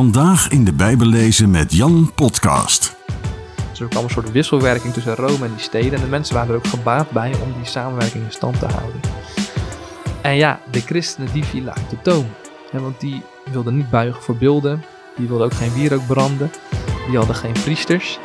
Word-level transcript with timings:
Vandaag 0.00 0.48
in 0.48 0.64
de 0.64 0.72
Bijbel 0.72 1.06
lezen 1.06 1.50
met 1.50 1.72
Jan 1.72 2.12
podcast. 2.14 2.96
Dus 3.70 3.80
er 3.80 3.88
kwam 3.88 4.04
een 4.04 4.10
soort 4.10 4.32
wisselwerking 4.32 4.92
tussen 4.92 5.14
Rome 5.14 5.44
en 5.44 5.52
die 5.52 5.62
steden. 5.62 5.92
En 5.92 6.00
de 6.00 6.06
mensen 6.06 6.34
waren 6.34 6.50
er 6.50 6.56
ook 6.56 6.66
gebaat 6.66 7.10
bij 7.10 7.34
om 7.42 7.52
die 7.56 7.64
samenwerking 7.64 8.24
in 8.24 8.32
stand 8.32 8.58
te 8.58 8.66
houden. 8.66 9.00
En 10.22 10.34
ja, 10.34 10.60
de 10.70 10.80
christenen 10.80 11.32
die 11.32 11.44
vielen 11.44 11.74
uit 11.74 11.90
de 11.90 11.96
toom. 12.02 12.26
want 12.72 13.00
die 13.00 13.22
wilden 13.52 13.76
niet 13.76 13.90
buigen 13.90 14.22
voor 14.22 14.36
beelden. 14.36 14.84
Die 15.16 15.28
wilden 15.28 15.46
ook 15.46 15.54
geen 15.54 15.72
wierook 15.72 16.06
branden. 16.06 16.50
Die 17.08 17.16
hadden 17.16 17.36
geen 17.36 17.52
priesters. 17.52 18.18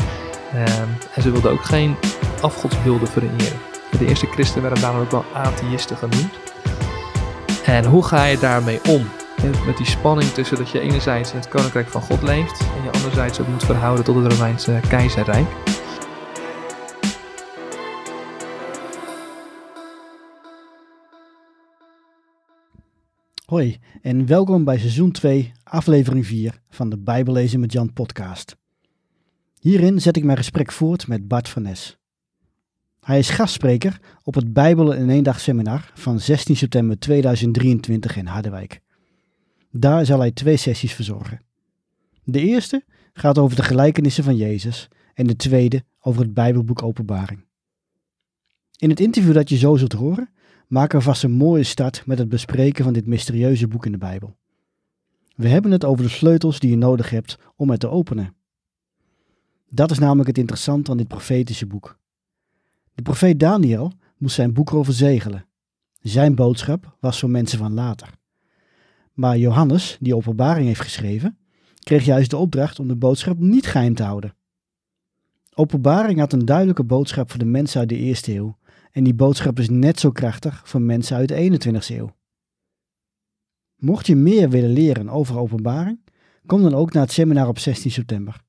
Ehm, 0.54 0.88
en 1.16 1.21
ze 1.21 1.32
wilden 1.32 1.52
ook 1.52 1.64
geen 1.64 1.96
afgodsbeelden 2.42 3.07
vereren. 3.07 3.60
De 4.00 4.07
eerste 4.07 4.28
christenen 4.28 4.71
werden 4.71 5.00
ook 5.00 5.12
wel 5.12 5.26
atheïsten 5.34 5.98
genoemd. 5.98 6.34
En 7.66 7.86
hoe 7.86 8.04
ga 8.04 8.23
je 8.23 8.39
daarmee 8.39 8.80
om? 8.88 9.07
Met 9.43 9.77
die 9.77 9.86
spanning 9.86 10.29
tussen 10.29 10.57
dat 10.57 10.70
je 10.70 10.79
enerzijds 10.79 11.31
in 11.31 11.38
het 11.38 11.47
koninkrijk 11.47 11.88
van 11.88 12.02
God 12.02 12.21
leeft 12.21 12.59
en 12.59 12.84
je 12.84 12.91
anderzijds 12.91 13.39
ook 13.39 13.48
moet 13.48 13.63
verhouden 13.63 14.05
tot 14.05 14.16
het 14.16 14.31
Romeinse 14.31 14.80
keizerrijk. 14.89 15.48
Hoi 23.45 23.77
en 24.02 24.26
welkom 24.26 24.63
bij 24.63 24.77
seizoen 24.77 25.12
2, 25.12 25.52
aflevering 25.63 26.26
4 26.26 26.62
van 26.70 26.90
de 26.90 26.98
Bijbellezen 26.98 27.59
met 27.59 27.71
Jan 27.71 27.93
podcast. 27.93 28.57
Hierin 29.59 30.02
zet 30.02 30.17
ik 30.17 30.23
mijn 30.23 30.38
gesprek 30.38 30.71
voort 30.71 31.07
met 31.07 31.27
Bart 31.27 31.49
van 31.49 31.62
Nes. 31.62 31.98
Hij 33.02 33.20
is 33.20 33.29
gastspreker 33.29 33.99
op 34.23 34.35
het 34.35 34.54
Bijbel 34.54 34.91
in 34.91 35.09
één 35.09 35.23
dag 35.23 35.40
seminar 35.40 35.91
van 35.93 36.20
16 36.20 36.55
september 36.55 36.99
2023 36.99 38.17
in 38.17 38.26
Harderwijk. 38.26 38.84
Daar 39.77 40.05
zal 40.05 40.20
hij 40.20 40.31
twee 40.31 40.57
sessies 40.57 40.93
verzorgen. 40.93 41.41
De 42.23 42.39
eerste 42.39 42.84
gaat 43.13 43.38
over 43.38 43.55
de 43.55 43.63
gelijkenissen 43.63 44.23
van 44.23 44.35
Jezus 44.35 44.88
en 45.13 45.27
de 45.27 45.35
tweede 45.35 45.84
over 45.99 46.21
het 46.21 46.34
Bijbelboek 46.34 46.84
Openbaring. 46.84 47.45
In 48.77 48.90
het 48.90 48.99
interview 48.99 49.34
dat 49.34 49.49
je 49.49 49.57
zo 49.57 49.76
zult 49.76 49.93
horen, 49.93 50.29
maken 50.67 50.98
we 50.98 51.04
vast 51.04 51.23
een 51.23 51.32
mooie 51.32 51.63
start 51.63 52.05
met 52.05 52.17
het 52.17 52.29
bespreken 52.29 52.84
van 52.84 52.93
dit 52.93 53.05
mysterieuze 53.05 53.67
boek 53.67 53.85
in 53.85 53.91
de 53.91 53.98
Bijbel. 53.98 54.35
We 55.35 55.48
hebben 55.48 55.71
het 55.71 55.85
over 55.85 56.04
de 56.04 56.10
sleutels 56.10 56.60
die 56.60 56.70
je 56.70 56.77
nodig 56.77 57.10
hebt 57.10 57.37
om 57.55 57.70
het 57.70 57.79
te 57.79 57.89
openen. 57.89 58.35
Dat 59.70 59.91
is 59.91 59.99
namelijk 59.99 60.27
het 60.27 60.37
interessante 60.37 60.91
aan 60.91 60.98
dit 60.98 61.07
profetische 61.07 61.65
boek. 61.65 61.99
De 62.93 63.01
profeet 63.01 63.39
Daniel 63.39 63.91
moest 64.17 64.35
zijn 64.35 64.53
boek 64.53 64.73
overzegelen. 64.73 65.45
Zijn 66.01 66.35
boodschap 66.35 66.97
was 67.00 67.19
voor 67.19 67.29
mensen 67.29 67.57
van 67.57 67.73
later. 67.73 68.09
Maar 69.16 69.38
Johannes, 69.38 69.97
die 70.00 70.16
openbaring 70.16 70.68
heeft 70.68 70.81
geschreven, 70.81 71.38
kreeg 71.80 72.06
juist 72.06 72.30
de 72.30 72.38
opdracht 72.38 72.80
om 72.80 72.88
de 72.88 72.96
boodschap 72.96 73.40
niet 73.40 73.66
geheim 73.68 73.96
te 73.96 74.03
houden. 74.03 74.35
Openbaring 75.53 76.19
had 76.19 76.34
een 76.34 76.46
duidelijke 76.46 76.84
boodschap 76.84 77.30
voor 77.30 77.40
de 77.40 77.46
mensen 77.46 77.80
uit 77.80 77.90
de 77.90 77.97
eerste 77.97 78.35
eeuw, 78.35 78.57
en 78.91 79.03
die 79.03 79.13
boodschap 79.13 79.59
is 79.59 79.69
net 79.69 80.00
zo 80.00 80.12
krachtig 80.12 80.62
voor 80.66 80.81
mensen 80.81 81.18
uit 81.18 81.28
de 81.28 81.35
21ste 81.35 81.96
eeuw. 81.96 82.16
Mocht 83.75 84.07
je 84.07 84.16
meer 84.16 84.50
willen 84.50 84.69
leren 84.69 85.09
over 85.09 85.38
openbaring, 85.38 86.00
kom 86.46 86.62
dan 86.62 86.74
ook 86.74 86.94
naar 86.94 87.03
het 87.03 87.12
seminar 87.12 87.47
op 87.47 87.59
16 87.59 87.91
september. 87.91 88.44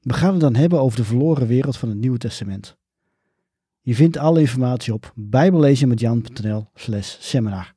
We 0.00 0.12
gaan 0.12 0.32
het 0.32 0.40
dan 0.40 0.54
hebben 0.54 0.80
over 0.80 0.98
de 0.98 1.04
verloren 1.04 1.46
wereld 1.46 1.76
van 1.76 1.88
het 1.88 1.98
Nieuwe 1.98 2.18
Testament. 2.18 2.76
Je 3.80 3.94
vindt 3.94 4.16
alle 4.16 4.40
informatie 4.40 4.92
op 4.92 5.12
bijbellezenmetjan.nl 5.14 6.66
slash 6.74 7.16
seminar. 7.20 7.73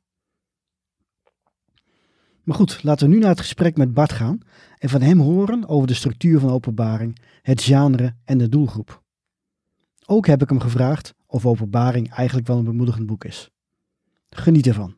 Maar 2.48 2.56
goed, 2.56 2.82
laten 2.82 3.08
we 3.08 3.14
nu 3.14 3.20
naar 3.20 3.30
het 3.30 3.40
gesprek 3.40 3.76
met 3.76 3.94
Bart 3.94 4.12
gaan 4.12 4.38
en 4.78 4.88
van 4.88 5.00
hem 5.00 5.20
horen 5.20 5.68
over 5.68 5.86
de 5.86 5.94
structuur 5.94 6.40
van 6.40 6.50
openbaring, 6.50 7.18
het 7.42 7.62
genre 7.62 8.14
en 8.24 8.38
de 8.38 8.48
doelgroep. 8.48 9.02
Ook 10.06 10.26
heb 10.26 10.42
ik 10.42 10.48
hem 10.48 10.60
gevraagd 10.60 11.14
of 11.26 11.46
openbaring 11.46 12.10
eigenlijk 12.10 12.46
wel 12.46 12.58
een 12.58 12.64
bemoedigend 12.64 13.06
boek 13.06 13.24
is. 13.24 13.50
Geniet 14.30 14.66
ervan. 14.66 14.96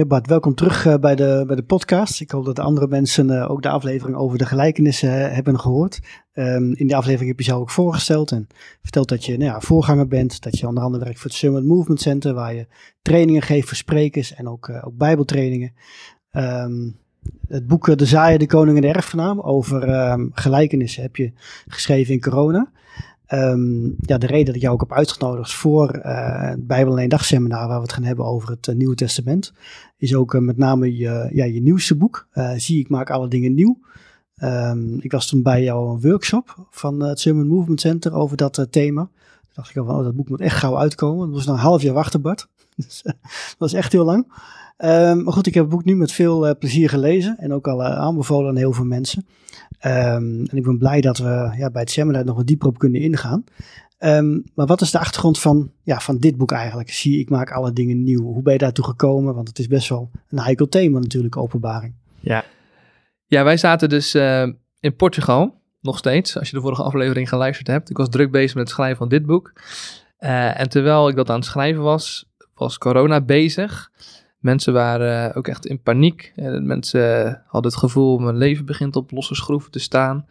Ja, 0.00 0.06
Bart, 0.06 0.26
welkom 0.26 0.54
terug 0.54 0.86
uh, 0.86 0.96
bij, 0.96 1.14
de, 1.14 1.44
bij 1.46 1.56
de 1.56 1.62
podcast. 1.62 2.20
Ik 2.20 2.30
hoop 2.30 2.44
dat 2.44 2.56
de 2.56 2.62
andere 2.62 2.88
mensen 2.88 3.30
uh, 3.30 3.50
ook 3.50 3.62
de 3.62 3.68
aflevering 3.68 4.16
over 4.16 4.38
de 4.38 4.46
gelijkenissen 4.46 5.08
uh, 5.08 5.34
hebben 5.34 5.60
gehoord. 5.60 6.00
Um, 6.34 6.74
in 6.74 6.86
de 6.86 6.94
aflevering 6.94 7.28
heb 7.28 7.38
je 7.38 7.44
zelf 7.44 7.60
ook 7.60 7.70
voorgesteld 7.70 8.32
en 8.32 8.46
verteld 8.82 9.08
dat 9.08 9.24
je 9.24 9.36
nou 9.36 9.50
ja, 9.50 9.60
voorganger 9.60 10.08
bent. 10.08 10.42
Dat 10.42 10.58
je 10.58 10.66
onder 10.66 10.82
andere 10.82 11.04
werkt 11.04 11.20
voor 11.20 11.30
het 11.30 11.38
Summit 11.38 11.64
Movement 11.64 12.00
Center, 12.00 12.34
waar 12.34 12.54
je 12.54 12.66
trainingen 13.02 13.42
geeft 13.42 13.68
voor 13.68 13.76
sprekers 13.76 14.34
en 14.34 14.48
ook, 14.48 14.70
ook 14.84 14.96
bijbeltrainingen. 14.96 15.72
Um, 16.32 16.98
het 17.48 17.66
boek 17.66 17.98
De 17.98 18.06
Zaaien, 18.06 18.38
de 18.38 18.46
Koning 18.46 18.76
en 18.76 18.82
de 18.82 18.88
Erfgenaam 18.88 19.40
over 19.40 20.10
um, 20.10 20.30
gelijkenissen 20.34 21.02
heb 21.02 21.16
je 21.16 21.32
geschreven 21.66 22.14
in 22.14 22.20
corona. 22.20 22.70
Um, 23.32 23.96
ja, 24.00 24.18
de 24.18 24.26
reden 24.26 24.46
dat 24.46 24.54
ik 24.54 24.60
jou 24.60 24.74
ook 24.74 24.80
heb 24.80 24.92
uitgenodigd 24.92 25.52
voor 25.52 25.96
uh, 25.96 26.02
het 26.48 26.66
Bijbel 26.66 26.98
in 26.98 27.08
dag 27.08 27.24
seminar, 27.24 27.68
waar 27.68 27.76
we 27.76 27.82
het 27.82 27.92
gaan 27.92 28.04
hebben 28.04 28.24
over 28.24 28.48
het 28.48 28.66
uh, 28.66 28.74
Nieuwe 28.74 28.94
Testament, 28.94 29.52
is 29.96 30.14
ook 30.14 30.34
uh, 30.34 30.40
met 30.40 30.56
name 30.56 30.96
je, 30.96 31.28
ja, 31.32 31.44
je 31.44 31.62
nieuwste 31.62 31.94
boek. 31.96 32.26
Zie 32.56 32.78
ik 32.78 32.88
maak 32.88 33.10
alle 33.10 33.28
dingen 33.28 33.54
nieuw. 33.54 33.78
Um, 34.42 34.96
ik 35.00 35.12
was 35.12 35.26
toen 35.26 35.42
bij 35.42 35.62
jou 35.62 35.90
een 35.90 36.00
workshop 36.00 36.66
van 36.70 37.02
het 37.02 37.20
Summit 37.20 37.46
Movement 37.46 37.80
Center 37.80 38.12
over 38.12 38.36
dat 38.36 38.66
thema. 38.70 39.02
Toen 39.02 39.52
dacht 39.54 39.70
ik 39.70 39.76
al 39.76 39.84
van, 39.84 39.96
oh, 39.96 40.04
dat 40.04 40.16
boek 40.16 40.28
moet 40.28 40.40
echt 40.40 40.56
gauw 40.56 40.78
uitkomen. 40.78 41.26
Dat 41.26 41.36
was 41.36 41.46
nog 41.46 41.56
een 41.56 41.62
half 41.62 41.82
jaar 41.82 41.94
wachten, 41.94 42.20
Bart. 42.20 42.48
dus, 42.76 43.00
dat 43.02 43.14
was 43.58 43.72
echt 43.72 43.92
heel 43.92 44.04
lang. 44.04 44.32
Um, 44.78 45.22
maar 45.22 45.32
goed, 45.32 45.46
ik 45.46 45.54
heb 45.54 45.64
het 45.64 45.72
boek 45.72 45.84
nu 45.84 45.96
met 45.96 46.12
veel 46.12 46.58
plezier 46.58 46.88
gelezen 46.88 47.38
en 47.38 47.52
ook 47.52 47.68
al 47.68 47.84
aanbevolen 47.84 48.48
aan 48.48 48.56
heel 48.56 48.72
veel 48.72 48.84
mensen. 48.84 49.26
Um, 49.84 50.46
en 50.46 50.56
ik 50.56 50.62
ben 50.62 50.78
blij 50.78 51.00
dat 51.00 51.18
we 51.18 51.54
ja, 51.56 51.70
bij 51.70 51.80
het 51.80 51.90
seminar 51.90 52.24
nog 52.24 52.36
wat 52.36 52.46
dieper 52.46 52.68
op 52.68 52.78
kunnen 52.78 53.00
ingaan. 53.00 53.44
Um, 53.98 54.44
maar 54.54 54.66
wat 54.66 54.80
is 54.80 54.90
de 54.90 54.98
achtergrond 54.98 55.38
van, 55.38 55.70
ja, 55.82 56.00
van 56.00 56.18
dit 56.18 56.36
boek 56.36 56.52
eigenlijk? 56.52 56.90
Zie, 56.90 57.18
ik 57.18 57.30
maak 57.30 57.50
alle 57.50 57.72
dingen 57.72 58.02
nieuw. 58.02 58.22
Hoe 58.22 58.42
ben 58.42 58.52
je 58.52 58.58
daartoe 58.58 58.84
gekomen? 58.84 59.34
Want 59.34 59.48
het 59.48 59.58
is 59.58 59.66
best 59.66 59.88
wel 59.88 60.10
een 60.28 60.38
heikel 60.38 60.68
thema 60.68 60.98
natuurlijk, 60.98 61.36
openbaring. 61.36 61.94
Ja, 62.20 62.44
ja 63.26 63.44
wij 63.44 63.56
zaten 63.56 63.88
dus 63.88 64.14
uh, 64.14 64.48
in 64.80 64.96
Portugal, 64.96 65.60
nog 65.80 65.98
steeds, 65.98 66.38
als 66.38 66.50
je 66.50 66.56
de 66.56 66.62
vorige 66.62 66.82
aflevering 66.82 67.28
geluisterd 67.28 67.66
hebt. 67.66 67.90
Ik 67.90 67.96
was 67.96 68.08
druk 68.08 68.30
bezig 68.30 68.54
met 68.54 68.64
het 68.64 68.72
schrijven 68.72 68.96
van 68.96 69.08
dit 69.08 69.26
boek. 69.26 69.52
Uh, 70.20 70.60
en 70.60 70.68
terwijl 70.68 71.08
ik 71.08 71.16
dat 71.16 71.30
aan 71.30 71.36
het 71.36 71.44
schrijven 71.44 71.82
was, 71.82 72.30
was 72.54 72.78
corona 72.78 73.20
bezig. 73.20 73.90
Mensen 74.40 74.72
waren 74.72 75.34
ook 75.34 75.48
echt 75.48 75.66
in 75.66 75.82
paniek. 75.82 76.32
Mensen 76.60 77.42
hadden 77.46 77.70
het 77.70 77.80
gevoel, 77.80 78.18
mijn 78.18 78.36
leven 78.36 78.66
begint 78.66 78.96
op 78.96 79.10
losse 79.10 79.34
schroeven 79.34 79.70
te 79.70 79.78
staan. 79.78 80.26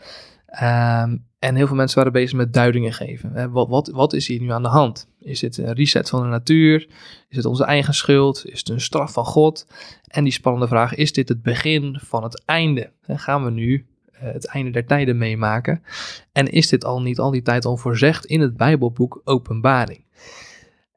Um, 0.62 1.28
en 1.40 1.56
heel 1.56 1.68
veel 1.68 1.76
mensen 1.76 1.98
waren 1.98 2.14
bezig 2.14 2.38
met 2.38 2.54
duidingen 2.54 2.94
geven. 2.94 3.52
Wat, 3.52 3.70
wat, 3.70 3.88
wat 3.88 4.14
is 4.14 4.28
hier 4.28 4.42
nu 4.42 4.52
aan 4.52 4.64
de 4.64 4.70
hand? 4.70 5.08
Is 5.20 5.42
het 5.42 5.58
een 5.58 5.74
reset 5.74 6.10
van 6.10 6.22
de 6.22 6.28
natuur? 6.28 6.88
Is 7.30 7.38
het 7.38 7.46
onze 7.46 7.64
eigen 7.64 7.94
schuld? 7.94 8.46
Is 8.46 8.60
het 8.60 8.70
een 8.70 8.82
straf 8.82 9.14
van 9.14 9.26
God? 9.26 9.68
En 10.08 10.24
die 10.24 10.34
spannende 10.34 10.68
vraag, 10.68 10.96
is 10.96 11.14
dit 11.14 11.30
het 11.30 11.42
begin 11.42 12.00
van 12.04 12.24
het 12.24 12.44
einde? 12.46 12.92
Gaan 13.02 13.44
we 13.44 13.52
nu 13.52 13.86
het 14.12 14.46
einde 14.46 14.72
der 14.72 14.86
tijden 14.86 15.18
meemaken? 15.18 15.84
En 16.32 16.48
is 16.48 16.68
dit 16.68 16.86
al 16.86 17.02
niet 17.02 17.20
al 17.20 17.32
die 17.32 17.42
tijd 17.42 17.66
al 17.66 17.78
voorzegd 17.78 18.26
in 18.26 18.42
het 18.42 18.58
Bijbelboek 18.58 19.22
Openbaring? 19.24 20.04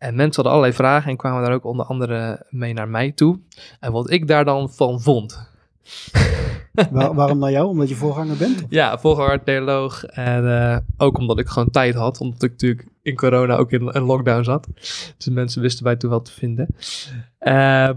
En 0.03 0.15
mensen 0.15 0.35
hadden 0.35 0.53
allerlei 0.53 0.73
vragen 0.73 1.11
en 1.11 1.17
kwamen 1.17 1.43
daar 1.43 1.53
ook 1.53 1.65
onder 1.65 1.87
andere 1.87 2.47
mee 2.51 2.73
naar 2.73 2.89
mij 2.89 3.13
toe. 3.13 3.41
En 3.81 3.93
wat 3.93 4.11
ik 4.11 4.27
daar 4.27 4.45
dan 4.45 4.71
van 4.71 5.01
vond. 5.01 5.51
Waar, 6.91 7.15
waarom 7.15 7.39
naar 7.39 7.51
jou? 7.51 7.69
Omdat 7.69 7.89
je 7.89 7.95
voorganger 7.95 8.37
bent? 8.37 8.67
Ja, 8.69 8.99
voorganger, 8.99 9.43
theoloog. 9.43 10.05
En 10.05 10.45
uh, 10.45 10.77
ook 10.97 11.19
omdat 11.19 11.39
ik 11.39 11.49
gewoon 11.49 11.71
tijd 11.71 11.95
had. 11.95 12.21
Omdat 12.21 12.43
ik 12.43 12.51
natuurlijk 12.51 12.89
in 13.03 13.17
corona 13.17 13.57
ook 13.57 13.71
in 13.71 13.89
een 13.93 14.03
lockdown 14.03 14.43
zat. 14.43 14.69
Dus 15.17 15.29
mensen 15.31 15.63
wisten 15.63 15.85
bij 15.85 15.97
toe 15.97 16.11
wel 16.11 16.23
te 16.23 16.33
vinden. 16.33 16.75
Uh, 17.41 17.91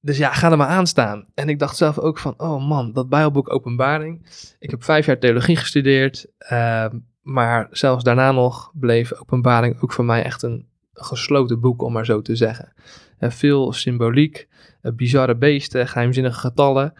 dus 0.00 0.16
ja, 0.16 0.32
ga 0.32 0.50
er 0.50 0.56
maar 0.56 0.66
aan 0.66 0.86
staan. 0.86 1.26
En 1.34 1.48
ik 1.48 1.58
dacht 1.58 1.76
zelf 1.76 1.98
ook 1.98 2.18
van, 2.18 2.34
oh 2.36 2.68
man, 2.68 2.92
dat 2.92 3.08
Bijbelboek 3.08 3.52
Openbaring. 3.52 4.26
Ik 4.58 4.70
heb 4.70 4.84
vijf 4.84 5.06
jaar 5.06 5.18
theologie 5.18 5.56
gestudeerd. 5.56 6.26
Uh, 6.52 6.86
maar 7.22 7.68
zelfs 7.70 8.04
daarna 8.04 8.32
nog 8.32 8.72
bleef 8.74 9.12
Openbaring 9.14 9.80
ook 9.80 9.92
voor 9.92 10.04
mij 10.04 10.22
echt 10.22 10.42
een 10.42 10.72
gesloten 10.94 11.60
boek, 11.60 11.82
om 11.82 11.92
maar 11.92 12.04
zo 12.04 12.22
te 12.22 12.36
zeggen. 12.36 12.72
En 13.18 13.32
veel 13.32 13.72
symboliek, 13.72 14.48
bizarre 14.82 15.36
beesten, 15.36 15.88
geheimzinnige 15.88 16.38
getallen. 16.38 16.94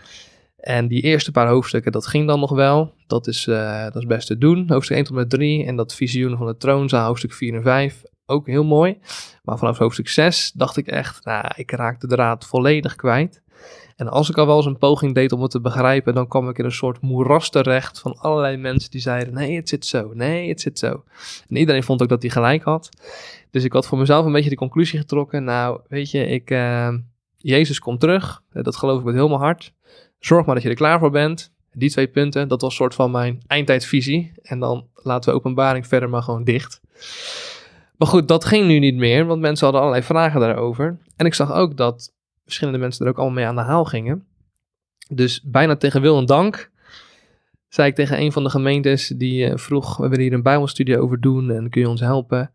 En 0.65 0.89
die 0.89 1.03
eerste 1.03 1.31
paar 1.31 1.49
hoofdstukken, 1.49 1.93
dat 1.93 2.07
ging 2.07 2.27
dan 2.27 2.41
nog 2.41 2.51
wel. 2.51 2.95
Dat 3.07 3.27
is, 3.27 3.47
uh, 3.47 3.83
dat 3.85 3.97
is 3.97 4.07
best 4.07 4.27
te 4.27 4.39
doen. 4.39 4.65
Hoofdstuk 4.69 4.97
1 4.97 5.05
tot 5.05 5.15
met 5.15 5.31
3 5.31 5.67
en 5.67 5.77
dat 5.77 5.95
visioen 5.95 6.37
van 6.37 6.47
de 6.47 6.57
troonzaal, 6.57 7.07
hoofdstuk 7.07 7.33
4 7.33 7.55
en 7.55 7.63
5. 7.63 8.03
Ook 8.27 8.47
heel 8.47 8.65
mooi. 8.65 8.99
Maar 9.43 9.59
vanaf 9.59 9.79
hoofdstuk 9.79 10.09
6 10.09 10.53
dacht 10.53 10.77
ik 10.77 10.87
echt, 10.87 11.25
nou, 11.25 11.45
ik 11.57 11.71
raak 11.71 12.01
de 12.01 12.07
draad 12.07 12.47
volledig 12.47 12.95
kwijt. 12.95 13.43
En 13.97 14.09
als 14.09 14.31
ik 14.31 14.39
al 14.39 14.47
wel 14.47 14.57
eens 14.57 14.67
een 14.67 14.79
poging 14.79 15.15
deed 15.15 15.33
om 15.33 15.43
het 15.43 15.51
te 15.51 15.61
begrijpen, 15.61 16.15
dan 16.15 16.29
kwam 16.29 16.49
ik 16.49 16.59
in 16.59 16.65
een 16.65 16.73
soort 16.73 17.01
moeras 17.01 17.51
terecht 17.51 18.01
van 18.01 18.17
allerlei 18.19 18.57
mensen 18.57 18.91
die 18.91 19.01
zeiden: 19.01 19.35
nee, 19.35 19.57
het 19.57 19.69
zit 19.69 19.87
zo, 19.87 20.11
nee, 20.15 20.49
het 20.49 20.61
zit 20.61 20.79
zo. 20.79 21.05
En 21.49 21.57
iedereen 21.57 21.83
vond 21.83 22.03
ook 22.03 22.09
dat 22.09 22.23
hij 22.23 22.31
gelijk 22.31 22.63
had. 22.63 22.89
Dus 23.51 23.65
ik 23.65 23.73
had 23.73 23.87
voor 23.87 23.99
mezelf 23.99 24.27
een 24.27 24.33
beetje 24.33 24.51
de 24.51 24.57
conclusie 24.57 24.99
getrokken: 24.99 25.45
nou, 25.45 25.81
weet 25.89 26.11
je, 26.11 26.27
ik, 26.27 26.51
uh, 26.51 26.89
Jezus 27.37 27.79
komt 27.79 28.01
terug, 28.01 28.43
dat 28.53 28.77
geloof 28.77 28.99
ik 28.99 29.05
met 29.05 29.15
heel 29.15 29.29
mijn 29.29 29.41
hart. 29.41 29.73
Zorg 30.19 30.47
maar 30.47 30.55
dat 30.55 30.65
je 30.65 30.71
er 30.71 30.75
klaar 30.75 30.99
voor 30.99 31.11
bent. 31.11 31.53
Die 31.73 31.91
twee 31.91 32.09
punten, 32.09 32.49
dat 32.49 32.61
was 32.61 32.71
een 32.71 32.77
soort 32.77 32.95
van 32.95 33.11
mijn 33.11 33.43
eindtijdvisie. 33.47 34.33
En 34.43 34.59
dan 34.59 34.87
laten 34.95 35.31
we 35.31 35.37
openbaring 35.37 35.87
verder 35.87 36.09
maar 36.09 36.23
gewoon 36.23 36.45
dicht. 36.45 36.81
Maar 37.97 38.09
goed, 38.09 38.29
dat 38.29 38.45
ging 38.45 38.67
nu 38.67 38.79
niet 38.79 38.97
meer, 38.97 39.27
want 39.27 39.41
mensen 39.41 39.65
hadden 39.65 39.83
allerlei 39.83 40.07
vragen 40.07 40.41
daarover. 40.41 40.99
En 41.17 41.27
ik 41.27 41.35
zag 41.35 41.53
ook 41.53 41.77
dat 41.77 42.14
verschillende 42.45 42.79
mensen 42.79 43.05
er 43.05 43.11
ook 43.11 43.19
allemaal 43.19 43.37
mee 43.37 43.47
aan 43.47 43.57
de 43.57 43.61
haal 43.61 43.85
gingen. 43.85 44.27
Dus 45.09 45.43
bijna 45.43 45.77
tegen 45.77 46.01
wil 46.01 46.19
en 46.19 46.27
dank 46.27 46.73
zei 47.75 47.89
ik 47.89 47.95
tegen 47.95 48.21
een 48.21 48.33
van 48.33 48.43
de 48.43 48.51
gemeentes 48.51 49.09
die 49.09 49.49
uh, 49.49 49.57
vroeg, 49.57 49.97
we 49.97 50.09
willen 50.09 50.25
hier 50.25 50.33
een 50.33 50.43
bijbelstudie 50.43 50.99
over 50.99 51.21
doen 51.21 51.51
en 51.51 51.71
kun 51.71 51.81
je 51.81 51.89
ons 51.89 52.01
helpen? 52.01 52.53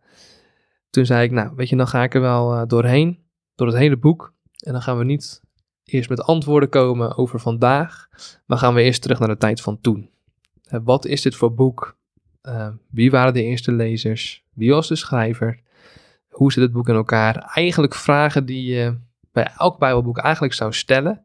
Toen 0.89 1.05
zei 1.05 1.23
ik, 1.23 1.31
nou 1.31 1.51
weet 1.55 1.69
je, 1.69 1.75
dan 1.75 1.87
ga 1.87 2.03
ik 2.03 2.13
er 2.13 2.21
wel 2.21 2.53
uh, 2.53 2.63
doorheen, 2.67 3.19
door 3.55 3.67
het 3.67 3.75
hele 3.75 3.97
boek. 3.97 4.33
En 4.59 4.71
dan 4.71 4.81
gaan 4.81 4.97
we 4.97 5.03
niet 5.03 5.41
eerst 5.83 6.09
met 6.09 6.21
antwoorden 6.21 6.69
komen 6.69 7.17
over 7.17 7.39
vandaag, 7.39 8.07
maar 8.45 8.57
gaan 8.57 8.73
we 8.73 8.81
eerst 8.81 9.01
terug 9.01 9.19
naar 9.19 9.27
de 9.27 9.37
tijd 9.37 9.61
van 9.61 9.81
toen. 9.81 10.09
Wat 10.83 11.05
is 11.05 11.21
dit 11.21 11.35
voor 11.35 11.53
boek? 11.53 11.97
wie 12.91 13.11
waren 13.11 13.33
de 13.33 13.43
eerste 13.43 13.71
lezers? 13.71 14.43
Wie 14.53 14.71
was 14.71 14.87
de 14.87 14.95
schrijver? 14.95 15.59
Hoe 16.29 16.51
zit 16.51 16.63
het 16.63 16.71
boek 16.71 16.89
in 16.89 16.95
elkaar? 16.95 17.35
Eigenlijk 17.53 17.95
vragen 17.95 18.45
die 18.45 18.99
bij 19.31 19.51
elk 19.57 19.79
Bijbelboek 19.79 20.17
eigenlijk 20.17 20.53
zou 20.53 20.73
stellen. 20.73 21.21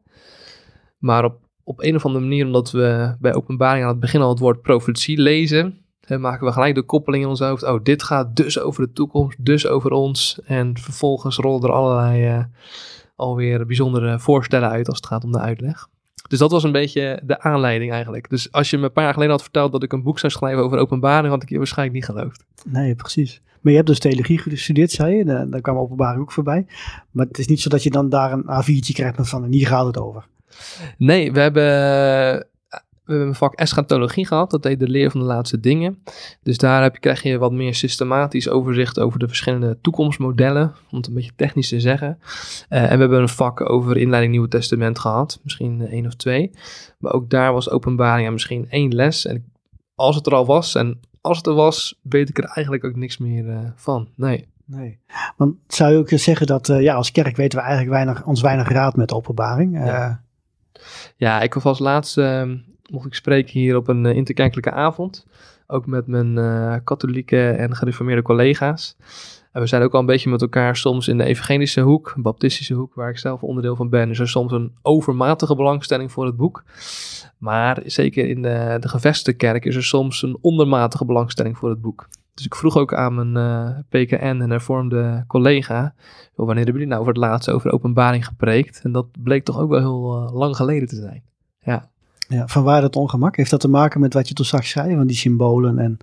Maar 0.97 1.23
op, 1.23 1.39
op 1.63 1.83
een 1.83 1.95
of 1.95 2.05
andere 2.05 2.23
manier, 2.25 2.45
omdat 2.45 2.71
we 2.71 3.15
bij 3.19 3.33
openbaring 3.33 3.83
aan 3.83 3.91
het 3.91 3.99
begin 3.99 4.21
al 4.21 4.29
het 4.29 4.39
woord 4.39 4.61
profetie 4.61 5.21
lezen, 5.21 5.85
hè, 5.99 6.17
maken 6.17 6.47
we 6.47 6.53
gelijk 6.53 6.75
de 6.75 6.81
koppeling 6.81 7.23
in 7.23 7.29
ons 7.29 7.39
hoofd. 7.39 7.63
Oh, 7.63 7.83
dit 7.83 8.03
gaat 8.03 8.35
dus 8.35 8.59
over 8.59 8.85
de 8.85 8.91
toekomst, 8.91 9.45
dus 9.45 9.67
over 9.67 9.91
ons. 9.91 10.39
En 10.45 10.77
vervolgens 10.77 11.37
rollen 11.37 11.63
er 11.63 11.71
allerlei 11.71 12.37
uh, 12.37 12.43
alweer 13.15 13.65
bijzondere 13.65 14.19
voorstellen 14.19 14.69
uit 14.69 14.87
als 14.87 14.97
het 14.97 15.05
gaat 15.05 15.23
om 15.23 15.31
de 15.31 15.39
uitleg. 15.39 15.87
Dus 16.27 16.39
dat 16.39 16.51
was 16.51 16.63
een 16.63 16.71
beetje 16.71 17.21
de 17.23 17.39
aanleiding 17.39 17.91
eigenlijk. 17.91 18.29
Dus 18.29 18.51
als 18.51 18.69
je 18.69 18.77
me 18.77 18.83
een 18.83 18.91
paar 18.91 19.03
jaar 19.03 19.13
geleden 19.13 19.33
had 19.33 19.43
verteld 19.43 19.71
dat 19.71 19.83
ik 19.83 19.93
een 19.93 20.03
boek 20.03 20.19
zou 20.19 20.31
schrijven 20.31 20.63
over 20.63 20.77
openbaring, 20.77 21.33
had 21.33 21.43
ik 21.43 21.49
je 21.49 21.57
waarschijnlijk 21.57 21.97
niet 21.97 22.17
geloofd. 22.17 22.45
Nee, 22.65 22.95
precies. 22.95 23.41
Maar 23.65 23.73
je 23.73 23.79
hebt 23.79 23.89
dus 23.89 23.99
theologie 23.99 24.39
gestudeerd, 24.39 24.91
zei 24.91 25.15
je. 25.15 25.23
Daar, 25.23 25.61
kwam 25.61 25.77
openbaring 25.77 26.21
ook 26.21 26.31
voorbij. 26.31 26.65
Maar 27.11 27.25
het 27.25 27.37
is 27.37 27.47
niet 27.47 27.61
zo 27.61 27.69
dat 27.69 27.83
je 27.83 27.89
dan 27.89 28.09
daar 28.09 28.31
een 28.31 28.43
A4'tje 28.43 28.93
krijgt 28.93 29.29
van 29.29 29.43
en 29.43 29.51
hier 29.51 29.67
gaat 29.67 29.85
het 29.85 29.97
over. 29.97 30.27
Nee, 30.97 31.31
we 31.31 31.39
hebben, 31.39 31.63
we 31.63 32.39
hebben 33.05 33.27
een 33.27 33.35
vak 33.35 33.53
eschatologie 33.53 34.27
gehad. 34.27 34.51
Dat 34.51 34.63
heet 34.63 34.79
de 34.79 34.87
leer 34.87 35.11
van 35.11 35.19
de 35.19 35.25
laatste 35.25 35.59
dingen. 35.59 36.03
Dus 36.43 36.57
daar 36.57 36.81
heb 36.81 36.99
krijg 36.99 37.23
je 37.23 37.37
wat 37.37 37.51
meer 37.51 37.75
systematisch 37.75 38.49
overzicht 38.49 38.99
over 38.99 39.19
de 39.19 39.27
verschillende 39.27 39.77
toekomstmodellen. 39.81 40.73
Om 40.91 40.97
het 40.97 41.07
een 41.07 41.13
beetje 41.13 41.35
technisch 41.35 41.69
te 41.69 41.79
zeggen. 41.79 42.17
Uh, 42.19 42.81
en 42.83 42.93
we 42.93 42.99
hebben 42.99 43.21
een 43.21 43.29
vak 43.29 43.69
over 43.69 43.97
inleiding 43.97 44.31
Nieuwe 44.31 44.47
Testament 44.47 44.99
gehad. 44.99 45.39
Misschien 45.43 45.87
één 45.87 46.05
of 46.05 46.15
twee. 46.15 46.51
Maar 46.99 47.13
ook 47.13 47.29
daar 47.29 47.53
was 47.53 47.69
openbaring 47.69 48.27
en 48.27 48.33
misschien 48.33 48.69
één 48.69 48.95
les. 48.95 49.25
En 49.25 49.51
als 49.95 50.15
het 50.15 50.27
er 50.27 50.35
al 50.35 50.45
was 50.45 50.75
en 50.75 50.99
als 51.25 51.37
het 51.37 51.47
er 51.47 51.53
was, 51.53 51.99
weet 52.01 52.29
ik 52.29 52.37
er 52.37 52.43
eigenlijk 52.43 52.83
ook 52.83 52.95
niks 52.95 53.17
meer 53.17 53.45
uh, 53.45 53.59
van. 53.75 54.07
Nee. 54.15 54.47
Nee. 54.65 54.99
Want 55.37 55.55
zou 55.67 55.91
je 55.91 55.97
ook 55.97 56.09
zeggen 56.09 56.47
dat 56.47 56.69
uh, 56.69 56.81
ja, 56.81 56.95
als 56.95 57.11
kerk 57.11 57.35
weten 57.35 57.59
we 57.59 57.65
eigenlijk 57.65 57.95
weinig, 57.95 58.25
ons 58.25 58.41
weinig 58.41 58.69
raad 58.69 58.95
met 58.95 59.13
openbaring? 59.13 59.75
Uh, 59.75 59.85
ja. 59.85 60.21
ja, 61.15 61.41
ik 61.41 61.53
was 61.53 61.63
als 61.63 61.79
laatste, 61.79 62.57
mocht 62.89 63.05
ik 63.05 63.13
spreken 63.13 63.59
hier 63.59 63.75
op 63.75 63.87
een 63.87 64.05
interkerkelijke 64.05 64.71
avond. 64.71 65.25
Ook 65.67 65.85
met 65.85 66.07
mijn 66.07 66.83
katholieke 66.83 67.49
en 67.49 67.75
gereformeerde 67.75 68.21
collega's. 68.21 68.95
En 69.55 69.61
we 69.61 69.67
zijn 69.67 69.81
ook 69.81 69.93
al 69.93 69.99
een 69.99 70.05
beetje 70.05 70.29
met 70.29 70.41
elkaar 70.41 70.75
soms 70.75 71.07
in 71.07 71.17
de 71.17 71.23
evangelische 71.23 71.81
hoek, 71.81 72.13
baptistische 72.17 72.73
hoek, 72.73 72.93
waar 72.93 73.09
ik 73.09 73.17
zelf 73.17 73.43
onderdeel 73.43 73.75
van 73.75 73.89
ben. 73.89 74.09
Is 74.09 74.19
er 74.19 74.27
soms 74.27 74.51
een 74.51 74.71
overmatige 74.81 75.55
belangstelling 75.55 76.11
voor 76.11 76.25
het 76.25 76.35
boek. 76.35 76.63
Maar 77.37 77.81
zeker 77.85 78.29
in 78.29 78.41
de, 78.41 78.77
de 78.79 78.87
gevestigde 78.87 79.33
kerk 79.33 79.65
is 79.65 79.75
er 79.75 79.83
soms 79.83 80.21
een 80.21 80.37
ondermatige 80.41 81.05
belangstelling 81.05 81.57
voor 81.57 81.69
het 81.69 81.81
boek. 81.81 82.07
Dus 82.33 82.45
ik 82.45 82.55
vroeg 82.55 82.77
ook 82.77 82.93
aan 82.93 83.31
mijn 83.31 83.35
uh, 83.37 83.79
PKN 83.89 84.41
en 84.41 84.49
hervormde 84.49 85.23
collega, 85.27 85.93
wanneer 86.35 86.55
hebben 86.55 86.73
jullie 86.73 86.87
nou 86.87 87.03
voor 87.03 87.13
het 87.13 87.21
laatst 87.21 87.49
over 87.49 87.71
openbaring 87.71 88.25
gepreekt? 88.25 88.79
En 88.83 88.91
dat 88.91 89.07
bleek 89.23 89.43
toch 89.43 89.59
ook 89.59 89.69
wel 89.69 89.79
heel 89.79 90.23
uh, 90.23 90.33
lang 90.33 90.55
geleden 90.55 90.87
te 90.87 90.95
zijn. 90.95 91.23
Ja. 91.61 91.89
ja, 92.27 92.47
van 92.47 92.63
waar 92.63 92.81
dat 92.81 92.95
ongemak? 92.95 93.35
Heeft 93.35 93.51
dat 93.51 93.59
te 93.59 93.69
maken 93.69 93.99
met 93.99 94.13
wat 94.13 94.27
je 94.27 94.33
toen 94.33 94.45
straks 94.45 94.69
zei, 94.69 94.95
van 94.95 95.07
die 95.07 95.15
symbolen 95.15 95.79
en 95.79 95.97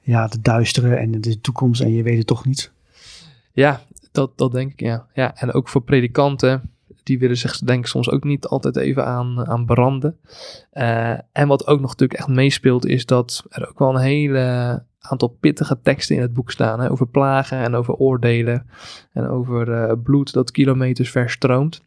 ja, 0.00 0.26
de 0.26 0.40
duistere 0.40 0.94
en 0.94 1.20
de 1.20 1.40
toekomst 1.40 1.80
en 1.80 1.92
je 1.92 2.02
weet 2.02 2.18
het 2.18 2.26
toch 2.26 2.44
niet? 2.44 2.72
Ja, 3.54 3.80
dat, 4.12 4.38
dat 4.38 4.52
denk 4.52 4.72
ik, 4.72 4.80
ja. 4.80 5.06
ja. 5.14 5.36
En 5.36 5.52
ook 5.52 5.68
voor 5.68 5.82
predikanten, 5.82 6.70
die 7.02 7.18
willen 7.18 7.36
zich 7.36 7.58
denk 7.58 7.80
ik 7.80 7.86
soms 7.86 8.10
ook 8.10 8.24
niet 8.24 8.46
altijd 8.46 8.76
even 8.76 9.06
aan, 9.06 9.46
aan 9.46 9.66
branden. 9.66 10.18
Uh, 10.72 11.10
en 11.32 11.48
wat 11.48 11.66
ook 11.66 11.80
nog 11.80 11.90
natuurlijk 11.90 12.18
echt 12.18 12.28
meespeelt, 12.28 12.86
is 12.86 13.06
dat 13.06 13.44
er 13.48 13.68
ook 13.68 13.78
wel 13.78 13.94
een 13.94 14.00
hele 14.00 14.82
aantal 14.98 15.28
pittige 15.40 15.78
teksten 15.82 16.16
in 16.16 16.22
het 16.22 16.32
boek 16.32 16.50
staan. 16.50 16.80
Hè, 16.80 16.90
over 16.90 17.06
plagen 17.06 17.58
en 17.58 17.74
over 17.74 17.94
oordelen 17.94 18.66
en 19.12 19.28
over 19.28 19.68
uh, 19.68 19.92
bloed 20.02 20.32
dat 20.32 20.50
kilometers 20.50 21.10
ver 21.10 21.30
stroomt. 21.30 21.82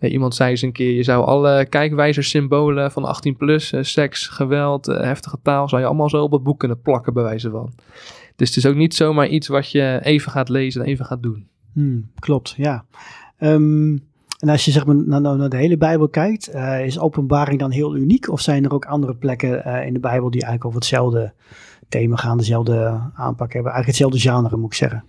iemand 0.00 0.34
zei 0.34 0.50
eens 0.50 0.62
een 0.62 0.72
keer, 0.72 0.92
je 0.92 1.02
zou 1.02 1.24
alle 1.24 1.66
kijkwijzers, 1.66 2.30
symbolen 2.30 2.92
van 2.92 3.04
18 3.04 3.36
plus, 3.36 3.72
uh, 3.72 3.82
seks, 3.82 4.28
geweld, 4.28 4.86
heftige 4.86 5.38
taal, 5.42 5.68
zou 5.68 5.80
je 5.80 5.86
allemaal 5.86 6.10
zo 6.10 6.22
op 6.22 6.32
het 6.32 6.42
boek 6.42 6.58
kunnen 6.58 6.80
plakken 6.80 7.12
bij 7.12 7.22
wijze 7.22 7.50
van. 7.50 7.72
Dus 8.36 8.48
het 8.48 8.56
is 8.56 8.66
ook 8.66 8.74
niet 8.74 8.94
zomaar 8.94 9.28
iets 9.28 9.48
wat 9.48 9.70
je 9.70 10.00
even 10.02 10.32
gaat 10.32 10.48
lezen 10.48 10.82
en 10.82 10.86
even 10.86 11.04
gaat 11.04 11.22
doen. 11.22 11.48
Hmm, 11.72 12.10
klopt, 12.18 12.54
ja. 12.56 12.84
Um, 13.38 14.10
en 14.42 14.48
als 14.48 14.64
je 14.64 14.70
zeg 14.70 14.86
maar 14.86 14.94
naar, 14.94 15.20
naar 15.20 15.48
de 15.48 15.56
hele 15.56 15.76
Bijbel 15.76 16.08
kijkt, 16.08 16.54
uh, 16.54 16.84
is 16.84 16.98
openbaring 16.98 17.58
dan 17.58 17.70
heel 17.70 17.96
uniek? 17.96 18.30
Of 18.30 18.40
zijn 18.40 18.64
er 18.64 18.72
ook 18.72 18.84
andere 18.84 19.14
plekken 19.14 19.68
uh, 19.68 19.86
in 19.86 19.92
de 19.92 20.00
Bijbel 20.00 20.30
die 20.30 20.42
eigenlijk 20.42 20.64
over 20.64 20.78
hetzelfde 20.78 21.32
thema 21.88 22.16
gaan, 22.16 22.38
dezelfde 22.38 23.00
aanpak 23.14 23.52
hebben? 23.52 23.72
Eigenlijk 23.72 23.86
hetzelfde 23.86 24.18
genre, 24.18 24.56
moet 24.56 24.70
ik 24.72 24.76
zeggen. 24.76 25.04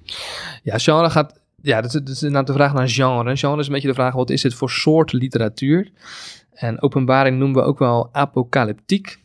Ja, 0.63 0.77
genre 0.77 1.09
gaat... 1.09 1.41
Ja, 1.61 1.81
dat 1.81 1.93
is, 1.93 1.99
dat 1.99 2.09
is 2.09 2.21
inderdaad 2.21 2.47
de 2.47 2.53
vraag 2.53 2.73
naar 2.73 2.89
genre. 2.89 3.37
Genre 3.37 3.59
is 3.59 3.67
een 3.67 3.73
beetje 3.73 3.87
de 3.87 3.93
vraag, 3.93 4.13
wat 4.13 4.29
is 4.29 4.41
dit 4.41 4.53
voor 4.53 4.69
soort 4.69 5.13
literatuur? 5.13 5.91
En 6.53 6.81
openbaring 6.81 7.37
noemen 7.37 7.61
we 7.61 7.67
ook 7.67 7.79
wel 7.79 8.09
apocalyptiek. 8.13 9.19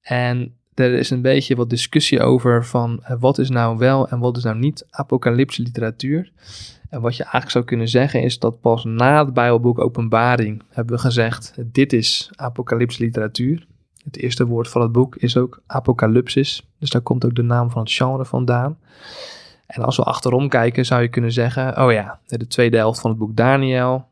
En 0.00 0.54
er 0.74 0.92
is 0.92 1.10
een 1.10 1.22
beetje 1.22 1.56
wat 1.56 1.70
discussie 1.70 2.20
over 2.20 2.64
van 2.64 3.00
uh, 3.02 3.16
wat 3.18 3.38
is 3.38 3.50
nou 3.50 3.78
wel 3.78 4.08
en 4.08 4.18
wat 4.18 4.36
is 4.36 4.44
nou 4.44 4.58
niet 4.58 4.86
apocalyptische 4.90 5.62
literatuur. 5.62 6.32
En 6.90 7.00
wat 7.00 7.16
je 7.16 7.22
eigenlijk 7.22 7.52
zou 7.52 7.64
kunnen 7.64 7.88
zeggen 7.88 8.22
is 8.22 8.38
dat 8.38 8.60
pas 8.60 8.84
na 8.84 9.24
het 9.24 9.34
Bijbelboek 9.34 9.78
Openbaring 9.78 10.62
hebben 10.68 10.94
we 10.94 11.00
gezegd, 11.00 11.54
dit 11.64 11.92
is 11.92 12.30
apocalyptische 12.34 13.04
literatuur. 13.04 13.66
Het 14.04 14.16
eerste 14.16 14.46
woord 14.46 14.68
van 14.68 14.82
het 14.82 14.92
boek 14.92 15.16
is 15.16 15.36
ook 15.36 15.62
apocalypsis, 15.66 16.68
dus 16.78 16.90
daar 16.90 17.02
komt 17.02 17.24
ook 17.24 17.34
de 17.34 17.42
naam 17.42 17.70
van 17.70 17.82
het 17.82 17.92
genre 17.92 18.24
vandaan. 18.24 18.78
En 19.66 19.82
als 19.82 19.96
we 19.96 20.02
achterom 20.02 20.48
kijken 20.48 20.84
zou 20.84 21.02
je 21.02 21.08
kunnen 21.08 21.32
zeggen, 21.32 21.84
oh 21.84 21.92
ja, 21.92 22.20
de 22.26 22.46
tweede 22.46 22.76
helft 22.76 23.00
van 23.00 23.10
het 23.10 23.18
boek 23.18 23.36
Daniel, 23.36 24.06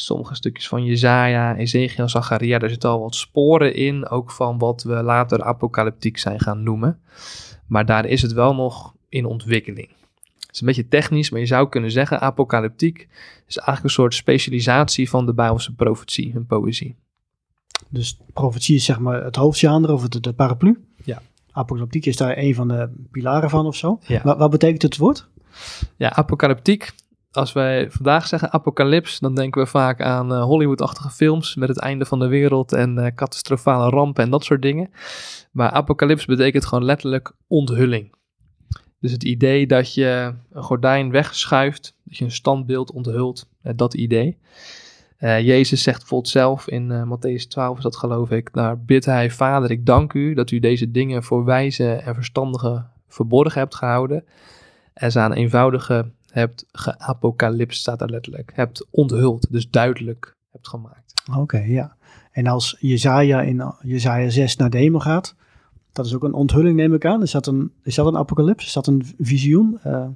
sommige 0.00 0.34
stukjes 0.34 0.68
van 0.68 0.84
Jezaja, 0.84 1.56
Ezekiel, 1.56 2.08
Zacharia, 2.08 2.58
daar 2.58 2.68
zitten 2.68 2.90
al 2.90 3.00
wat 3.00 3.14
sporen 3.14 3.74
in, 3.74 4.08
ook 4.08 4.30
van 4.30 4.58
wat 4.58 4.82
we 4.82 5.02
later 5.02 5.42
apocalyptiek 5.42 6.18
zijn 6.18 6.40
gaan 6.40 6.62
noemen. 6.62 7.00
Maar 7.66 7.86
daar 7.86 8.04
is 8.04 8.22
het 8.22 8.32
wel 8.32 8.54
nog 8.54 8.94
in 9.08 9.24
ontwikkeling. 9.24 9.88
Het 10.40 10.54
is 10.54 10.60
een 10.60 10.66
beetje 10.66 10.88
technisch, 10.88 11.30
maar 11.30 11.40
je 11.40 11.46
zou 11.46 11.68
kunnen 11.68 11.90
zeggen, 11.90 12.20
apocalyptiek 12.20 13.08
is 13.46 13.56
eigenlijk 13.56 13.84
een 13.84 14.02
soort 14.02 14.14
specialisatie 14.14 15.08
van 15.08 15.26
de 15.26 15.34
Bijbelse 15.34 15.74
profetie 15.74 16.34
en 16.34 16.46
poëzie. 16.46 16.96
Dus 17.88 18.18
profetie 18.32 18.76
is 18.76 18.84
zeg 18.84 18.98
maar 18.98 19.24
het 19.24 19.36
hoofdgenre 19.36 19.92
of 19.92 20.08
de, 20.08 20.20
de 20.20 20.32
paraplu? 20.32 20.84
Ja. 21.04 21.22
Apocalyptiek 21.52 22.06
is 22.06 22.16
daar 22.16 22.38
een 22.38 22.54
van 22.54 22.68
de 22.68 22.90
pilaren 23.10 23.50
van 23.50 23.66
of 23.66 23.76
zo? 23.76 23.98
Ja. 24.06 24.22
Wat, 24.22 24.38
wat 24.38 24.50
betekent 24.50 24.82
het 24.82 24.96
woord? 24.96 25.28
Ja, 25.96 26.12
apocalyptiek 26.12 26.92
als 27.30 27.52
wij 27.52 27.90
vandaag 27.90 28.26
zeggen 28.26 28.52
apocalyps, 28.52 29.18
dan 29.18 29.34
denken 29.34 29.62
we 29.62 29.68
vaak 29.68 30.00
aan 30.00 30.32
uh, 30.32 30.42
Hollywood-achtige 30.42 31.10
films 31.10 31.54
met 31.54 31.68
het 31.68 31.78
einde 31.78 32.04
van 32.04 32.18
de 32.18 32.26
wereld 32.26 32.72
en 32.72 32.98
uh, 32.98 33.06
catastrofale 33.14 33.90
rampen 33.90 34.24
en 34.24 34.30
dat 34.30 34.44
soort 34.44 34.62
dingen. 34.62 34.90
Maar 35.52 35.70
apocalyps 35.70 36.24
betekent 36.24 36.66
gewoon 36.66 36.84
letterlijk 36.84 37.32
onthulling. 37.46 38.16
Dus 39.00 39.12
het 39.12 39.24
idee 39.24 39.66
dat 39.66 39.94
je 39.94 40.34
een 40.50 40.62
gordijn 40.62 41.10
wegschuift, 41.10 41.96
dat 42.04 42.16
je 42.16 42.24
een 42.24 42.30
standbeeld 42.30 42.92
onthult, 42.92 43.48
uh, 43.62 43.72
dat 43.76 43.94
idee. 43.94 44.38
Jezus 45.20 45.82
zegt 45.82 45.98
bijvoorbeeld 45.98 46.32
zelf 46.32 46.68
in 46.68 47.06
Matthäus 47.06 47.46
12, 47.48 47.76
is 47.76 47.82
dat 47.82 47.96
geloof 47.96 48.30
ik, 48.30 48.52
daar 48.52 48.80
bidt 48.80 49.04
hij, 49.04 49.30
Vader, 49.30 49.70
ik 49.70 49.86
dank 49.86 50.12
u 50.12 50.34
dat 50.34 50.50
u 50.50 50.58
deze 50.58 50.90
dingen 50.90 51.22
voor 51.22 51.44
wijze 51.44 51.92
en 51.92 52.14
verstandige 52.14 52.86
verborgen 53.08 53.60
hebt 53.60 53.74
gehouden 53.74 54.24
en 54.94 55.12
ze 55.12 55.18
aan 55.18 55.32
eenvoudige 55.32 56.10
hebt 56.30 56.64
geapocalypst, 56.72 57.80
staat 57.80 57.98
daar 57.98 58.08
letterlijk. 58.08 58.52
Hebt 58.54 58.86
onthuld, 58.90 59.46
dus 59.50 59.70
duidelijk 59.70 60.36
hebt 60.50 60.68
gemaakt. 60.68 61.12
Oké, 61.36 61.58
ja. 61.58 61.96
En 62.30 62.46
als 62.46 62.76
Jezaja 62.80 63.42
in 63.42 63.74
Jezaja 63.82 64.30
6 64.30 64.56
naar 64.56 64.70
de 64.70 64.78
hemel 64.78 65.00
gaat, 65.00 65.34
dat 65.92 66.06
is 66.06 66.14
ook 66.14 66.24
een 66.24 66.32
onthulling 66.32 66.76
neem 66.76 66.94
ik 66.94 67.04
aan. 67.04 67.22
Is 67.22 67.30
dat 67.30 67.46
een, 67.46 67.72
is 67.82 67.94
dat 67.94 68.06
een 68.06 68.16
apocalyps? 68.16 68.66
Is 68.66 68.72
dat 68.72 68.86
een 68.86 69.04
visioen? 69.18 69.78
Uh... 69.86 70.06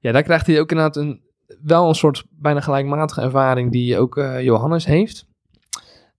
Ja, 0.00 0.12
daar 0.12 0.22
krijgt 0.22 0.46
hij 0.46 0.60
ook 0.60 0.70
inderdaad 0.70 0.96
een, 0.96 1.20
wel 1.62 1.88
een 1.88 1.94
soort 1.94 2.24
bijna 2.30 2.60
gelijkmatige 2.60 3.20
ervaring 3.20 3.72
die 3.72 3.98
ook 3.98 4.16
uh, 4.16 4.42
Johannes 4.42 4.84
heeft. 4.84 5.26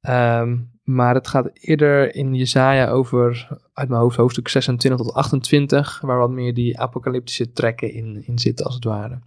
Um, 0.02 0.71
maar 0.84 1.16
het 1.16 1.28
gaat 1.28 1.50
eerder 1.54 2.16
in 2.16 2.36
Jesaja 2.36 2.90
over, 2.90 3.48
uit 3.74 3.90
mijn 3.90 4.02
hoofd, 4.02 4.18
hoofdstuk 4.18 4.48
26 4.48 5.06
tot 5.06 5.14
28, 5.14 6.02
waar 6.02 6.18
wat 6.18 6.30
meer 6.30 6.54
die 6.54 6.80
apocalyptische 6.80 7.52
trekken 7.52 7.94
in, 7.94 8.24
in 8.26 8.40
zitten, 8.40 8.66
als 8.66 8.76
het 8.76 8.84
ware. 8.84 9.20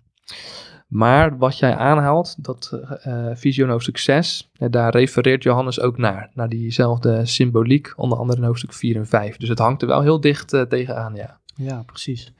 Maar 0.88 1.38
wat 1.38 1.58
jij 1.58 1.76
aanhaalt, 1.76 2.44
dat 2.44 2.80
uh, 3.06 3.68
hoofdstuk 3.68 3.98
6, 3.98 4.50
daar 4.52 4.90
refereert 4.90 5.42
Johannes 5.42 5.80
ook 5.80 5.98
naar. 5.98 6.30
Naar 6.34 6.48
diezelfde 6.48 7.26
symboliek, 7.26 7.92
onder 7.96 8.18
andere 8.18 8.40
in 8.40 8.46
hoofdstuk 8.46 8.72
4 8.72 8.96
en 8.96 9.06
5. 9.06 9.36
Dus 9.36 9.48
het 9.48 9.58
hangt 9.58 9.82
er 9.82 9.88
wel 9.88 10.02
heel 10.02 10.20
dicht 10.20 10.52
uh, 10.52 10.62
tegenaan, 10.62 11.14
ja. 11.14 11.38
Ja, 11.56 11.82
precies. 11.82 12.32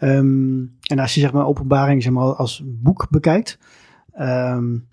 Um, 0.00 0.76
en 0.82 0.98
als 0.98 1.14
je 1.14 1.20
zeg 1.20 1.32
maar 1.32 1.46
openbaring 1.46 2.02
zeg 2.02 2.12
maar, 2.12 2.34
als 2.34 2.62
boek 2.64 3.06
bekijkt, 3.10 3.58
um, 4.18 4.88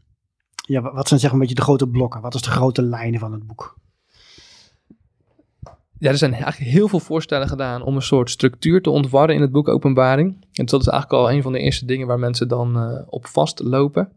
ja, 0.67 0.81
wat 0.93 1.07
zijn 1.07 1.19
zeg 1.19 1.31
een 1.31 1.39
beetje 1.39 1.55
de 1.55 1.62
grote 1.62 1.88
blokken? 1.88 2.21
Wat 2.21 2.36
is 2.36 2.41
de 2.41 2.50
grote 2.50 2.81
lijnen 2.81 3.19
van 3.19 3.31
het 3.31 3.47
boek? 3.47 3.77
Ja, 6.00 6.09
er 6.09 6.17
zijn 6.17 6.33
eigenlijk 6.33 6.71
heel 6.71 6.88
veel 6.88 7.00
voorstellen 7.00 7.47
gedaan 7.47 7.81
om 7.81 7.95
een 7.95 8.01
soort 8.01 8.29
structuur 8.29 8.81
te 8.81 8.89
ontwarren 8.89 9.36
in 9.36 9.41
het 9.41 9.51
boek 9.51 9.67
Openbaring. 9.67 10.45
En 10.53 10.65
dat 10.65 10.81
is 10.81 10.88
eigenlijk 10.88 11.24
al 11.24 11.31
een 11.31 11.41
van 11.41 11.51
de 11.51 11.59
eerste 11.59 11.86
dingen 11.86 12.07
waar 12.07 12.19
mensen 12.19 12.47
dan 12.47 12.77
uh, 12.77 13.01
op 13.05 13.27
vastlopen. 13.27 14.12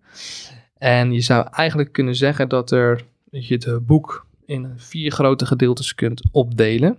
En 0.79 1.13
je 1.13 1.21
zou 1.21 1.47
eigenlijk 1.51 1.93
kunnen 1.93 2.15
zeggen 2.17 2.49
dat, 2.49 2.71
er, 2.71 3.05
dat 3.31 3.47
je 3.47 3.55
het 3.55 3.87
boek 3.87 4.27
in 4.45 4.73
vier 4.77 5.13
grote 5.13 5.47
gedeeltes 5.47 5.95
kunt 5.95 6.23
opdelen. 6.33 6.99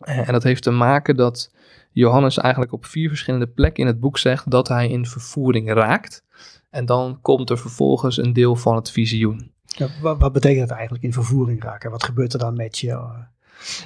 Uh, 0.00 0.28
en 0.28 0.32
dat 0.32 0.42
heeft 0.42 0.62
te 0.62 0.70
maken 0.70 1.16
dat 1.16 1.52
Johannes 1.92 2.38
eigenlijk 2.38 2.72
op 2.72 2.84
vier 2.84 3.08
verschillende 3.08 3.46
plekken 3.46 3.82
in 3.82 3.88
het 3.88 4.00
boek 4.00 4.18
zegt 4.18 4.50
dat 4.50 4.68
hij 4.68 4.88
in 4.88 5.06
vervoering 5.06 5.72
raakt. 5.72 6.24
En 6.70 6.86
dan 6.86 7.18
komt 7.22 7.50
er 7.50 7.58
vervolgens 7.58 8.16
een 8.16 8.32
deel 8.32 8.56
van 8.56 8.76
het 8.76 8.90
visioen. 8.90 9.52
Ja, 9.64 9.88
wat, 10.00 10.18
wat, 10.18 10.32
betekent 10.32 10.68
dat 10.68 10.76
eigenlijk 10.76 11.04
in 11.04 11.12
vervoering 11.12 11.62
raken? 11.62 11.90
Wat 11.90 12.04
gebeurt 12.04 12.32
er 12.32 12.38
dan 12.38 12.56
met 12.56 12.78
je? 12.78 13.08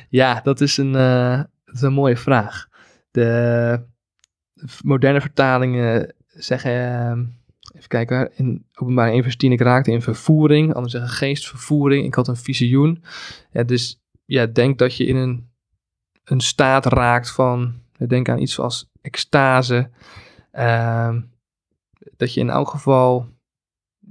Ja, 0.08 0.40
dat 0.40 0.60
is 0.60 0.76
een, 0.76 0.92
uh, 0.94 1.36
dat 1.64 1.74
is 1.74 1.80
een 1.80 1.92
mooie 1.92 2.16
vraag. 2.16 2.68
De 3.10 3.80
moderne 4.82 5.20
vertalingen 5.20 6.14
zeggen, 6.26 6.72
uh, 6.72 7.24
even 7.76 7.88
kijken, 7.88 8.36
in 8.36 8.66
openbaar 8.74 9.10
1 9.10 9.22
vers 9.22 9.36
10, 9.36 9.52
ik 9.52 9.60
raakte 9.60 9.90
in 9.90 10.02
vervoering. 10.02 10.66
Anderen 10.66 10.90
zeggen 10.90 11.10
geestvervoering, 11.10 12.06
ik 12.06 12.14
had 12.14 12.28
een 12.28 12.36
visioen. 12.36 13.04
Ja, 13.50 13.62
dus 13.62 14.02
ja, 14.24 14.46
denk 14.46 14.78
dat 14.78 14.96
je 14.96 15.06
in 15.06 15.16
een, 15.16 15.48
een 16.24 16.40
staat 16.40 16.86
raakt 16.86 17.30
van, 17.30 17.74
denk 18.06 18.28
aan 18.28 18.40
iets 18.40 18.58
als 18.58 18.90
extase. 19.00 19.90
Uh, 20.52 21.16
dat 22.16 22.34
je 22.34 22.40
in 22.40 22.50
elk 22.50 22.68
geval 22.68 23.26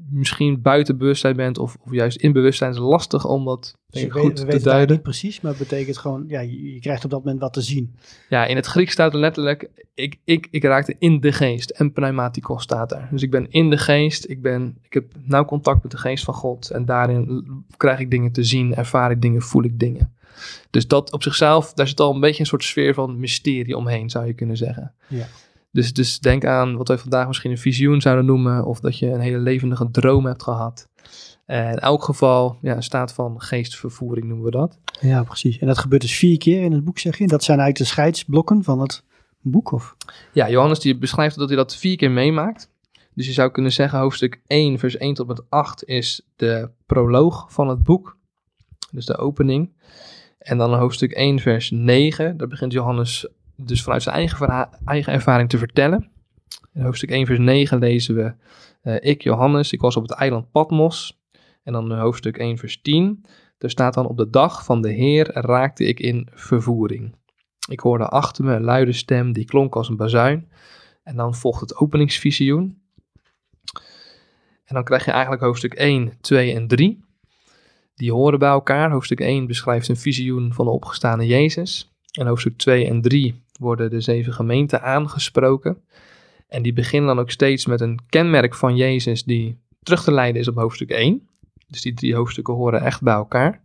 misschien 0.09 0.61
buiten 0.61 0.97
bewustzijn 0.97 1.35
bent 1.35 1.57
of, 1.57 1.77
of 1.79 1.91
juist 1.91 2.17
in 2.17 2.31
bewustzijn 2.31 2.71
is 2.71 2.77
lastig 2.77 3.25
om 3.25 3.45
dat 3.45 3.77
dus 3.89 4.05
goed 4.09 4.39
we 4.39 4.47
te 4.47 4.63
duiden. 4.63 4.95
niet 4.95 5.03
precies, 5.03 5.41
maar 5.41 5.51
het 5.51 5.59
betekent 5.59 5.97
gewoon, 5.97 6.23
ja, 6.27 6.39
je, 6.39 6.73
je, 6.73 6.79
krijgt 6.79 7.03
op 7.03 7.09
dat 7.09 7.23
moment 7.23 7.41
wat 7.41 7.53
te 7.53 7.61
zien. 7.61 7.95
Ja, 8.29 8.45
in 8.45 8.55
het 8.55 8.65
Grieks 8.65 8.91
staat 8.91 9.13
er 9.13 9.19
letterlijk, 9.19 9.69
ik, 9.93 10.19
ik, 10.23 10.47
ik 10.51 10.63
raakte 10.63 10.95
in 10.99 11.19
de 11.19 11.31
geest 11.31 11.69
en 11.69 11.91
pneumatikos 11.91 12.63
staat 12.63 12.91
er. 12.91 13.07
Dus 13.11 13.21
ik 13.21 13.31
ben 13.31 13.49
in 13.49 13.69
de 13.69 13.77
geest, 13.77 14.29
ik, 14.29 14.41
ben, 14.41 14.77
ik 14.81 14.93
heb 14.93 15.11
nauw 15.23 15.45
contact 15.45 15.83
met 15.83 15.91
de 15.91 15.97
geest 15.97 16.23
van 16.23 16.33
God 16.33 16.69
en 16.69 16.85
daarin 16.85 17.45
krijg 17.77 17.99
ik 17.99 18.11
dingen 18.11 18.31
te 18.31 18.43
zien, 18.43 18.75
ervaar 18.75 19.11
ik 19.11 19.21
dingen, 19.21 19.41
voel 19.41 19.63
ik 19.63 19.79
dingen. 19.79 20.13
Dus 20.69 20.87
dat 20.87 21.11
op 21.11 21.23
zichzelf, 21.23 21.73
daar 21.73 21.87
zit 21.87 21.99
al 21.99 22.13
een 22.13 22.19
beetje 22.19 22.39
een 22.39 22.45
soort 22.45 22.63
sfeer 22.63 22.93
van 22.93 23.19
mysterie 23.19 23.77
omheen, 23.77 24.09
zou 24.09 24.25
je 24.25 24.33
kunnen 24.33 24.57
zeggen. 24.57 24.93
Ja. 25.07 25.27
Dus, 25.73 25.93
dus 25.93 26.19
denk 26.19 26.45
aan 26.45 26.77
wat 26.77 26.87
wij 26.87 26.97
vandaag 26.97 27.27
misschien 27.27 27.51
een 27.51 27.57
visioen 27.57 28.01
zouden 28.01 28.25
noemen, 28.25 28.65
of 28.65 28.79
dat 28.79 28.99
je 28.99 29.07
een 29.07 29.19
hele 29.19 29.37
levendige 29.37 29.91
droom 29.91 30.25
hebt 30.25 30.43
gehad. 30.43 30.89
En 31.45 31.71
in 31.71 31.79
elk 31.79 32.03
geval 32.03 32.57
ja, 32.61 32.75
een 32.75 32.83
staat 32.83 33.13
van 33.13 33.41
geestvervoering 33.41 34.27
noemen 34.27 34.45
we 34.45 34.51
dat. 34.51 34.79
Ja, 35.01 35.23
precies. 35.23 35.59
En 35.59 35.67
dat 35.67 35.77
gebeurt 35.77 36.01
dus 36.01 36.17
vier 36.17 36.37
keer 36.37 36.63
in 36.63 36.71
het 36.71 36.83
boek, 36.83 36.99
zeg 36.99 37.17
je? 37.17 37.27
Dat 37.27 37.43
zijn 37.43 37.59
eigenlijk 37.59 37.89
de 37.89 37.95
scheidsblokken 37.95 38.63
van 38.63 38.79
het 38.79 39.03
boek, 39.41 39.71
of? 39.71 39.95
Ja, 40.33 40.49
Johannes 40.49 40.79
die 40.79 40.97
beschrijft 40.97 41.37
dat 41.37 41.47
hij 41.47 41.57
dat 41.57 41.75
vier 41.75 41.97
keer 41.97 42.11
meemaakt. 42.11 42.71
Dus 43.13 43.25
je 43.25 43.33
zou 43.33 43.51
kunnen 43.51 43.71
zeggen, 43.71 43.99
hoofdstuk 43.99 44.41
1, 44.47 44.79
vers 44.79 44.97
1 44.97 45.13
tot 45.13 45.27
met 45.27 45.43
8 45.49 45.83
is 45.83 46.27
de 46.35 46.69
proloog 46.85 47.45
van 47.49 47.67
het 47.67 47.83
boek. 47.83 48.17
Dus 48.91 49.05
de 49.05 49.17
opening. 49.17 49.71
En 50.37 50.57
dan 50.57 50.73
hoofdstuk 50.73 51.11
1, 51.11 51.39
vers 51.39 51.71
9, 51.71 52.37
daar 52.37 52.47
begint 52.47 52.71
Johannes 52.71 53.27
dus 53.55 53.83
vanuit 53.83 54.03
zijn 54.03 54.15
eigen, 54.15 54.69
eigen 54.85 55.13
ervaring 55.13 55.49
te 55.49 55.57
vertellen. 55.57 56.11
In 56.73 56.81
hoofdstuk 56.81 57.09
1, 57.09 57.25
vers 57.25 57.39
9 57.39 57.79
lezen 57.79 58.15
we: 58.15 58.33
uh, 58.83 58.95
Ik, 58.99 59.21
Johannes, 59.21 59.71
ik 59.71 59.81
was 59.81 59.95
op 59.95 60.03
het 60.03 60.11
eiland 60.11 60.51
Patmos. 60.51 61.21
En 61.63 61.73
dan 61.73 61.99
hoofdstuk 61.99 62.37
1, 62.37 62.57
vers 62.57 62.81
10. 62.81 63.25
Er 63.57 63.69
staat 63.69 63.93
dan: 63.93 64.07
Op 64.07 64.17
de 64.17 64.29
dag 64.29 64.65
van 64.65 64.81
de 64.81 64.91
Heer 64.91 65.31
raakte 65.33 65.85
ik 65.85 65.99
in 65.99 66.27
vervoering. 66.31 67.15
Ik 67.69 67.79
hoorde 67.79 68.07
achter 68.07 68.43
me 68.43 68.55
een 68.55 68.63
luide 68.63 68.93
stem 68.93 69.33
die 69.33 69.45
klonk 69.45 69.75
als 69.75 69.89
een 69.89 69.97
bazuin. 69.97 70.49
En 71.03 71.15
dan 71.15 71.35
volgt 71.35 71.61
het 71.61 71.75
openingsvisioen. 71.75 72.81
En 74.65 74.75
dan 74.75 74.83
krijg 74.83 75.05
je 75.05 75.11
eigenlijk 75.11 75.43
hoofdstuk 75.43 75.73
1, 75.73 76.21
2 76.21 76.53
en 76.53 76.67
3. 76.67 77.05
Die 77.95 78.11
horen 78.11 78.39
bij 78.39 78.49
elkaar. 78.49 78.91
Hoofdstuk 78.91 79.19
1 79.19 79.47
beschrijft 79.47 79.87
een 79.87 79.97
visioen 79.97 80.53
van 80.53 80.65
de 80.65 80.71
opgestane 80.71 81.25
Jezus. 81.25 81.92
En 82.19 82.27
hoofdstuk 82.27 82.57
2 82.57 82.87
en 82.87 83.01
3 83.01 83.41
worden 83.59 83.89
de 83.89 84.01
zeven 84.01 84.33
gemeenten 84.33 84.81
aangesproken. 84.81 85.77
En 86.47 86.61
die 86.61 86.73
beginnen 86.73 87.15
dan 87.15 87.19
ook 87.19 87.31
steeds 87.31 87.65
met 87.65 87.81
een 87.81 87.99
kenmerk 88.09 88.55
van 88.55 88.75
Jezus 88.75 89.23
die 89.23 89.57
terug 89.83 90.03
te 90.03 90.11
leiden 90.11 90.41
is 90.41 90.47
op 90.47 90.55
hoofdstuk 90.55 90.89
1. 90.89 91.27
Dus 91.67 91.81
die 91.81 91.93
drie 91.93 92.15
hoofdstukken 92.15 92.53
horen 92.53 92.81
echt 92.81 93.01
bij 93.01 93.13
elkaar. 93.13 93.61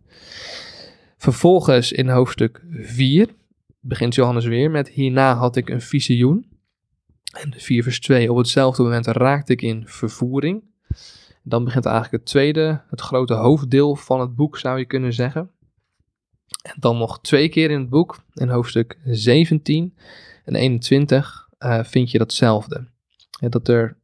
Vervolgens 1.17 1.91
in 1.91 2.09
hoofdstuk 2.09 2.61
4 2.71 3.27
begint 3.79 4.15
Johannes 4.15 4.45
weer 4.45 4.71
met 4.71 4.89
hierna 4.89 5.35
had 5.35 5.55
ik 5.55 5.69
een 5.69 5.81
visioen. 5.81 6.45
En 7.41 7.49
de 7.49 7.59
4 7.59 7.83
vers 7.83 7.99
2 7.99 8.31
op 8.31 8.37
hetzelfde 8.37 8.83
moment 8.83 9.07
raakte 9.07 9.53
ik 9.53 9.61
in 9.61 9.83
vervoering. 9.87 10.63
Dan 11.43 11.63
begint 11.63 11.85
eigenlijk 11.85 12.15
het 12.15 12.25
tweede, 12.31 12.81
het 12.89 13.01
grote 13.01 13.33
hoofddeel 13.33 13.95
van 13.95 14.19
het 14.19 14.35
boek 14.35 14.57
zou 14.57 14.79
je 14.79 14.85
kunnen 14.85 15.13
zeggen. 15.13 15.49
En 16.61 16.75
dan 16.79 16.97
nog 16.97 17.21
twee 17.21 17.49
keer 17.49 17.71
in 17.71 17.79
het 17.79 17.89
boek, 17.89 18.23
in 18.33 18.49
hoofdstuk 18.49 18.97
17 19.03 19.97
en 20.45 20.55
21, 20.55 21.49
uh, 21.59 21.83
vind 21.83 22.11
je 22.11 22.17
datzelfde. 22.17 22.87
Dat 23.39 23.67
er 23.67 23.97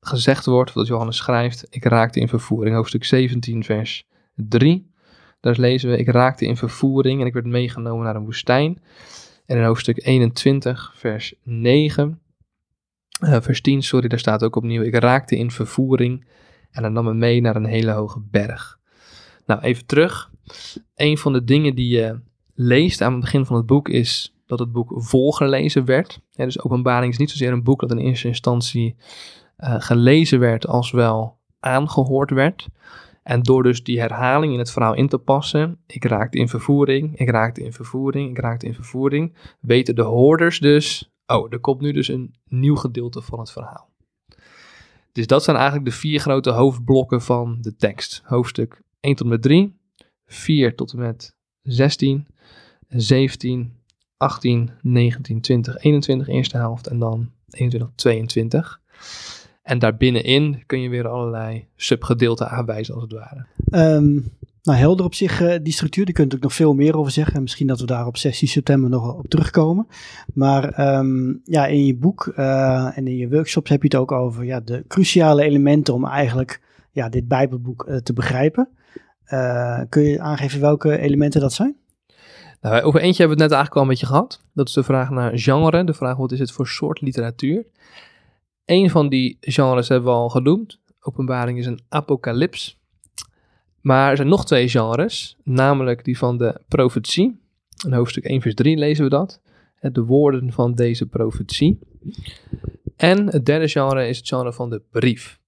gezegd 0.00 0.46
wordt, 0.46 0.74
dat 0.74 0.86
Johannes 0.86 1.16
schrijft, 1.16 1.66
ik 1.70 1.84
raakte 1.84 2.20
in 2.20 2.28
vervoering. 2.28 2.74
Hoofdstuk 2.74 3.04
17, 3.04 3.64
vers 3.64 4.06
3. 4.34 4.94
Daar 5.40 5.58
lezen 5.58 5.90
we, 5.90 5.96
ik 5.96 6.08
raakte 6.08 6.46
in 6.46 6.56
vervoering 6.56 7.20
en 7.20 7.26
ik 7.26 7.32
werd 7.32 7.46
meegenomen 7.46 8.04
naar 8.04 8.16
een 8.16 8.24
woestijn. 8.24 8.82
En 9.46 9.56
in 9.56 9.64
hoofdstuk 9.64 10.06
21, 10.06 10.92
vers 10.96 11.34
9, 11.42 12.20
uh, 13.24 13.40
vers 13.40 13.60
10, 13.60 13.82
sorry, 13.82 14.08
daar 14.08 14.18
staat 14.18 14.44
ook 14.44 14.56
opnieuw, 14.56 14.82
ik 14.82 14.94
raakte 14.94 15.36
in 15.36 15.50
vervoering 15.50 16.26
en 16.70 16.82
hij 16.82 16.92
nam 16.92 17.04
me 17.04 17.14
mee 17.14 17.40
naar 17.40 17.56
een 17.56 17.64
hele 17.64 17.90
hoge 17.90 18.20
berg. 18.30 18.78
Nou, 19.46 19.60
even 19.60 19.86
terug. 19.86 20.30
Een 20.94 21.18
van 21.18 21.32
de 21.32 21.44
dingen 21.44 21.74
die 21.74 21.88
je 21.88 22.20
leest 22.54 23.00
aan 23.00 23.12
het 23.12 23.20
begin 23.20 23.46
van 23.46 23.56
het 23.56 23.66
boek 23.66 23.88
is 23.88 24.34
dat 24.46 24.58
het 24.58 24.72
boek 24.72 24.92
volgelezen 24.96 25.84
werd. 25.84 26.20
Ja, 26.30 26.44
dus 26.44 26.62
openbaring 26.62 27.12
is 27.12 27.18
niet 27.18 27.30
zozeer 27.30 27.52
een 27.52 27.62
boek 27.62 27.80
dat 27.80 27.90
in 27.90 27.98
eerste 27.98 28.28
instantie 28.28 28.96
uh, 29.58 29.74
gelezen 29.78 30.38
werd 30.38 30.66
als 30.66 30.90
wel 30.90 31.38
aangehoord 31.60 32.30
werd. 32.30 32.66
En 33.22 33.42
door 33.42 33.62
dus 33.62 33.82
die 33.82 34.00
herhaling 34.00 34.52
in 34.52 34.58
het 34.58 34.70
verhaal 34.70 34.94
in 34.94 35.08
te 35.08 35.18
passen, 35.18 35.78
ik 35.86 36.04
raakte 36.04 36.38
in 36.38 36.48
vervoering, 36.48 37.18
ik 37.18 37.30
raakte 37.30 37.62
in 37.62 37.72
vervoering, 37.72 38.30
ik 38.30 38.38
raakte 38.38 38.66
in 38.66 38.74
vervoering, 38.74 39.34
weten 39.60 39.94
de 39.94 40.02
hoorders 40.02 40.58
dus, 40.58 41.12
oh, 41.26 41.52
er 41.52 41.60
komt 41.60 41.80
nu 41.80 41.92
dus 41.92 42.08
een 42.08 42.34
nieuw 42.48 42.76
gedeelte 42.76 43.22
van 43.22 43.38
het 43.38 43.50
verhaal. 43.52 43.88
Dus 45.12 45.26
dat 45.26 45.44
zijn 45.44 45.56
eigenlijk 45.56 45.86
de 45.86 45.96
vier 45.96 46.20
grote 46.20 46.50
hoofdblokken 46.50 47.22
van 47.22 47.58
de 47.60 47.76
tekst. 47.76 48.22
Hoofdstuk 48.24 48.82
1 49.00 49.14
tot 49.14 49.26
en 49.26 49.32
met 49.32 49.42
3, 49.42 49.75
4 50.26 50.74
tot 50.74 50.92
en 50.92 50.98
met 50.98 51.34
16, 51.62 52.26
17, 52.88 53.72
18, 54.16 54.70
19, 54.82 55.40
20, 55.40 55.78
21 55.78 56.28
eerste 56.28 56.56
helft 56.56 56.86
en 56.86 56.98
dan 56.98 57.30
21, 57.50 57.90
22. 57.94 58.80
En 59.62 59.78
daarbinnenin 59.78 60.62
kun 60.66 60.80
je 60.80 60.88
weer 60.88 61.08
allerlei 61.08 61.66
subgedeelten 61.76 62.48
aanwijzen 62.48 62.94
als 62.94 63.02
het 63.02 63.12
ware. 63.12 63.46
Um, 63.94 64.32
nou, 64.62 64.78
helder 64.78 65.04
op 65.04 65.14
zich, 65.14 65.42
uh, 65.42 65.54
die 65.62 65.72
structuur, 65.72 66.04
daar 66.04 66.14
kunt 66.14 66.32
u 66.32 66.36
ook 66.36 66.42
nog 66.42 66.54
veel 66.54 66.74
meer 66.74 66.96
over 66.96 67.12
zeggen. 67.12 67.42
Misschien 67.42 67.66
dat 67.66 67.80
we 67.80 67.86
daar 67.86 68.06
op 68.06 68.16
16 68.16 68.48
september 68.48 68.90
nog 68.90 69.14
op 69.14 69.28
terugkomen. 69.28 69.86
Maar 70.34 70.96
um, 70.98 71.40
ja, 71.44 71.66
in 71.66 71.86
je 71.86 71.96
boek 71.96 72.32
uh, 72.38 72.98
en 72.98 73.06
in 73.06 73.16
je 73.16 73.28
workshops 73.28 73.70
heb 73.70 73.82
je 73.82 73.88
het 73.88 73.96
ook 73.96 74.12
over 74.12 74.44
ja, 74.44 74.60
de 74.60 74.84
cruciale 74.88 75.42
elementen 75.42 75.94
om 75.94 76.04
eigenlijk 76.04 76.60
ja, 76.90 77.08
dit 77.08 77.28
Bijbelboek 77.28 77.84
eh, 77.84 77.96
te 77.96 78.12
begrijpen. 78.12 78.68
Eh, 79.26 79.80
kun 79.88 80.02
je 80.02 80.20
aangeven 80.20 80.60
welke 80.60 80.98
elementen 80.98 81.40
dat 81.40 81.52
zijn? 81.52 81.76
Nou, 82.60 82.82
over 82.82 83.00
eentje 83.00 83.18
hebben 83.22 83.36
we 83.36 83.42
het 83.42 83.52
net 83.52 83.58
eigenlijk 83.58 83.74
al 83.74 83.82
een 83.82 83.88
beetje 83.88 84.06
gehad. 84.06 84.40
Dat 84.54 84.68
is 84.68 84.74
de 84.74 84.82
vraag 84.82 85.10
naar 85.10 85.38
genre. 85.38 85.84
De 85.84 85.94
vraag 85.94 86.16
wat 86.16 86.32
is 86.32 86.38
het 86.38 86.52
voor 86.52 86.66
soort 86.66 87.00
literatuur. 87.00 87.66
Een 88.64 88.90
van 88.90 89.08
die 89.08 89.36
genres 89.40 89.88
hebben 89.88 90.08
we 90.08 90.16
al 90.16 90.28
genoemd. 90.28 90.80
Openbaring 91.00 91.58
is 91.58 91.66
een 91.66 91.80
apocalyps. 91.88 92.80
Maar 93.80 94.10
er 94.10 94.16
zijn 94.16 94.28
nog 94.28 94.46
twee 94.46 94.68
genres, 94.68 95.36
namelijk 95.42 96.04
die 96.04 96.18
van 96.18 96.38
de 96.38 96.60
profetie. 96.68 97.40
In 97.86 97.92
hoofdstuk 97.92 98.24
1 98.24 98.40
vers 98.40 98.54
3 98.54 98.76
lezen 98.76 99.04
we 99.04 99.10
dat. 99.10 99.40
De 99.80 100.04
woorden 100.04 100.52
van 100.52 100.74
deze 100.74 101.06
profetie. 101.06 101.78
En 102.96 103.26
het 103.26 103.46
derde 103.46 103.68
genre 103.68 104.08
is 104.08 104.16
het 104.16 104.28
genre 104.28 104.52
van 104.52 104.70
de 104.70 104.82
brief. 104.90 105.40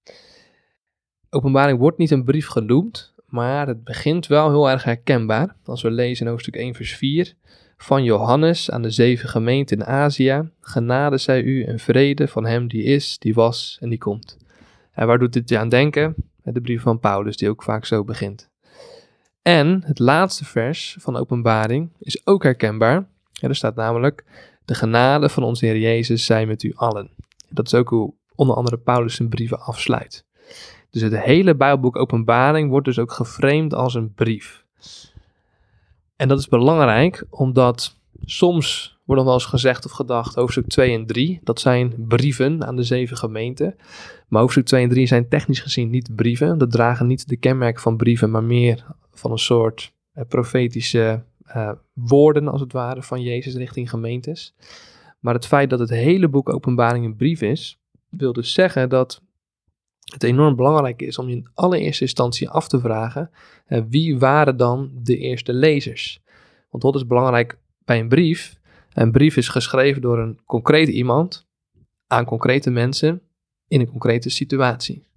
Openbaring 1.29 1.79
wordt 1.79 1.97
niet 1.97 2.11
een 2.11 2.23
brief 2.23 2.47
genoemd, 2.47 3.13
maar 3.29 3.67
het 3.67 3.83
begint 3.83 4.27
wel 4.27 4.49
heel 4.49 4.69
erg 4.69 4.83
herkenbaar. 4.83 5.55
Als 5.65 5.81
we 5.81 5.91
lezen 5.91 6.25
in 6.25 6.31
hoofdstuk 6.31 6.55
1 6.55 6.75
vers 6.75 6.95
4 6.95 7.35
van 7.77 8.03
Johannes 8.03 8.71
aan 8.71 8.81
de 8.81 8.89
zeven 8.89 9.29
gemeenten 9.29 9.77
in 9.77 9.85
Azië. 9.85 10.49
Genade 10.61 11.17
zij 11.17 11.41
u 11.41 11.63
en 11.63 11.79
vrede 11.79 12.27
van 12.27 12.45
hem 12.45 12.67
die 12.67 12.83
is, 12.83 13.19
die 13.19 13.33
was 13.33 13.77
en 13.81 13.89
die 13.89 13.97
komt. 13.97 14.37
En 14.91 15.07
waar 15.07 15.19
doet 15.19 15.33
dit 15.33 15.49
je 15.49 15.57
aan 15.57 15.69
denken? 15.69 16.15
De 16.43 16.61
brief 16.61 16.81
van 16.81 16.99
Paulus, 16.99 17.37
die 17.37 17.49
ook 17.49 17.63
vaak 17.63 17.85
zo 17.85 18.03
begint. 18.03 18.49
En 19.41 19.81
het 19.85 19.99
laatste 19.99 20.45
vers 20.45 20.97
van 20.99 21.15
Openbaring 21.15 21.91
is 21.99 22.25
ook 22.25 22.43
herkenbaar. 22.43 23.07
er 23.41 23.55
staat 23.55 23.75
namelijk: 23.75 24.23
De 24.65 24.73
genade 24.75 25.29
van 25.29 25.43
onze 25.43 25.65
Heer 25.65 25.77
Jezus 25.77 26.25
zij 26.25 26.45
met 26.45 26.63
u 26.63 26.73
allen. 26.75 27.11
Dat 27.49 27.65
is 27.65 27.73
ook 27.73 27.89
hoe 27.89 28.13
onder 28.35 28.55
andere 28.55 28.77
Paulus 28.77 29.15
zijn 29.15 29.29
brieven 29.29 29.59
afsluit. 29.59 30.25
Dus 30.89 31.01
het 31.01 31.19
hele 31.19 31.55
Bijbelboek 31.55 31.95
Openbaring 31.95 32.69
wordt 32.69 32.85
dus 32.85 32.99
ook 32.99 33.11
geframed 33.11 33.73
als 33.73 33.93
een 33.93 34.13
brief. 34.13 34.65
En 36.15 36.27
dat 36.27 36.39
is 36.39 36.47
belangrijk, 36.47 37.25
omdat 37.29 37.97
soms 38.25 38.97
wordt 39.05 39.21
nog 39.21 39.31
wel 39.31 39.33
eens 39.33 39.51
gezegd 39.51 39.85
of 39.85 39.91
gedacht, 39.91 40.35
hoofdstuk 40.35 40.67
2 40.67 40.93
en 40.93 41.05
3, 41.05 41.39
dat 41.43 41.59
zijn 41.59 41.93
brieven 41.97 42.65
aan 42.65 42.75
de 42.75 42.83
zeven 42.83 43.17
gemeenten. 43.17 43.75
Maar 44.27 44.41
hoofdstuk 44.41 44.65
2 44.65 44.83
en 44.83 44.89
3 44.89 45.05
zijn 45.05 45.27
technisch 45.27 45.59
gezien 45.59 45.89
niet 45.89 46.15
brieven. 46.15 46.57
Dat 46.57 46.71
dragen 46.71 47.07
niet 47.07 47.27
de 47.27 47.37
kenmerken 47.37 47.81
van 47.81 47.97
brieven, 47.97 48.31
maar 48.31 48.43
meer 48.43 48.85
van 49.11 49.31
een 49.31 49.37
soort 49.37 49.93
eh, 50.11 50.23
profetische 50.27 51.23
eh, 51.45 51.71
woorden, 51.93 52.47
als 52.47 52.61
het 52.61 52.73
ware, 52.73 53.03
van 53.03 53.21
Jezus 53.21 53.55
richting 53.55 53.89
gemeentes. 53.89 54.55
Maar 55.19 55.33
het 55.33 55.45
feit 55.45 55.69
dat 55.69 55.79
het 55.79 55.89
hele 55.89 56.27
boek 56.27 56.53
Openbaring 56.53 57.05
een 57.05 57.15
brief 57.15 57.41
is, 57.41 57.79
wil 58.09 58.33
dus 58.33 58.53
zeggen 58.53 58.89
dat 58.89 59.21
het 60.13 60.23
enorm 60.23 60.55
belangrijk 60.55 61.01
is 61.01 61.17
om 61.17 61.29
in 61.29 61.47
allereerste 61.53 62.03
instantie 62.03 62.49
af 62.49 62.67
te 62.67 62.79
vragen 62.79 63.31
wie 63.89 64.19
waren 64.19 64.57
dan 64.57 64.91
de 64.93 65.17
eerste 65.17 65.53
lezers. 65.53 66.21
Want 66.69 66.83
wat 66.83 66.95
is 66.95 67.07
belangrijk 67.07 67.57
bij 67.85 67.99
een 67.99 68.09
brief? 68.09 68.59
Een 68.93 69.11
brief 69.11 69.37
is 69.37 69.47
geschreven 69.47 70.01
door 70.01 70.19
een 70.19 70.39
concrete 70.45 70.91
iemand 70.91 71.47
aan 72.07 72.25
concrete 72.25 72.69
mensen 72.69 73.21
in 73.67 73.79
een 73.79 73.89
concrete 73.89 74.29
situatie. 74.29 75.07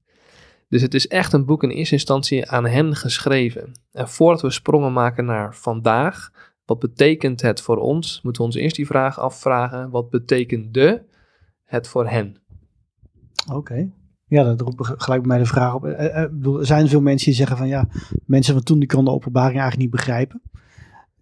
Dus 0.69 0.83
het 0.83 0.95
is 0.95 1.09
echt 1.09 1.33
een 1.33 1.45
boek 1.45 1.63
in 1.63 1.71
eerste 1.71 1.95
instantie 1.95 2.51
aan 2.51 2.67
hen 2.67 2.97
geschreven. 2.97 3.73
En 3.93 4.09
voordat 4.09 4.43
we 4.43 4.51
sprongen 4.51 4.93
maken 4.93 5.25
naar 5.25 5.55
vandaag, 5.55 6.31
wat 6.65 6.79
betekent 6.79 7.43
het 7.43 7.61
voor 7.61 7.77
ons, 7.77 8.21
moeten 8.23 8.43
we 8.43 8.49
ons 8.49 8.57
eerst 8.57 8.77
die 8.77 8.87
vraag 8.87 9.19
afvragen: 9.19 9.91
wat 9.91 10.11
betekende 10.11 11.07
het 11.65 11.89
voor 11.89 12.09
hen? 12.09 12.37
Oké. 13.53 13.91
Ja, 14.33 14.45
dat 14.45 14.61
roept 14.61 15.03
gelijk 15.03 15.23
bij 15.23 15.31
mij 15.31 15.39
de 15.39 15.47
vraag 15.47 15.75
op. 15.75 15.85
Eh, 15.85 16.07
eh, 16.07 16.57
er 16.59 16.67
zijn 16.67 16.89
veel 16.89 17.01
mensen 17.01 17.27
die 17.27 17.37
zeggen 17.37 17.57
van 17.57 17.69
ja, 17.69 17.89
mensen 18.27 18.55
van 18.55 18.63
toen 18.63 18.79
die 18.79 18.89
konden 18.89 19.15
openbaring 19.15 19.61
eigenlijk 19.61 19.81
niet 19.81 19.91
begrijpen. 19.91 20.43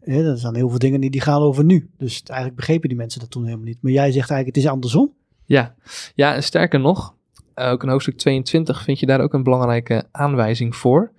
Ja, 0.04 0.22
dat 0.22 0.38
zijn 0.38 0.54
heel 0.54 0.68
veel 0.68 0.78
dingen 0.78 1.00
die, 1.00 1.10
die 1.10 1.20
gaan 1.20 1.40
over 1.40 1.64
nu. 1.64 1.90
Dus 1.98 2.22
eigenlijk 2.22 2.58
begrepen 2.58 2.88
die 2.88 2.98
mensen 2.98 3.20
dat 3.20 3.30
toen 3.30 3.44
helemaal 3.44 3.64
niet. 3.64 3.78
Maar 3.82 3.92
jij 3.92 4.12
zegt 4.12 4.30
eigenlijk 4.30 4.46
het 4.46 4.64
is 4.64 4.70
andersom. 4.70 5.12
Ja, 5.44 5.74
ja 6.14 6.34
en 6.34 6.42
sterker 6.42 6.80
nog, 6.80 7.14
ook 7.54 7.82
in 7.82 7.88
hoofdstuk 7.88 8.16
22 8.16 8.82
vind 8.82 9.00
je 9.00 9.06
daar 9.06 9.20
ook 9.20 9.34
een 9.34 9.42
belangrijke 9.42 10.04
aanwijzing 10.10 10.76
voor. 10.76 11.12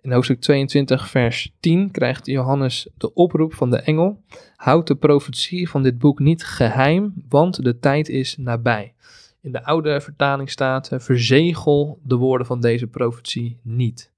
In 0.00 0.12
hoofdstuk 0.12 0.40
22, 0.40 1.08
vers 1.08 1.54
10 1.60 1.90
krijgt 1.90 2.26
Johannes 2.26 2.88
de 2.96 3.14
oproep 3.14 3.54
van 3.54 3.70
de 3.70 3.80
engel: 3.80 4.22
Houd 4.56 4.86
de 4.86 4.94
profetie 4.94 5.68
van 5.68 5.82
dit 5.82 5.98
boek 5.98 6.18
niet 6.18 6.44
geheim, 6.44 7.14
want 7.28 7.64
de 7.64 7.78
tijd 7.78 8.08
is 8.08 8.36
nabij. 8.36 8.94
In 9.42 9.52
de 9.52 9.64
oude 9.64 10.00
vertaling 10.00 10.50
staat: 10.50 10.90
Verzegel 10.92 11.98
de 12.02 12.16
woorden 12.16 12.46
van 12.46 12.60
deze 12.60 12.86
profetie 12.86 13.58
niet. 13.62 14.12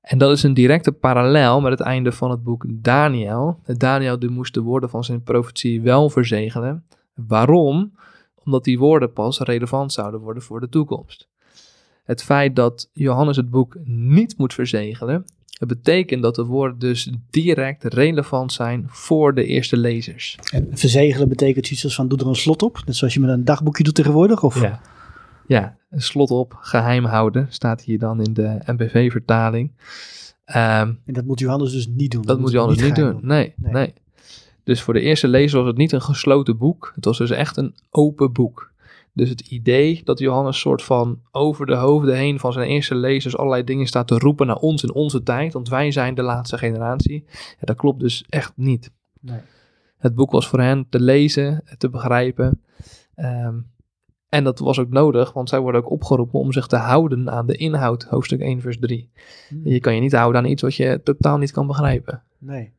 En 0.00 0.18
dat 0.18 0.30
is 0.30 0.42
een 0.42 0.54
directe 0.54 0.92
parallel 0.92 1.60
met 1.60 1.70
het 1.70 1.80
einde 1.80 2.12
van 2.12 2.30
het 2.30 2.42
boek 2.42 2.64
Daniel. 2.68 3.60
Daniel 3.64 4.18
moest 4.18 4.54
de 4.54 4.60
woorden 4.60 4.90
van 4.90 5.04
zijn 5.04 5.22
profetie 5.22 5.80
wel 5.82 6.10
verzegelen. 6.10 6.84
Waarom? 7.14 7.92
Omdat 8.44 8.64
die 8.64 8.78
woorden 8.78 9.12
pas 9.12 9.40
relevant 9.40 9.92
zouden 9.92 10.20
worden 10.20 10.42
voor 10.42 10.60
de 10.60 10.68
toekomst. 10.68 11.28
Het 12.04 12.22
feit 12.22 12.56
dat 12.56 12.90
Johannes 12.92 13.36
het 13.36 13.50
boek 13.50 13.76
niet 13.84 14.38
moet 14.38 14.54
verzegelen, 14.54 15.24
het 15.58 15.68
betekent 15.68 16.22
dat 16.22 16.34
de 16.34 16.44
woorden 16.44 16.78
dus 16.78 17.10
direct 17.30 17.84
relevant 17.84 18.52
zijn 18.52 18.86
voor 18.88 19.34
de 19.34 19.44
eerste 19.44 19.76
lezers. 19.76 20.38
En 20.52 20.68
verzegelen 20.72 21.28
betekent 21.28 21.70
iets 21.70 21.84
als 21.84 21.94
van 21.94 22.08
doe 22.08 22.18
er 22.18 22.26
een 22.26 22.34
slot 22.34 22.62
op, 22.62 22.82
net 22.86 22.96
zoals 22.96 23.14
je 23.14 23.20
met 23.20 23.30
een 23.30 23.44
dagboekje 23.44 23.84
doet 23.84 23.94
tegenwoordig? 23.94 24.42
Of? 24.42 24.60
Ja. 24.60 24.80
ja, 25.46 25.76
een 25.90 26.02
slot 26.02 26.30
op, 26.30 26.56
geheim 26.60 27.04
houden, 27.04 27.46
staat 27.50 27.82
hier 27.82 27.98
dan 27.98 28.22
in 28.22 28.34
de 28.34 28.58
MBV-vertaling. 28.66 29.72
Ehm, 30.44 30.92
en 31.04 31.12
dat 31.12 31.24
moet 31.24 31.38
Johannes 31.38 31.72
dus 31.72 31.86
niet 31.86 32.10
doen. 32.10 32.22
Dat, 32.22 32.38
moet 32.38 32.50
Johannes 32.50 32.82
niet, 32.82 32.94
doen. 32.94 33.18
Nee, 33.22 33.54
nee, 33.56 33.92
Dus 34.64 34.82
voor 34.82 34.94
de 34.94 35.00
eerste 35.00 35.28
lezer 35.28 35.58
was 35.58 35.68
het 35.68 35.76
niet 35.76 35.92
een 35.92 36.02
gesloten 36.02 36.58
boek. 36.58 36.92
Het 36.94 37.04
was 37.04 37.18
dus 37.18 37.30
echt 37.30 37.56
een 37.56 37.74
open 37.90 38.32
boek. 38.32 38.72
Dus 39.16 39.28
het 39.28 39.40
idee 39.40 40.00
dat 40.04 40.18
Johannes 40.18 40.58
soort 40.58 40.82
van 40.82 41.20
over 41.30 41.66
de 41.66 41.74
hoofden 41.74 42.16
heen 42.16 42.38
van 42.38 42.52
zijn 42.52 42.68
eerste 42.68 42.94
lezers 42.94 43.36
allerlei 43.36 43.64
dingen 43.64 43.86
staat 43.86 44.08
te 44.08 44.18
roepen 44.18 44.46
naar 44.46 44.56
ons 44.56 44.82
in 44.82 44.94
onze 44.94 45.22
tijd, 45.22 45.52
want 45.52 45.68
wij 45.68 45.90
zijn 45.90 46.14
de 46.14 46.22
laatste 46.22 46.58
generatie, 46.58 47.24
ja, 47.28 47.56
dat 47.60 47.76
klopt 47.76 48.00
dus 48.00 48.24
echt 48.28 48.52
niet. 48.56 48.90
Nee. 49.20 49.38
Het 49.98 50.14
boek 50.14 50.30
was 50.30 50.48
voor 50.48 50.60
hen 50.60 50.86
te 50.88 51.00
lezen, 51.00 51.64
te 51.78 51.90
begrijpen. 51.90 52.62
Ehm, 53.14 53.54
en 54.28 54.44
dat 54.44 54.58
was 54.58 54.78
ook 54.78 54.90
nodig, 54.90 55.32
want 55.32 55.48
zij 55.48 55.60
worden 55.60 55.80
ook 55.80 55.90
opgeroepen 55.90 56.40
om 56.40 56.52
zich 56.52 56.66
te 56.66 56.76
houden 56.76 57.30
aan 57.30 57.46
de 57.46 57.56
inhoud, 57.56 58.02
hoofdstuk 58.02 58.40
1, 58.40 58.60
vers 58.60 58.78
3. 58.78 59.10
Hmm. 59.48 59.60
Je 59.64 59.80
kan 59.80 59.94
je 59.94 60.00
niet 60.00 60.12
houden 60.12 60.40
aan 60.40 60.50
iets 60.50 60.62
wat 60.62 60.74
je 60.74 61.00
totaal 61.04 61.38
niet 61.38 61.52
kan 61.52 61.66
begrijpen. 61.66 62.22
Nee. 62.38 62.72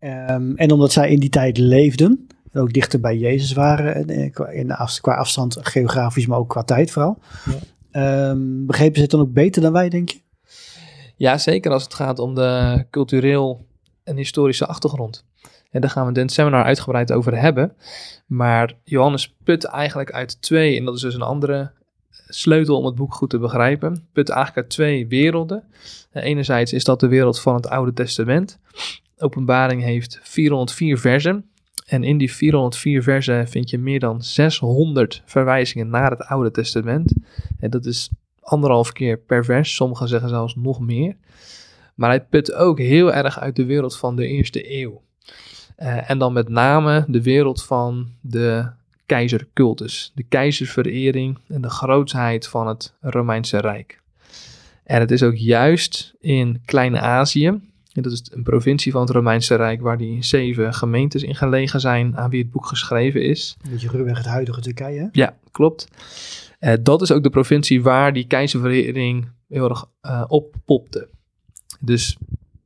Um, 0.00 0.56
en 0.56 0.70
omdat 0.70 0.92
zij 0.92 1.10
in 1.10 1.20
die 1.20 1.28
tijd 1.28 1.58
leefden, 1.58 2.26
ook 2.52 2.72
dichter 2.72 3.00
bij 3.00 3.16
Jezus 3.16 3.52
waren. 3.52 4.06
In 4.52 4.72
af, 4.72 5.00
qua 5.00 5.14
afstand 5.14 5.56
geografisch, 5.60 6.26
maar 6.26 6.38
ook 6.38 6.48
qua 6.48 6.62
tijd 6.62 6.90
vooral. 6.90 7.18
Ja. 7.44 8.30
Um, 8.30 8.66
begrepen 8.66 8.94
ze 8.94 9.02
het 9.02 9.10
dan 9.10 9.20
ook 9.20 9.32
beter 9.32 9.62
dan 9.62 9.72
wij, 9.72 9.88
denk 9.88 10.08
je? 10.08 10.20
Ja, 11.16 11.38
zeker 11.38 11.72
als 11.72 11.82
het 11.82 11.94
gaat 11.94 12.18
om 12.18 12.34
de 12.34 12.84
cultureel 12.90 13.66
en 14.04 14.16
historische 14.16 14.66
achtergrond. 14.66 15.24
En 15.70 15.80
daar 15.80 15.90
gaan 15.90 16.06
we 16.06 16.12
in 16.12 16.20
het 16.20 16.32
seminar 16.32 16.64
uitgebreid 16.64 17.12
over 17.12 17.40
hebben. 17.40 17.72
Maar 18.26 18.74
Johannes 18.84 19.34
put 19.44 19.64
eigenlijk 19.64 20.12
uit 20.12 20.42
twee, 20.42 20.76
en 20.78 20.84
dat 20.84 20.94
is 20.94 21.00
dus 21.00 21.14
een 21.14 21.22
andere 21.22 21.70
sleutel 22.28 22.76
om 22.76 22.84
het 22.84 22.94
boek 22.94 23.14
goed 23.14 23.30
te 23.30 23.38
begrijpen, 23.38 24.08
put 24.12 24.28
eigenlijk 24.28 24.58
uit 24.58 24.70
twee 24.70 25.06
werelden. 25.06 25.64
Enerzijds 26.12 26.72
is 26.72 26.84
dat 26.84 27.00
de 27.00 27.08
wereld 27.08 27.40
van 27.40 27.54
het 27.54 27.68
Oude 27.68 27.92
Testament. 27.92 28.58
Openbaring 29.18 29.82
heeft 29.82 30.20
404 30.22 30.98
versen. 30.98 31.50
En 31.88 32.04
in 32.04 32.18
die 32.18 32.32
404 32.32 33.02
versen 33.02 33.48
vind 33.48 33.70
je 33.70 33.78
meer 33.78 34.00
dan 34.00 34.22
600 34.22 35.22
verwijzingen 35.24 35.88
naar 35.88 36.10
het 36.10 36.24
Oude 36.24 36.50
Testament. 36.50 37.12
En 37.60 37.70
dat 37.70 37.84
is 37.84 38.10
anderhalf 38.40 38.92
keer 38.92 39.18
per 39.18 39.44
vers. 39.44 39.74
Sommigen 39.74 40.08
zeggen 40.08 40.28
zelfs 40.28 40.54
nog 40.56 40.80
meer. 40.80 41.16
Maar 41.94 42.08
hij 42.08 42.24
put 42.24 42.52
ook 42.52 42.78
heel 42.78 43.12
erg 43.12 43.40
uit 43.40 43.56
de 43.56 43.64
wereld 43.64 43.96
van 43.96 44.16
de 44.16 44.26
eerste 44.26 44.80
eeuw. 44.80 45.02
Uh, 45.78 46.10
en 46.10 46.18
dan 46.18 46.32
met 46.32 46.48
name 46.48 47.04
de 47.08 47.22
wereld 47.22 47.64
van 47.64 48.08
de 48.20 48.70
keizercultus, 49.06 50.12
de 50.14 50.22
keizersverering 50.22 51.38
en 51.48 51.60
de 51.60 51.70
grootsheid 51.70 52.46
van 52.48 52.66
het 52.66 52.94
Romeinse 53.00 53.58
Rijk. 53.58 54.00
En 54.84 55.00
het 55.00 55.10
is 55.10 55.22
ook 55.22 55.36
juist 55.36 56.14
in 56.20 56.62
Klein-Azië, 56.64 57.60
dat 58.02 58.12
is 58.12 58.30
een 58.30 58.42
provincie 58.42 58.92
van 58.92 59.00
het 59.00 59.10
Romeinse 59.10 59.54
Rijk 59.54 59.80
waar 59.80 59.98
die 59.98 60.24
zeven 60.24 60.74
gemeentes 60.74 61.22
in 61.22 61.34
gelegen 61.34 61.80
zijn 61.80 62.16
aan 62.16 62.30
wie 62.30 62.42
het 62.42 62.50
boek 62.50 62.66
geschreven 62.66 63.22
is. 63.22 63.56
Een 63.62 63.70
beetje 63.70 63.88
ruwweg 63.88 64.16
het 64.16 64.26
huidige 64.26 64.60
Turkije. 64.60 65.08
Ja, 65.12 65.36
klopt. 65.50 65.88
Uh, 66.60 66.72
dat 66.82 67.02
is 67.02 67.12
ook 67.12 67.22
de 67.22 67.30
provincie 67.30 67.82
waar 67.82 68.12
die 68.12 68.26
keizerverering 68.26 69.28
heel 69.48 69.68
erg 69.68 69.84
uh, 70.02 70.24
oppopte. 70.28 71.08
Dus 71.80 72.16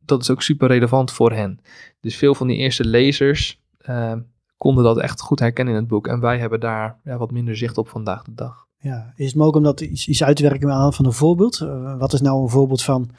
dat 0.04 0.20
is 0.20 0.30
ook 0.30 0.42
super 0.42 0.68
relevant 0.68 1.12
voor 1.12 1.32
hen. 1.32 1.60
Dus 2.00 2.16
veel 2.16 2.34
van 2.34 2.46
die 2.46 2.56
eerste 2.56 2.84
lezers 2.84 3.60
uh, 3.88 4.12
konden 4.56 4.84
dat 4.84 4.98
echt 4.98 5.20
goed 5.20 5.38
herkennen 5.38 5.74
in 5.74 5.80
het 5.80 5.88
boek. 5.88 6.06
En 6.06 6.20
wij 6.20 6.38
hebben 6.38 6.60
daar 6.60 7.00
ja, 7.04 7.16
wat 7.16 7.30
minder 7.30 7.56
zicht 7.56 7.78
op 7.78 7.88
vandaag 7.88 8.22
de 8.22 8.34
dag. 8.34 8.66
Ja, 8.78 9.12
is 9.16 9.26
het 9.26 9.34
mogelijk 9.34 9.56
om 9.56 9.62
dat 9.62 9.80
iets, 9.80 10.08
iets 10.08 10.24
uit 10.24 10.36
te 10.36 10.42
werken 10.42 10.68
aan 10.68 10.76
de 10.76 10.82
hand 10.82 10.94
van 10.94 11.04
een 11.04 11.12
voorbeeld? 11.12 11.60
Uh, 11.60 11.98
wat 11.98 12.12
is 12.12 12.20
nou 12.20 12.42
een 12.42 12.48
voorbeeld 12.48 12.82
van 12.82 13.10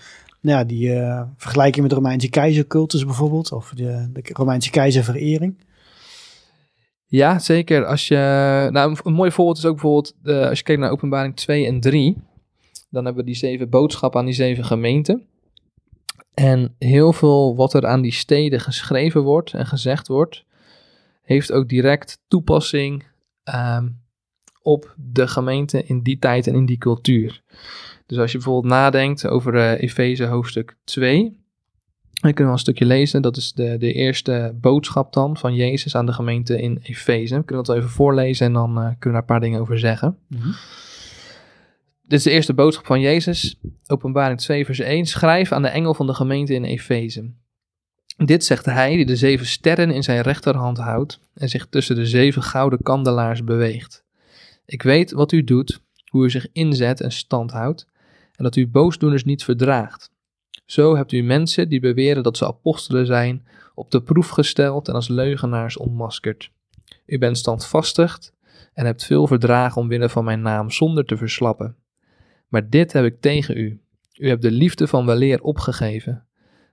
nou 0.43 0.57
ja, 0.57 0.63
die 0.63 0.89
uh, 0.89 1.21
vergelijking 1.37 1.81
met 1.81 1.89
de 1.89 1.95
Romeinse 1.95 2.29
keizercultus 2.29 3.05
bijvoorbeeld, 3.05 3.51
of 3.51 3.73
de, 3.75 4.09
de 4.13 4.21
Romeinse 4.33 4.69
keizerverering? 4.69 5.65
Ja, 7.05 7.39
zeker. 7.39 7.85
Als 7.85 8.07
je, 8.07 8.15
nou, 8.71 8.97
een 9.03 9.13
mooi 9.13 9.31
voorbeeld 9.31 9.57
is 9.57 9.65
ook 9.65 9.73
bijvoorbeeld, 9.73 10.15
uh, 10.23 10.47
als 10.47 10.57
je 10.57 10.63
kijkt 10.63 10.81
naar 10.81 10.91
openbaring 10.91 11.35
2 11.35 11.65
en 11.65 11.79
3, 11.79 12.17
dan 12.89 13.05
hebben 13.05 13.23
we 13.23 13.29
die 13.29 13.39
zeven 13.39 13.69
boodschappen 13.69 14.19
aan 14.19 14.25
die 14.25 14.35
zeven 14.35 14.65
gemeenten. 14.65 15.27
En 16.33 16.75
heel 16.79 17.13
veel 17.13 17.55
wat 17.55 17.73
er 17.73 17.85
aan 17.85 18.01
die 18.01 18.11
steden 18.11 18.59
geschreven 18.59 19.21
wordt 19.21 19.53
en 19.53 19.65
gezegd 19.65 20.07
wordt, 20.07 20.45
heeft 21.21 21.51
ook 21.51 21.69
direct 21.69 22.19
toepassing 22.27 23.05
um, 23.55 24.01
op 24.61 24.95
de 24.97 25.27
gemeente 25.27 25.83
in 25.83 26.01
die 26.01 26.19
tijd 26.19 26.47
en 26.47 26.55
in 26.55 26.65
die 26.65 26.77
cultuur. 26.77 27.41
Dus 28.05 28.17
als 28.17 28.31
je 28.31 28.37
bijvoorbeeld 28.37 28.73
nadenkt 28.73 29.27
over 29.27 29.55
uh, 29.55 29.81
Efeze 29.81 30.25
hoofdstuk 30.25 30.75
2, 30.83 31.41
dan 32.23 32.33
kunnen 32.33 32.53
we 32.53 32.59
een 32.59 32.65
stukje 32.65 32.85
lezen. 32.85 33.21
Dat 33.21 33.37
is 33.37 33.53
de, 33.53 33.77
de 33.77 33.93
eerste 33.93 34.55
boodschap 34.61 35.13
dan 35.13 35.37
van 35.37 35.55
Jezus 35.55 35.95
aan 35.95 36.05
de 36.05 36.13
gemeente 36.13 36.61
in 36.61 36.79
Efeze. 36.83 37.35
We 37.35 37.43
kunnen 37.43 37.65
dat 37.65 37.75
even 37.75 37.89
voorlezen 37.89 38.45
en 38.45 38.53
dan 38.53 38.69
uh, 38.69 38.75
kunnen 38.75 38.93
we 38.99 39.09
daar 39.09 39.19
een 39.19 39.25
paar 39.25 39.39
dingen 39.39 39.59
over 39.59 39.79
zeggen. 39.79 40.17
Mm 40.27 40.39
-hmm. 40.39 40.53
Dit 42.07 42.17
is 42.19 42.23
de 42.23 42.31
eerste 42.31 42.53
boodschap 42.53 42.85
van 42.85 42.99
Jezus, 42.99 43.59
openbaring 43.87 44.39
2 44.39 44.65
vers 44.65 44.79
1. 44.79 45.05
Schrijf 45.05 45.51
aan 45.51 45.61
de 45.61 45.67
engel 45.67 45.93
van 45.93 46.07
de 46.07 46.13
gemeente 46.13 46.53
in 46.53 46.63
Efeze. 46.63 47.31
Dit 48.17 48.45
zegt 48.45 48.65
hij 48.65 48.95
die 48.95 49.05
de 49.05 49.15
zeven 49.15 49.45
sterren 49.45 49.91
in 49.91 50.03
zijn 50.03 50.21
rechterhand 50.21 50.77
houdt 50.77 51.19
en 51.33 51.49
zich 51.49 51.67
tussen 51.67 51.95
de 51.95 52.05
zeven 52.05 52.43
gouden 52.43 52.81
kandelaars 52.81 53.43
beweegt. 53.43 54.03
Ik 54.65 54.81
weet 54.81 55.11
wat 55.11 55.31
u 55.31 55.43
doet, 55.43 55.81
hoe 56.09 56.25
u 56.25 56.29
zich 56.29 56.47
inzet 56.51 57.01
en 57.01 57.11
stand 57.11 57.51
houdt, 57.51 57.87
en 58.35 58.43
dat 58.43 58.55
u 58.55 58.67
boosdoeners 58.67 59.23
niet 59.23 59.43
verdraagt. 59.43 60.11
Zo 60.65 60.95
hebt 60.95 61.11
u 61.11 61.21
mensen 61.21 61.69
die 61.69 61.79
beweren 61.79 62.23
dat 62.23 62.37
ze 62.37 62.47
apostelen 62.47 63.05
zijn, 63.05 63.47
op 63.75 63.91
de 63.91 64.01
proef 64.01 64.29
gesteld 64.29 64.87
en 64.87 64.93
als 64.93 65.07
leugenaars 65.07 65.77
ontmaskerd. 65.77 66.51
U 67.05 67.17
bent 67.17 67.37
standvastig 67.37 68.19
en 68.73 68.85
hebt 68.85 69.05
veel 69.05 69.27
verdragen 69.27 69.81
omwille 69.81 70.09
van 70.09 70.23
mijn 70.23 70.41
naam 70.41 70.71
zonder 70.71 71.05
te 71.05 71.17
verslappen. 71.17 71.75
Maar 72.47 72.69
dit 72.69 72.93
heb 72.93 73.05
ik 73.05 73.21
tegen 73.21 73.57
u. 73.57 73.81
U 74.13 74.27
hebt 74.27 74.41
de 74.41 74.51
liefde 74.51 74.87
van 74.87 75.05
weleer 75.05 75.41
opgegeven. 75.41 76.25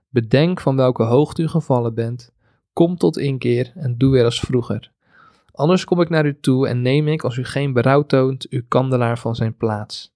Bedenk 0.09 0.61
van 0.61 0.75
welke 0.75 1.03
hoogte 1.03 1.41
u 1.41 1.47
gevallen 1.47 1.93
bent. 1.93 2.31
Kom 2.73 2.97
tot 2.97 3.17
inkeer 3.17 3.71
en 3.75 3.97
doe 3.97 4.11
weer 4.11 4.23
als 4.23 4.39
vroeger. 4.39 4.91
Anders 5.51 5.83
kom 5.83 6.01
ik 6.01 6.09
naar 6.09 6.25
u 6.25 6.39
toe 6.39 6.67
en 6.67 6.81
neem 6.81 7.07
ik, 7.07 7.23
als 7.23 7.37
u 7.37 7.43
geen 7.43 7.73
berouw 7.73 8.05
toont, 8.05 8.49
uw 8.49 8.61
kandelaar 8.67 9.19
van 9.19 9.35
zijn 9.35 9.55
plaats. 9.55 10.10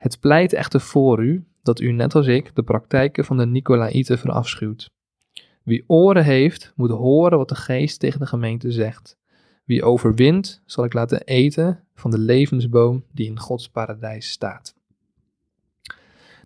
Het 0.00 0.20
pleit 0.20 0.52
echter 0.52 0.80
voor 0.80 1.24
u 1.24 1.44
dat 1.62 1.80
u, 1.80 1.92
net 1.92 2.14
als 2.14 2.26
ik, 2.26 2.54
de 2.54 2.62
praktijken 2.62 3.24
van 3.24 3.36
de 3.36 3.46
Nicolaïten 3.46 4.18
verafschuwt. 4.18 4.90
Wie 5.62 5.84
oren 5.86 6.24
heeft, 6.24 6.72
moet 6.76 6.90
horen 6.90 7.38
wat 7.38 7.48
de 7.48 7.54
geest 7.54 8.00
tegen 8.00 8.20
de 8.20 8.26
gemeente 8.26 8.70
zegt. 8.72 9.18
Wie 9.64 9.82
overwint, 9.82 10.62
zal 10.66 10.84
ik 10.84 10.92
laten 10.92 11.24
eten 11.24 11.84
van 11.94 12.10
de 12.10 12.18
levensboom 12.18 13.04
die 13.12 13.26
in 13.26 13.38
Gods 13.38 13.68
paradijs 13.68 14.30
staat. 14.30 14.74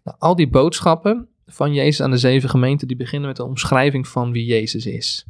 Nou, 0.03 0.17
al 0.19 0.37
die 0.37 0.49
boodschappen 0.49 1.29
van 1.47 1.75
Jezus 1.75 2.03
aan 2.03 2.11
de 2.11 2.19
zeven 2.19 2.49
gemeenten, 2.49 2.89
die 2.89 2.97
beginnen 2.97 3.29
met 3.29 3.39
een 3.39 3.47
omschrijving 3.47 4.09
van 4.09 4.33
wie 4.33 4.45
Jezus 4.45 4.87
is. 4.87 5.27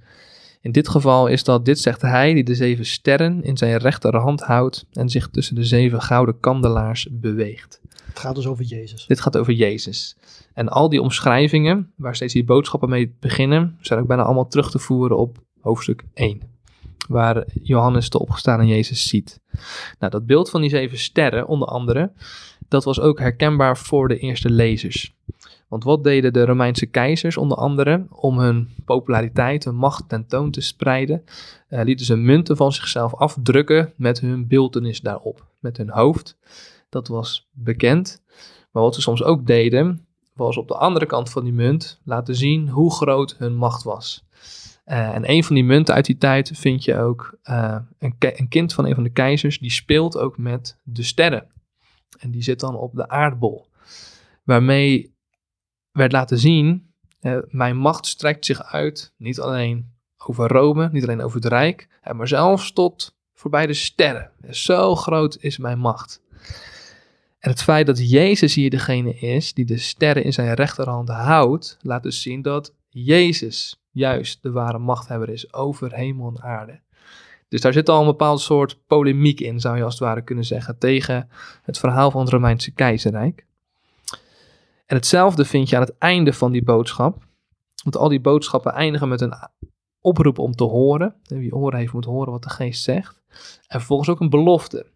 In 0.61 0.73
dit 0.73 0.89
geval 0.89 1.27
is 1.27 1.45
dat, 1.45 1.65
dit 1.65 1.79
zegt 1.79 2.03
hij, 2.03 2.35
die 2.35 2.45
de 2.45 2.55
zeven 2.55 2.87
sterren 2.87 3.43
in 3.43 3.57
zijn 3.57 3.77
rechterhand 3.77 4.41
houdt 4.41 4.87
en 4.93 5.09
zich 5.09 5.29
tussen 5.29 5.55
de 5.55 5.65
zeven 5.65 6.03
gouden 6.03 6.41
kandelaars 6.41 7.09
beweegt. 7.11 7.81
Het 8.07 8.19
gaat 8.19 8.35
dus 8.35 8.47
over 8.47 8.65
Jezus. 8.65 9.07
Dit 9.07 9.21
gaat 9.21 9.37
over 9.37 9.53
Jezus. 9.53 10.17
En 10.55 10.69
al 10.69 10.89
die 10.89 11.03
omschrijvingen, 11.03 11.93
waar 11.97 12.15
steeds 12.15 12.33
die 12.33 12.45
boodschappen 12.45 12.89
mee 12.89 13.15
beginnen, 13.21 13.79
zijn 13.81 14.01
ook 14.01 14.07
bijna 14.07 14.23
allemaal 14.23 14.49
terug 14.49 14.71
te 14.71 14.79
voeren 14.79 15.19
op 15.19 15.39
hoofdstuk 15.61 16.05
1. 16.15 16.41
Waar 17.09 17.45
Johannes 17.63 18.11
de 18.11 18.19
opgestane 18.19 18.67
Jezus 18.67 19.09
ziet. 19.09 19.41
Nou, 19.99 20.13
dat 20.13 20.27
beeld 20.27 20.51
van 20.51 20.61
die 20.61 20.71
zeven 20.71 20.99
sterren, 20.99 21.47
onder 21.47 21.69
andere, 21.69 22.13
dat 22.69 22.85
was 22.85 23.01
ook 23.01 23.19
herkenbaar 23.19 23.79
voor 23.79 24.09
de 24.09 24.19
eerste 24.19 24.51
lezers. 24.51 25.15
Want 25.69 25.85
wat 25.85 26.05
deden 26.05 26.33
de 26.33 26.45
Romeinse 26.45 26.87
keizers 26.87 27.37
onder 27.37 27.57
andere 27.57 28.07
om 28.11 28.39
hun 28.39 28.69
populariteit, 28.85 29.65
hun 29.65 29.75
macht 29.75 30.09
tentoon 30.09 30.51
te 30.51 30.61
spreiden? 30.61 31.25
Uh, 31.69 31.83
lieten 31.85 32.07
ze 32.07 32.17
munten 32.17 32.57
van 32.57 32.73
zichzelf 32.73 33.15
afdrukken 33.15 33.93
met 33.97 34.21
hun 34.21 34.47
beeldenis 34.47 35.01
daarop, 35.01 35.47
met 35.59 35.77
hun 35.77 35.91
hoofd. 35.91 36.37
Dat 36.95 37.09
was 37.09 37.49
bekend. 37.53 38.23
Maar 38.71 38.83
wat 38.83 38.95
ze 38.95 39.01
soms 39.01 39.23
ook 39.23 39.47
deden, 39.47 40.07
was 40.35 40.57
op 40.57 40.69
de 40.69 40.77
andere 40.77 41.07
kant 41.07 41.31
van 41.31 41.45
die 41.45 41.53
munt 41.53 42.01
laten 42.05 42.35
zien 42.35 42.69
hoe 42.69 42.93
groot 42.93 43.35
hun 43.39 43.57
macht 43.57 43.83
was. 43.83 44.25
Uh, 44.87 45.15
en 45.15 45.31
een 45.31 45.45
van 45.45 45.55
die 45.55 45.65
munten 45.65 45.95
uit 45.95 46.05
die 46.05 46.19
tijd 46.19 46.51
vind 46.55 46.85
je 46.85 46.99
ook 46.99 47.39
uh, 47.45 47.77
een, 47.99 48.15
een, 48.19 48.49
kind 48.49 48.73
van 48.73 48.87
een 48.87 48.95
van 48.95 49.03
de 49.03 49.13
keizers, 49.13 49.59
die 49.59 49.71
speelt 49.71 50.19
ook 50.19 50.39
met 50.39 50.79
de 50.83 51.03
sterren. 51.03 51.47
En 52.19 52.31
die 52.31 52.43
zit 52.43 52.61
dan 52.61 52.77
op 52.77 52.95
de 52.95 53.09
aardbol. 53.09 53.67
Waarmee 54.43 55.15
werd 55.93 56.13
laten 56.13 56.39
zien, 56.39 56.93
uh, 57.21 57.39
mijn 57.49 57.77
macht 57.77 58.07
strekt 58.07 58.45
zich 58.45 58.63
uit, 58.63 59.15
niet 59.17 59.41
alleen 59.41 59.93
over 60.27 60.49
Rome, 60.49 60.89
niet 60.93 61.03
alleen 61.03 61.23
over 61.23 61.37
het 61.37 61.47
Rijk, 61.47 61.89
maar 62.13 62.29
zelfs 62.29 62.73
tot 62.73 63.17
voorbij 63.33 63.67
de 63.67 63.75
sterren. 63.75 64.31
Zo 64.51 64.95
groot 64.95 65.37
is 65.41 65.59
mijn 65.59 65.79
macht. 65.79 66.23
En 67.45 67.51
het 67.51 67.63
feit 67.63 67.87
dat 67.87 68.11
Jezus 68.11 68.55
hier 68.55 68.71
degene 68.71 69.15
is 69.15 69.55
die 69.55 69.65
de 69.65 69.79
sterren 69.79 70.25
in 70.25 70.33
zijn 70.33 70.55
rechterhand 70.55 71.09
houdt, 71.09 71.79
laat 71.81 72.03
dus 72.03 72.23
zien 72.23 72.43
dat 72.43 72.75
Jezus 72.89 73.83
juist 73.91 74.43
de 74.43 74.51
ware 74.51 74.79
machthebber 74.79 75.29
is 75.29 75.53
over 75.53 75.95
hemel 75.95 76.29
en 76.29 76.43
aarde. 76.43 76.81
Dus 77.49 77.61
daar 77.61 77.73
zit 77.73 77.89
al 77.89 78.01
een 78.01 78.07
bepaald 78.07 78.41
soort 78.41 78.79
polemiek 78.87 79.41
in, 79.41 79.61
zou 79.61 79.77
je 79.77 79.83
als 79.83 79.93
het 79.93 80.03
ware 80.03 80.23
kunnen 80.23 80.45
zeggen, 80.45 80.79
tegen 80.79 81.29
het 81.63 81.79
verhaal 81.79 82.11
van 82.11 82.21
het 82.21 82.31
Romeinse 82.31 82.71
keizerrijk. 82.71 83.47
En 84.87 84.97
hetzelfde 84.97 85.45
vind 85.45 85.69
je 85.69 85.77
aan 85.77 85.83
het 85.83 85.99
einde 85.99 86.33
van 86.33 86.53
die 86.53 86.65
boodschap. 86.65 87.27
Want 87.83 87.97
al 87.97 88.09
die 88.09 88.21
boodschappen 88.21 88.73
eindigen 88.73 89.09
met 89.09 89.21
een 89.21 89.35
oproep 90.01 90.39
om 90.39 90.55
te 90.55 90.65
horen. 90.65 91.15
Wie 91.23 91.55
oren 91.55 91.79
heeft 91.79 91.93
moet 91.93 92.05
horen 92.05 92.33
wat 92.33 92.43
de 92.43 92.51
geest 92.51 92.83
zegt. 92.83 93.23
En 93.67 93.79
vervolgens 93.79 94.09
ook 94.09 94.21
een 94.21 94.31
belofte. 94.31 94.93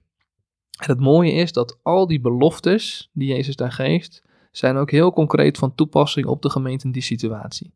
En 0.78 0.90
het 0.90 1.00
mooie 1.00 1.32
is 1.32 1.52
dat 1.52 1.78
al 1.82 2.06
die 2.06 2.20
beloftes 2.20 3.10
die 3.12 3.28
Jezus 3.28 3.56
daar 3.56 3.72
geeft, 3.72 4.22
zijn 4.50 4.76
ook 4.76 4.90
heel 4.90 5.12
concreet 5.12 5.58
van 5.58 5.74
toepassing 5.74 6.26
op 6.26 6.42
de 6.42 6.50
gemeente 6.50 6.86
in 6.86 6.92
die 6.92 7.02
situatie. 7.02 7.72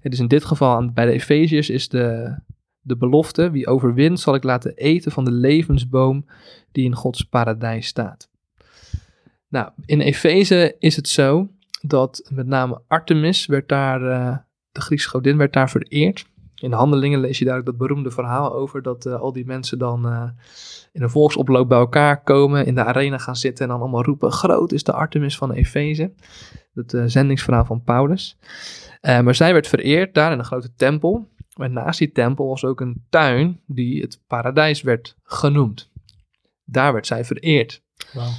Het 0.00 0.12
is 0.12 0.18
in 0.18 0.28
dit 0.28 0.44
geval 0.44 0.92
bij 0.92 1.06
de 1.06 1.12
Efeziërs 1.12 1.70
is 1.70 1.88
de, 1.88 2.36
de 2.80 2.96
belofte, 2.96 3.50
wie 3.50 3.66
overwint 3.66 4.20
zal 4.20 4.34
ik 4.34 4.44
laten 4.44 4.74
eten 4.74 5.12
van 5.12 5.24
de 5.24 5.32
levensboom 5.32 6.26
die 6.72 6.84
in 6.84 6.94
Gods 6.94 7.22
paradijs 7.22 7.86
staat. 7.86 8.28
Nou, 9.48 9.70
in 9.84 10.00
Efeze 10.00 10.76
is 10.78 10.96
het 10.96 11.08
zo 11.08 11.48
dat 11.80 12.28
met 12.32 12.46
name 12.46 12.82
Artemis 12.88 13.46
werd 13.46 13.68
daar, 13.68 14.02
uh, 14.02 14.36
de 14.72 14.80
Griekse 14.80 15.08
godin 15.08 15.36
werd 15.36 15.52
daar 15.52 15.70
vereerd. 15.70 16.26
In 16.64 16.70
de 16.70 16.76
handelingen 16.76 17.20
lees 17.20 17.38
je 17.38 17.44
daar 17.44 17.58
ook 17.58 17.64
dat 17.64 17.76
beroemde 17.76 18.10
verhaal 18.10 18.54
over 18.54 18.82
dat 18.82 19.06
uh, 19.06 19.20
al 19.20 19.32
die 19.32 19.46
mensen 19.46 19.78
dan 19.78 20.06
uh, 20.06 20.28
in 20.92 21.02
een 21.02 21.10
volksoploop 21.10 21.68
bij 21.68 21.78
elkaar 21.78 22.22
komen, 22.22 22.66
in 22.66 22.74
de 22.74 22.84
arena 22.84 23.18
gaan 23.18 23.36
zitten 23.36 23.64
en 23.64 23.70
dan 23.70 23.80
allemaal 23.80 24.04
roepen, 24.04 24.32
groot 24.32 24.72
is 24.72 24.82
de 24.82 24.92
Artemis 24.92 25.36
van 25.36 25.52
Efeze. 25.52 26.12
Het 26.74 27.02
zendingsverhaal 27.06 27.64
van 27.64 27.82
Paulus. 27.82 28.38
maar 29.00 29.34
zij 29.34 29.52
werd 29.52 29.66
vereerd 29.66 30.14
daar 30.14 30.32
in 30.32 30.38
een 30.38 30.44
grote 30.44 30.74
tempel. 30.74 31.28
Maar 31.56 31.70
naast 31.70 31.98
die 31.98 32.12
tempel 32.12 32.48
was 32.48 32.64
ook 32.64 32.80
een 32.80 33.04
tuin 33.10 33.60
die 33.66 34.00
het 34.00 34.20
paradijs 34.26 34.82
werd 34.82 35.16
genoemd. 35.22 35.90
Daar 36.64 36.92
werd 36.92 37.06
zij 37.06 37.24
vereerd. 37.24 37.82
Wow, 38.12 38.32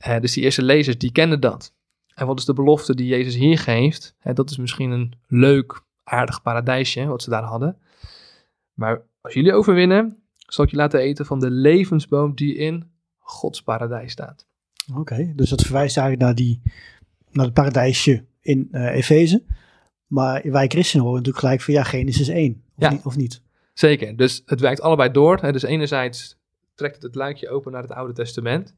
ja. 0.00 0.20
Dus 0.20 0.32
die 0.32 0.42
eerste 0.42 0.62
lezers, 0.62 0.98
die 0.98 1.12
kennen 1.12 1.40
dat. 1.40 1.74
En 2.14 2.26
wat 2.26 2.38
is 2.38 2.44
de 2.44 2.52
belofte 2.52 2.94
die 2.94 3.06
Jezus 3.06 3.34
hier 3.34 3.58
geeft? 3.58 4.16
Dat 4.34 4.50
is 4.50 4.56
misschien 4.56 4.90
een 4.90 5.12
leuk, 5.26 5.82
aardig 6.04 6.42
paradijsje, 6.42 7.06
wat 7.06 7.22
ze 7.22 7.30
daar 7.30 7.42
hadden. 7.42 7.78
Maar 8.74 9.02
als 9.20 9.34
jullie 9.34 9.54
overwinnen, 9.54 10.22
zal 10.36 10.64
ik 10.64 10.70
je 10.70 10.76
laten 10.76 11.00
eten 11.00 11.26
van 11.26 11.40
de 11.40 11.50
levensboom 11.50 12.34
die 12.34 12.54
in 12.54 12.90
Gods 13.18 13.62
paradijs 13.62 14.12
staat. 14.12 14.46
Oké, 14.90 15.00
okay, 15.00 15.32
dus 15.36 15.50
dat 15.50 15.62
verwijst 15.62 15.96
eigenlijk 15.96 16.26
naar, 16.26 16.34
die, 16.34 16.62
naar 17.30 17.44
het 17.44 17.54
paradijsje 17.54 18.24
in 18.40 18.68
uh, 18.72 18.94
Efeze. 18.94 19.42
Maar 20.06 20.42
wij 20.44 20.66
christenen 20.66 21.04
horen 21.04 21.18
natuurlijk 21.18 21.44
gelijk 21.44 21.62
van 21.62 21.74
ja, 21.74 21.82
Genesis 21.82 22.28
1, 22.28 22.62
of, 22.76 22.82
ja. 22.82 22.90
niet, 22.90 23.02
of 23.04 23.16
niet? 23.16 23.42
Zeker, 23.72 24.16
dus 24.16 24.42
het 24.46 24.60
werkt 24.60 24.80
allebei 24.80 25.10
door. 25.10 25.38
Hè. 25.40 25.52
Dus 25.52 25.62
enerzijds 25.62 26.38
trekt 26.74 26.94
het 26.94 27.02
het 27.02 27.14
luikje 27.14 27.48
open 27.48 27.72
naar 27.72 27.82
het 27.82 27.92
Oude 27.92 28.12
Testament. 28.12 28.74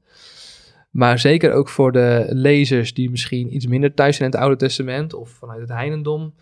Maar 0.90 1.18
zeker 1.18 1.52
ook 1.52 1.68
voor 1.68 1.92
de 1.92 2.26
lezers 2.28 2.94
die 2.94 3.10
misschien 3.10 3.54
iets 3.54 3.66
minder 3.66 3.94
thuis 3.94 4.16
zijn 4.16 4.28
in 4.28 4.34
het 4.34 4.44
Oude 4.44 4.58
Testament 4.58 5.14
of 5.14 5.30
vanuit 5.30 5.60
het 5.60 5.68
Heidendom 5.68 6.34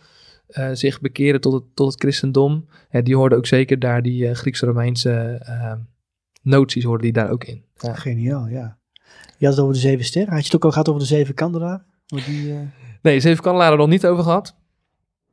uh, 0.58 0.68
zich 0.72 1.00
bekeren 1.00 1.40
tot 1.40 1.52
het, 1.52 1.62
tot 1.74 1.92
het 1.92 2.00
christendom. 2.00 2.66
Uh, 2.90 3.02
die 3.02 3.16
hoorden 3.16 3.38
ook 3.38 3.46
zeker 3.46 3.78
daar 3.78 4.02
die 4.02 4.28
uh, 4.28 4.34
Griekse-Romeinse 4.34 5.40
noties 6.42 6.84
hoorden 6.84 7.02
die 7.02 7.12
daar 7.12 7.30
ook 7.30 7.44
in. 7.44 7.64
Ja. 7.76 7.94
Geniaal, 7.94 8.46
ja. 8.48 8.78
Je 9.38 9.46
had 9.46 9.56
het 9.56 9.64
over 9.64 9.74
de 9.74 9.80
zeven 9.80 10.04
sterren. 10.04 10.32
Had 10.32 10.38
je 10.40 10.46
het 10.46 10.54
ook 10.56 10.64
al 10.64 10.70
gehad 10.70 10.88
over 10.88 11.00
de 11.00 11.06
zeven 11.06 11.34
kandelaar? 11.34 11.84
Over 12.14 12.30
die, 12.30 12.52
eh, 12.52 12.58
Nee, 13.02 13.20
zeven 13.20 13.42
kandelaren 13.42 13.78
nog 13.78 13.88
niet 13.88 14.06
over 14.06 14.24
gehad. 14.24 14.56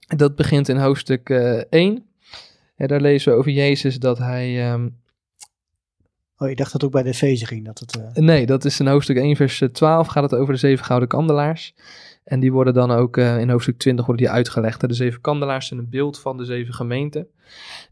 Dat 0.07 0.35
begint 0.35 0.69
in 0.69 0.77
hoofdstuk 0.77 1.29
eh 1.29 1.61
1. 1.69 2.05
En 2.75 2.87
daar 2.87 3.01
lezen 3.01 3.31
we 3.31 3.37
over 3.37 3.51
Jezus 3.51 3.99
dat 3.99 4.17
hij... 4.17 4.71
ehm, 4.71 4.89
Oh, 6.37 6.49
ik 6.49 6.57
dacht 6.57 6.71
dat 6.71 6.83
ook 6.83 6.91
bij 6.91 7.03
de 7.03 7.09
Efeze 7.09 7.45
ging. 7.45 7.65
Dat 7.65 7.79
het, 7.79 7.97
eh, 7.97 8.23
nee, 8.23 8.45
dat 8.45 8.65
is 8.65 8.79
in 8.79 8.87
hoofdstuk 8.87 9.17
1 9.17 9.35
vers 9.35 9.63
12 9.71 10.07
gaat 10.07 10.23
het 10.23 10.35
over 10.35 10.53
de 10.53 10.59
zeven 10.59 10.85
gouden 10.85 11.09
kandelaars. 11.09 11.73
En 12.29 12.39
die 12.39 12.51
worden 12.51 12.73
dan 12.73 12.91
ook 12.91 13.17
eh, 13.17 13.39
in 13.39 13.49
hoofdstuk 13.49 13.77
20 13.77 14.05
worden 14.05 14.25
die 14.25 14.33
uitgelegd. 14.33 14.81
hè. 14.81 14.87
De 14.87 14.93
zeven 14.93 15.21
kandelaars 15.21 15.67
zijn 15.67 15.79
een 15.79 15.89
beeld 15.89 16.19
van 16.19 16.37
de 16.37 16.45
zeven 16.45 16.73
gemeenten. 16.73 17.27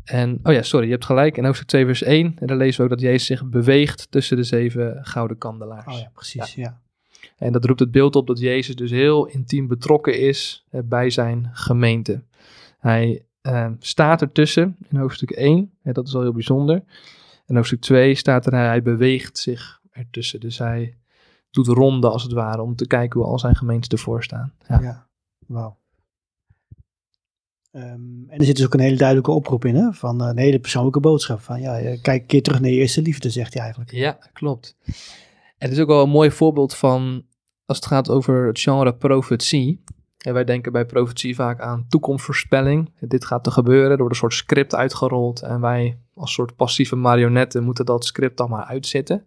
En, 0.04 0.40
oh 0.44 0.54
ja, 0.54 0.62
sorry, 0.62 0.86
je 0.86 0.92
hebt 0.92 1.06
gelijk. 1.06 1.38
In 1.38 1.46
hoofdstuk 1.46 1.68
2 1.68 1.86
vers 1.86 2.04
1, 2.04 2.36
en 2.40 2.48
daar 2.48 2.58
lezen 2.58 2.78
we 2.78 2.84
ook 2.84 2.98
dat 2.98 3.08
Jezus 3.08 3.26
zich 3.26 3.46
beweegt 3.46 4.12
tussen 4.12 4.38
de 4.38 4.44
zeven 4.44 5.00
gouden 5.02 5.38
kandelaars. 5.38 5.96
oh 5.96 6.00
ja, 6.00 6.12
precies. 6.14 6.54
Ja. 6.54 6.80
En 7.38 7.52
dat 7.52 7.66
roept 7.66 7.80
het 7.80 7.92
beeld 7.92 8.16
op 8.16 8.28
dat 8.28 8.40
Jezus 8.40 8.76
dus 8.76 8.92
heel 8.92 9.26
intiem 9.26 9.68
betrokken 9.68 10.20
is 10.20 10.66
eh, 10.70 10.82
bij 10.86 11.10
zijn 11.10 11.50
gemeente. 11.54 12.22
Hij 12.80 13.24
eh, 13.42 13.70
staat 13.80 14.22
ertussen 14.22 14.78
in 14.90 14.98
hoofdstuk 14.98 15.32
1, 15.32 15.72
hè, 15.82 15.92
dat 15.92 16.08
is 16.08 16.16
al 16.16 16.22
heel 16.22 16.34
bijzonder. 16.34 16.84
En 17.46 17.56
hoofdstuk 17.56 17.82
2 17.82 18.16
staat 18.16 18.46
er, 18.46 18.54
hij 18.54 18.82
beweegt 18.82 19.38
zich 19.38 19.82
ertussen. 19.92 20.40
Dus 20.40 20.58
hij 20.58 20.96
doet 21.50 21.68
ronde 21.68 22.10
als 22.10 22.24
het 22.24 22.32
ware 22.32 22.62
om 22.62 22.76
te 22.76 22.88
kijken 22.88 23.20
hoe 23.20 23.30
al 23.30 23.40
zijn 23.40 23.56
gemeentes 23.56 23.90
ervoor 23.90 24.24
staan. 24.24 24.54
Ja. 24.68 24.82
Ja, 24.82 25.08
wauw. 25.48 25.78
Ehm, 27.72 28.30
en 28.30 28.38
er 28.38 28.46
zit 28.46 28.56
dus 28.56 28.66
ook 28.66 28.74
een 28.74 28.80
hele 28.80 28.98
duidelijke 28.98 29.32
oproep 29.32 29.66
in, 29.66 29.76
hè? 29.76 29.94
Van 29.94 30.22
eh, 30.22 30.28
een 30.28 30.38
hele 30.38 30.60
persoonlijke 30.60 31.00
boodschap. 31.00 31.40
Van 31.40 31.62
ja, 31.62 31.80
eh, 31.80 32.02
kijk 32.02 32.22
een 32.22 32.28
keer 32.28 32.44
terug 32.44 32.60
naar 32.60 32.70
je 32.70 32.78
eerste 32.78 33.02
liefde, 33.02 33.30
zegt 33.30 33.54
hij 33.54 33.62
eigenlijk. 33.62 33.92
Ja, 33.92 34.18
klopt. 34.34 34.76
En 35.58 35.68
het 35.68 35.72
is 35.72 35.80
ook 35.80 35.88
wel 35.88 36.04
een 36.04 36.10
mooi 36.10 36.32
voorbeeld 36.32 36.76
van, 36.76 37.26
als 37.66 37.78
het 37.78 37.86
gaat 37.86 38.10
over 38.10 38.48
het 38.48 38.60
genre 38.60 38.96
profetie. 38.96 39.84
En 40.18 40.34
wij 40.34 40.44
denken 40.44 40.72
bij 40.72 40.86
profetie 40.86 41.36
vaak 41.36 41.62
aan 41.62 41.86
toekomstvoorspelling. 41.90 42.92
Dit 43.00 43.26
gaat 43.26 43.46
er 43.46 43.52
gebeuren, 43.52 43.92
er 43.92 43.98
wordt 43.98 44.14
een 44.14 44.20
soort 44.20 44.34
script 44.34 44.76
uitgerold. 44.76 45.42
En 45.42 45.62
wij 45.62 46.00
als 46.14 46.34
soort 46.34 46.56
passieve 46.56 46.96
marionetten 46.96 47.64
moeten 47.64 47.86
dat 47.86 48.06
script 48.06 48.38
dan 48.38 48.50
maar 48.50 48.64
uitzitten. 48.64 49.26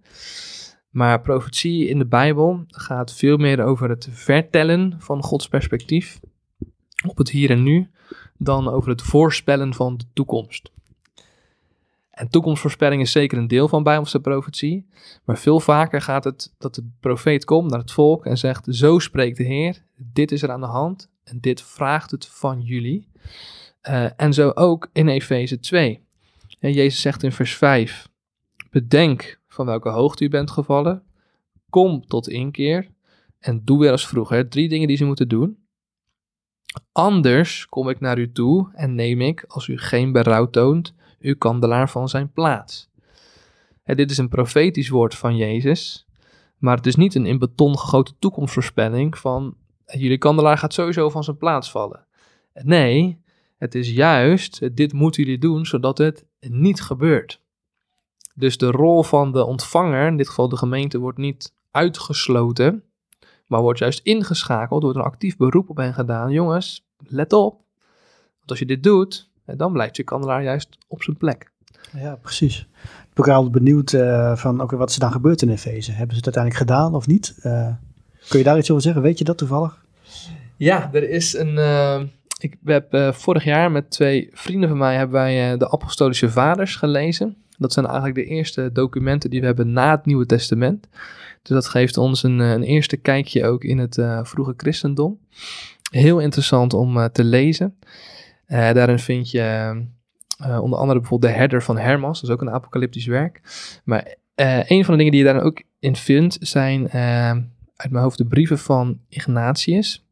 Maar 0.90 1.20
profetie 1.20 1.88
in 1.88 1.98
de 1.98 2.06
Bijbel 2.06 2.64
gaat 2.68 3.14
veel 3.14 3.36
meer 3.36 3.64
over 3.64 3.88
het 3.88 4.08
vertellen 4.10 4.94
van 4.98 5.22
Gods 5.22 5.48
perspectief 5.48 6.20
op 7.06 7.18
het 7.18 7.30
hier 7.30 7.50
en 7.50 7.62
nu, 7.62 7.90
dan 8.36 8.68
over 8.68 8.90
het 8.90 9.02
voorspellen 9.02 9.74
van 9.74 9.96
de 9.96 10.04
toekomst. 10.12 10.70
En 12.10 12.28
toekomstvoorspelling 12.28 13.02
is 13.02 13.12
zeker 13.12 13.38
een 13.38 13.48
deel 13.48 13.68
van 13.68 13.82
Bijbelse 13.82 14.20
profetie, 14.20 14.86
maar 15.24 15.38
veel 15.38 15.60
vaker 15.60 16.00
gaat 16.00 16.24
het 16.24 16.54
dat 16.58 16.74
de 16.74 16.88
profeet 17.00 17.44
komt 17.44 17.70
naar 17.70 17.80
het 17.80 17.92
volk 17.92 18.26
en 18.26 18.38
zegt: 18.38 18.66
Zo 18.68 18.98
spreekt 18.98 19.36
de 19.36 19.44
Heer, 19.44 19.82
dit 19.96 20.32
is 20.32 20.42
er 20.42 20.50
aan 20.50 20.60
de 20.60 20.66
hand 20.66 21.10
en 21.24 21.40
dit 21.40 21.62
vraagt 21.62 22.10
het 22.10 22.26
van 22.26 22.60
jullie. 22.60 23.08
Eh, 23.80 24.06
en 24.16 24.32
zo 24.32 24.50
ook 24.54 24.90
in 24.92 25.08
Efeze 25.08 25.60
2. 25.60 26.04
En 26.58 26.72
Jezus 26.72 27.00
zegt 27.00 27.22
in 27.22 27.32
vers 27.32 27.56
5: 27.56 28.08
Bedenk 28.70 29.39
van 29.52 29.66
welke 29.66 29.88
hoogte 29.88 30.24
u 30.24 30.28
bent 30.28 30.50
gevallen, 30.50 31.02
kom 31.70 32.06
tot 32.06 32.28
inkeer 32.28 32.88
en 33.38 33.64
doe 33.64 33.78
weer 33.78 33.90
als 33.90 34.06
vroeger. 34.06 34.48
Drie 34.48 34.68
dingen 34.68 34.88
die 34.88 34.96
ze 34.96 35.04
moeten 35.04 35.28
doen. 35.28 35.58
Anders 36.92 37.66
kom 37.66 37.88
ik 37.88 38.00
naar 38.00 38.18
u 38.18 38.32
toe 38.32 38.70
en 38.72 38.94
neem 38.94 39.20
ik, 39.20 39.44
als 39.48 39.68
u 39.68 39.78
geen 39.78 40.12
berouw 40.12 40.50
toont, 40.50 40.94
uw 41.20 41.36
kandelaar 41.36 41.90
van 41.90 42.08
zijn 42.08 42.32
plaats. 42.32 42.88
Hè, 43.82 43.94
dit 43.94 44.10
is 44.10 44.18
een 44.18 44.28
profetisch 44.28 44.88
woord 44.88 45.14
van 45.14 45.36
Jezus, 45.36 46.06
maar 46.58 46.76
het 46.76 46.86
is 46.86 46.96
niet 46.96 47.14
een 47.14 47.26
in 47.26 47.38
beton 47.38 47.78
gegoten 47.78 48.14
toekomstvoorspelling 48.18 49.18
van 49.18 49.54
jullie 49.86 50.18
kandelaar 50.18 50.58
gaat 50.58 50.74
sowieso 50.74 51.10
van 51.10 51.24
zijn 51.24 51.36
plaats 51.36 51.70
vallen. 51.70 52.06
Nee, 52.52 53.22
het 53.58 53.74
is 53.74 53.90
juist, 53.90 54.76
dit 54.76 54.92
moeten 54.92 55.22
jullie 55.22 55.38
doen 55.38 55.66
zodat 55.66 55.98
het 55.98 56.26
niet 56.40 56.80
gebeurt. 56.80 57.42
Dus 58.40 58.58
de 58.58 58.70
rol 58.70 59.02
van 59.02 59.32
de 59.32 59.44
ontvanger, 59.44 60.06
in 60.06 60.16
dit 60.16 60.28
geval 60.28 60.48
de 60.48 60.56
gemeente, 60.56 60.98
wordt 60.98 61.18
niet 61.18 61.54
uitgesloten, 61.70 62.82
maar 63.46 63.60
wordt 63.60 63.78
juist 63.78 64.00
ingeschakeld, 64.02 64.82
wordt 64.82 64.98
een 64.98 65.04
actief 65.04 65.36
beroep 65.36 65.70
op 65.70 65.76
hen 65.76 65.94
gedaan. 65.94 66.30
Jongens, 66.30 66.86
let 66.98 67.32
op, 67.32 67.52
want 68.38 68.50
als 68.50 68.58
je 68.58 68.66
dit 68.66 68.82
doet, 68.82 69.30
dan 69.44 69.72
blijft 69.72 69.96
je 69.96 70.02
kandelaar 70.02 70.42
juist 70.42 70.78
op 70.88 71.02
zijn 71.02 71.16
plek. 71.16 71.50
Ja, 71.96 72.16
precies. 72.16 72.58
Ik 72.82 73.14
ben 73.14 73.24
ook 73.24 73.30
altijd 73.30 73.52
benieuwd 73.52 73.92
eh, 73.92 74.36
van 74.36 74.60
oké, 74.60 74.76
wat 74.76 74.88
is 74.88 74.94
er 74.94 75.00
dan 75.00 75.12
gebeurd 75.12 75.42
in 75.42 75.48
Efeze? 75.50 75.90
Hebben 75.92 76.16
ze 76.16 76.22
het 76.24 76.36
uiteindelijk 76.36 76.70
gedaan 76.70 76.94
of 76.94 77.06
niet? 77.06 77.38
Eh, 77.42 77.68
kun 78.28 78.38
je 78.38 78.44
daar 78.44 78.58
iets 78.58 78.70
over 78.70 78.82
zeggen? 78.82 79.02
Weet 79.02 79.18
je 79.18 79.24
dat 79.24 79.38
toevallig? 79.38 79.84
Ja, 80.56 80.90
er 80.92 81.08
is 81.10 81.34
een. 81.34 81.58
eh, 81.58 82.00
ik 82.38 82.56
heb 82.64 83.14
vorig 83.14 83.44
jaar 83.44 83.70
met 83.70 83.90
twee 83.90 84.28
vrienden 84.32 84.68
van 84.68 84.78
mij 84.78 84.96
hebben 84.96 85.20
wij 85.20 85.56
de 85.56 85.70
Apostolische 85.70 86.30
Vaders 86.30 86.76
gelezen. 86.76 87.36
Dat 87.60 87.72
zijn 87.72 87.86
eigenlijk 87.86 88.14
de 88.14 88.24
eerste 88.24 88.70
documenten 88.72 89.30
die 89.30 89.40
we 89.40 89.46
hebben 89.46 89.72
na 89.72 89.90
het 89.90 90.06
Nieuwe 90.06 90.26
Testament. 90.26 90.88
Dus 91.42 91.54
dat 91.54 91.66
geeft 91.66 91.96
ons 91.96 92.22
een, 92.22 92.40
eh, 92.40 92.50
een 92.50 92.62
eerste 92.62 92.96
kijkje 92.96 93.46
ook 93.46 93.64
in 93.64 93.78
het 93.78 93.98
eh, 93.98 94.20
vroege 94.22 94.54
christendom. 94.56 95.18
Heel 95.90 96.18
interessant 96.18 96.74
om 96.74 96.96
eh, 96.96 97.04
te 97.04 97.24
lezen. 97.24 97.78
Daarin 98.46 98.98
vind 98.98 99.30
je 99.30 99.74
onder 100.40 100.78
andere 100.78 100.98
bijvoorbeeld 101.00 101.32
de 101.32 101.38
herder 101.38 101.62
van 101.62 101.78
Hermas. 101.78 102.20
Dat 102.20 102.30
is 102.30 102.36
ook 102.36 102.42
een 102.42 102.50
apocalyptisch 102.50 103.06
werk. 103.06 103.40
Maar 103.84 104.14
een 104.66 104.84
van 104.84 104.92
de 104.92 104.96
dingen 104.96 105.12
die 105.12 105.24
je 105.24 105.32
daar 105.32 105.42
ook 105.42 105.62
in 105.78 105.96
vindt 105.96 106.36
zijn 106.40 106.90
uit 107.76 107.90
mijn 107.90 108.02
hoofd 108.04 108.18
de 108.18 108.26
brieven 108.26 108.58
van 108.58 109.00
Ignatius. 109.08 110.06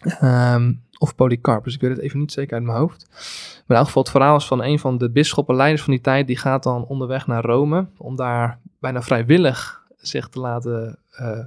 Ehm, 0.00 0.72
of 1.02 1.14
Polycarpus, 1.14 1.74
ik 1.74 1.80
weet 1.80 1.90
het 1.90 2.00
even 2.00 2.18
niet 2.18 2.32
zeker 2.32 2.54
uit 2.54 2.62
mijn 2.62 2.78
hoofd. 2.78 3.06
Maar 3.10 3.64
in 3.66 3.76
elk 3.76 3.86
geval 3.86 4.02
het 4.02 4.10
verhaal 4.10 4.36
is 4.36 4.46
van 4.46 4.62
een 4.62 4.78
van 4.78 4.98
de 4.98 5.10
bisschoppenleiders 5.10 5.82
van 5.82 5.92
die 5.92 6.02
tijd. 6.02 6.26
Die 6.26 6.36
gaat 6.36 6.62
dan 6.62 6.84
onderweg 6.86 7.26
naar 7.26 7.44
Rome 7.44 7.86
om 7.98 8.16
daar 8.16 8.58
bijna 8.80 9.02
vrijwillig 9.02 9.82
zich 9.96 10.28
te 10.28 10.40
laten 10.40 10.98
eh, 11.10 11.38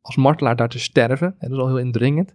als 0.00 0.16
martelaar 0.16 0.56
daar 0.56 0.68
te 0.68 0.78
sterven. 0.78 1.26
En 1.38 1.48
dat 1.48 1.58
is 1.58 1.64
al 1.64 1.66
heel 1.66 1.78
indringend. 1.78 2.34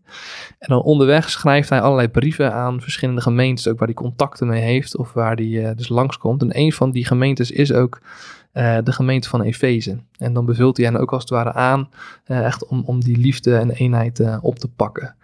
En 0.60 0.67
dan 0.67 0.82
onderweg 0.82 1.30
schrijft 1.30 1.69
hij 1.69 1.82
allerlei 1.82 2.08
brieven 2.08 2.54
aan 2.54 2.82
verschillende 2.82 3.21
gemeentes, 3.21 3.67
ook 3.67 3.80
waar 3.80 3.88
hij 3.88 3.97
contacten 3.97 4.47
mee 4.47 4.62
heeft 4.62 4.97
of 4.97 5.13
waar 5.13 5.36
hij 5.36 5.65
eh, 5.65 5.76
dus 5.76 5.89
langskomt. 5.89 6.41
En 6.41 6.58
een 6.58 6.74
van 6.74 6.91
die 6.91 7.06
gemeentes 7.06 7.52
is 7.52 7.74
ook 7.74 8.02
eh, 8.52 8.78
de 8.84 8.91
gemeente 8.91 9.30
van 9.30 9.41
Efeze. 9.41 9.97
En 10.17 10.34
dan 10.34 10.45
bevult 10.45 10.78
hij 10.78 10.86
hen 10.86 10.97
ook 10.97 11.12
als 11.12 11.21
het 11.21 11.32
ware 11.32 11.54
aan, 11.54 11.89
echt 12.26 12.65
om, 12.65 12.84
om 12.86 13.04
die 13.04 13.17
liefde 13.17 13.58
en 13.58 13.71
eenheid 13.71 14.24
op 14.41 14.60
te 14.60 14.67
pakken. 14.67 15.15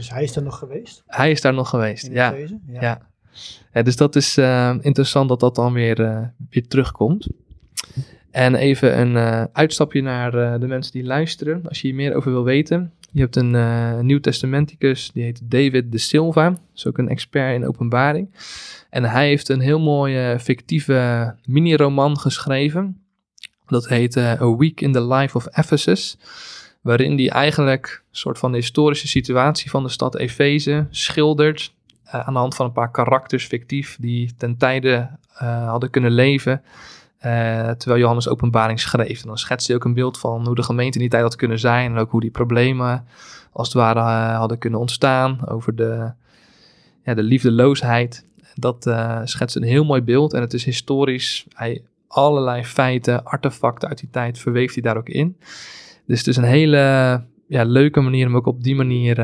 Dus 0.00 0.10
hij 0.10 0.22
is 0.22 0.36
er 0.36 0.42
nog 0.42 0.58
geweest? 0.58 1.02
Hij 1.06 1.30
is 1.30 1.40
daar 1.40 1.54
nog 1.54 1.68
geweest, 1.68 2.08
ja. 2.12 2.34
Ja. 2.66 3.08
Ja, 3.72 3.82
dus 3.82 3.96
dat 3.96 4.16
is 4.16 4.36
eh, 4.36 4.74
interessant 4.80 5.28
dat 5.28 5.40
dat 5.40 5.54
dan 5.54 5.72
weer, 5.72 6.00
eh, 6.00 6.22
weer 6.50 6.68
terugkomt. 6.68 7.26
En 8.30 8.54
even 8.54 9.00
een 9.00 9.16
eh, 9.16 9.44
uitstapje 9.52 10.02
naar 10.02 10.34
eh, 10.34 10.60
de 10.60 10.66
mensen 10.66 10.92
die 10.92 11.04
luisteren. 11.04 11.68
Als 11.68 11.80
je 11.80 11.86
hier 11.86 11.96
meer 11.96 12.14
over 12.14 12.30
wil 12.30 12.44
weten. 12.44 12.92
Je 13.12 13.20
hebt 13.20 13.36
een 13.36 13.54
eh 13.54 13.98
nieuw-testamenticus, 13.98 15.10
die 15.12 15.22
heet 15.22 15.40
David 15.44 15.92
de 15.92 15.98
Silva. 15.98 16.50
Dat 16.50 16.60
is 16.74 16.86
ook 16.86 16.98
een 16.98 17.08
expert 17.08 17.54
in 17.54 17.66
openbaring. 17.66 18.30
En 18.90 19.04
hij 19.04 19.26
heeft 19.26 19.48
een 19.48 19.60
heel 19.60 19.80
mooie 19.80 20.38
fictieve 20.40 21.34
mini-roman 21.44 22.18
geschreven. 22.18 23.02
Dat 23.66 23.88
heet 23.88 24.16
A 24.16 24.56
Week 24.56 24.80
in 24.80 24.92
the 24.92 25.06
Life 25.06 25.36
of 25.36 25.46
Ephesus. 25.56 26.18
Waarin 26.80 27.16
hij 27.16 27.30
eigenlijk 27.30 28.02
een 28.10 28.16
soort 28.16 28.38
van 28.38 28.50
de 28.52 28.58
historische 28.58 29.08
situatie 29.08 29.70
van 29.70 29.82
de 29.82 29.88
stad 29.88 30.16
Efeze 30.16 30.86
schildert 30.90 31.72
eh, 32.04 32.20
aan 32.20 32.32
de 32.32 32.38
hand 32.38 32.54
van 32.54 32.66
een 32.66 32.72
paar 32.72 32.90
karakters 32.90 33.46
fictief 33.46 33.96
die 34.00 34.34
ten 34.36 34.56
tijde 34.56 35.10
eh, 35.34 35.68
hadden 35.68 35.90
kunnen 35.90 36.10
leven. 36.10 36.62
eh, 37.18 37.70
terwijl 37.70 38.00
Johannes 38.00 38.28
openbaring 38.28 38.80
schreef. 38.80 39.20
En 39.20 39.28
dan 39.28 39.38
schetst 39.38 39.66
hij 39.66 39.76
ook 39.76 39.84
een 39.84 39.94
beeld 39.94 40.18
van 40.18 40.46
hoe 40.46 40.54
de 40.54 40.62
gemeente 40.62 40.94
in 40.94 41.00
die 41.00 41.10
tijd 41.10 41.22
had 41.22 41.36
kunnen 41.36 41.58
zijn. 41.58 41.92
En 41.92 41.98
ook 41.98 42.10
hoe 42.10 42.20
die 42.20 42.30
problemen 42.30 43.06
als 43.52 43.68
het 43.68 43.76
ware 43.76 44.00
hadden 44.36 44.58
kunnen 44.58 44.80
ontstaan. 44.80 45.48
Over 45.48 45.76
de, 45.76 46.12
ja, 47.04 47.14
de 47.14 47.22
liefdeloosheid. 47.22 48.24
Dat 48.54 48.90
schetst 49.24 49.56
een 49.56 49.62
heel 49.62 49.84
mooi 49.84 50.02
beeld. 50.02 50.32
En 50.32 50.40
het 50.40 50.52
is 50.52 50.64
historisch. 50.64 51.46
Hij, 51.54 51.82
allerlei 52.08 52.64
feiten, 52.64 53.24
artefacten 53.24 53.88
uit 53.88 53.98
die 53.98 54.10
tijd 54.10 54.38
verweeft 54.38 54.74
hij 54.74 54.82
daar 54.82 54.96
ook 54.96 55.08
in. 55.08 55.36
Dus 56.10 56.18
het 56.18 56.28
is 56.28 56.36
een 56.36 56.44
hele 56.44 56.76
ja, 57.46 57.62
leuke 57.64 58.00
manier 58.00 58.26
om 58.26 58.36
ook 58.36 58.46
op 58.46 58.62
die 58.62 58.74
manier 58.74 59.18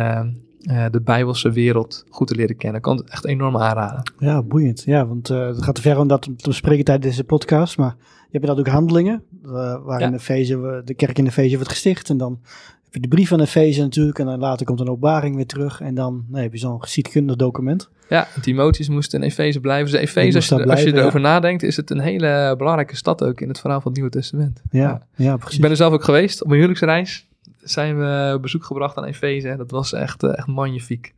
eh, 0.67 0.85
eh, 0.85 0.93
de 0.93 1.01
Bijbelse 1.01 1.51
wereld 1.51 2.05
goed 2.09 2.27
te 2.27 2.35
leren 2.35 2.57
kennen. 2.57 2.77
Ik 2.77 2.83
kan 2.83 2.97
het 2.97 3.11
echt 3.11 3.25
enorm 3.27 3.57
aanraden. 3.57 4.13
Ja, 4.19 4.43
boeiend. 4.43 4.83
Ja, 4.87 5.07
want 5.07 5.31
eh, 5.31 5.47
het 5.47 5.63
gaat 5.63 5.75
te 5.75 5.81
ver 5.81 5.99
om 5.99 6.09
dat 6.09 6.23
te 6.23 6.49
bespreken 6.49 6.85
tijdens 6.85 7.07
deze 7.07 7.25
podcast. 7.25 7.77
Maar 7.79 7.95
je 7.99 8.39
hebt 8.39 8.47
dan 8.47 8.59
ook 8.59 8.69
handelingen, 8.69 9.23
uh, 9.45 9.51
waarin 9.85 10.09
Ja. 10.11 10.15
Efeze, 10.15 10.59
we- 10.59 10.83
de 10.85 10.95
kerk 10.95 11.19
in 11.19 11.27
Efeze 11.27 11.55
wordt 11.55 11.71
gesticht. 11.71 12.11
En 12.11 12.17
dan 12.17 12.39
heb 12.85 12.95
je 12.95 13.01
de 13.01 13.09
brief 13.09 13.29
van 13.29 13.41
Efeze 13.41 13.81
natuurlijk. 13.81 14.19
En 14.19 14.27
dan 14.27 14.39
later 14.39 14.67
komt 14.67 14.81
een 14.81 14.89
openbaring 14.89 15.37
weer 15.37 15.47
terug. 15.47 15.81
En 15.81 15.95
dan 15.95 16.25
nee, 16.29 16.43
heb 16.43 16.53
je 16.53 16.59
zo'n 16.59 16.83
geschiedkundig 16.83 17.37
document. 17.37 17.89
Ja, 18.09 18.27
Timotheus 18.41 18.89
moest 18.89 19.15
in 19.15 19.23
Efeze 19.23 19.61
blijven. 19.61 19.91
Dus 19.93 20.01
Efeze, 20.01 20.37
als 20.37 20.49
je, 20.49 20.51
daar 20.57 20.61
als 20.67 20.69
je 20.79 20.83
blijven, 20.83 21.01
erover 21.01 21.21
nadenkt, 21.21 21.63
is 21.63 21.77
het 21.77 21.91
een 21.91 22.01
hele 22.01 22.55
belangrijke 22.59 22.97
stad 22.97 23.25
ook 23.25 23.41
in 23.41 23.49
het 23.49 23.61
verhaal 23.61 23.81
van 23.81 23.91
het 23.93 24.01
Nieuwe 24.01 24.13
Testament. 24.17 24.63
Ja, 24.71 25.07
ja. 25.17 25.37
precies. 25.37 25.55
Ik 25.55 25.61
ben 25.61 25.71
er 25.71 25.77
zelf 25.77 25.93
ook 25.93 26.05
geweest 26.05 26.41
op 26.41 26.47
mijn 26.47 26.61
huwelijksreis. 26.61 27.26
Zijn 27.69 27.99
we 27.99 28.33
op 28.35 28.43
bezoek 28.43 28.65
gebracht 28.65 28.97
aan 28.97 29.05
Efeze. 29.05 29.55
Dat 29.57 29.71
was 29.71 29.93
echt, 29.93 30.23
eh, 30.23 30.39
echt 30.39 30.47
magnifiek. 30.47 31.15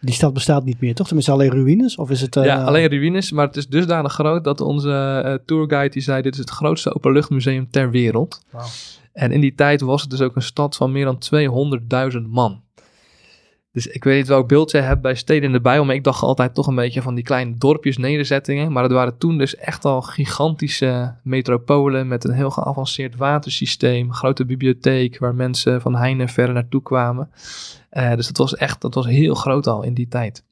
Die 0.00 0.14
stad 0.14 0.32
bestaat 0.32 0.64
niet 0.64 0.80
meer, 0.80 0.94
toch? 0.94 1.06
Tenminste 1.06 1.32
alleen 1.32 1.50
ruïnes? 1.50 1.96
Of 1.96 2.10
is 2.10 2.20
het... 2.20 2.36
eh, 2.36 2.44
ja, 2.44 2.64
alleen 2.64 2.88
ruïnes, 2.88 3.32
maar 3.32 3.46
het 3.46 3.56
is 3.56 3.68
dusdanig 3.68 4.12
groot 4.12 4.44
dat 4.44 4.60
onze 4.60 5.22
eh, 5.24 5.34
tourguide 5.46 5.92
die 5.92 6.02
zei: 6.02 6.22
Dit 6.22 6.32
is 6.32 6.38
het 6.38 6.50
grootste 6.50 6.94
openluchtmuseum 6.94 7.70
ter 7.70 7.90
wereld. 7.90 8.44
En 9.12 9.32
in 9.32 9.40
die 9.40 9.54
tijd 9.54 9.80
was 9.80 10.00
het 10.00 10.10
dus 10.10 10.20
ook 10.20 10.36
een 10.36 10.42
stad 10.42 10.76
van 10.76 10.92
meer 10.92 11.04
dan 11.04 11.18
200.000 12.12 12.18
man. 12.28 12.62
Dus 13.72 13.86
ik 13.86 14.04
weet 14.04 14.16
niet 14.18 14.28
welk 14.28 14.48
beeld 14.48 14.70
jij 14.70 14.80
hebt 14.80 15.02
bij 15.02 15.14
steden 15.14 15.42
in 15.42 15.52
de 15.52 15.60
Bijbel, 15.60 15.84
maar 15.84 15.94
ik 15.94 16.04
dacht 16.04 16.22
altijd 16.22 16.54
toch 16.54 16.66
een 16.66 16.74
beetje 16.74 17.02
van 17.02 17.14
die 17.14 17.24
kleine 17.24 17.56
dorpjes, 17.58 17.96
nederzettingen. 17.96 18.72
Maar 18.72 18.82
het 18.82 18.92
waren 18.92 19.18
toen 19.18 19.38
dus 19.38 19.56
echt 19.56 19.84
al 19.84 20.02
gigantische 20.02 21.14
metropolen 21.22 22.08
met 22.08 22.24
een 22.24 22.32
heel 22.32 22.50
geavanceerd 22.50 23.16
watersysteem, 23.16 24.12
grote 24.12 24.44
bibliotheek 24.44 25.18
waar 25.18 25.34
mensen 25.34 25.80
van 25.80 25.96
heine 25.96 26.22
en 26.22 26.28
verre 26.28 26.52
naartoe 26.52 26.82
kwamen. 26.82 27.30
Eh, 27.90 28.14
dus 28.14 28.26
dat 28.26 28.36
was 28.36 28.54
echt, 28.56 28.80
dat 28.80 28.94
was 28.94 29.06
heel 29.06 29.34
groot 29.34 29.66
al 29.66 29.82
in 29.82 29.94
die 29.94 30.08
tijd. 30.08 30.44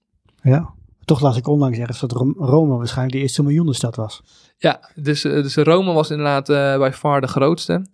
Ja. 0.42 0.70
Toch 1.04 1.20
las 1.20 1.36
ik 1.36 1.46
onlangs 1.48 1.78
ergens 1.78 2.00
dat 2.00 2.12
Rom- 2.12 2.36
Rome 2.38 2.76
waarschijnlijk 2.76 3.16
de 3.16 3.22
eerste 3.22 3.42
miljoenenstad 3.42 3.96
was. 3.96 4.22
Ja, 4.62 4.90
dus, 4.94 5.24
eh, 5.24 5.32
dus 5.32 5.56
Rome 5.56 5.92
was 5.92 6.10
inderdaad 6.10 6.48
eh 6.48 6.78
bij 6.78 6.92
far 6.92 7.20
de 7.20 7.26
grootste. 7.26 7.86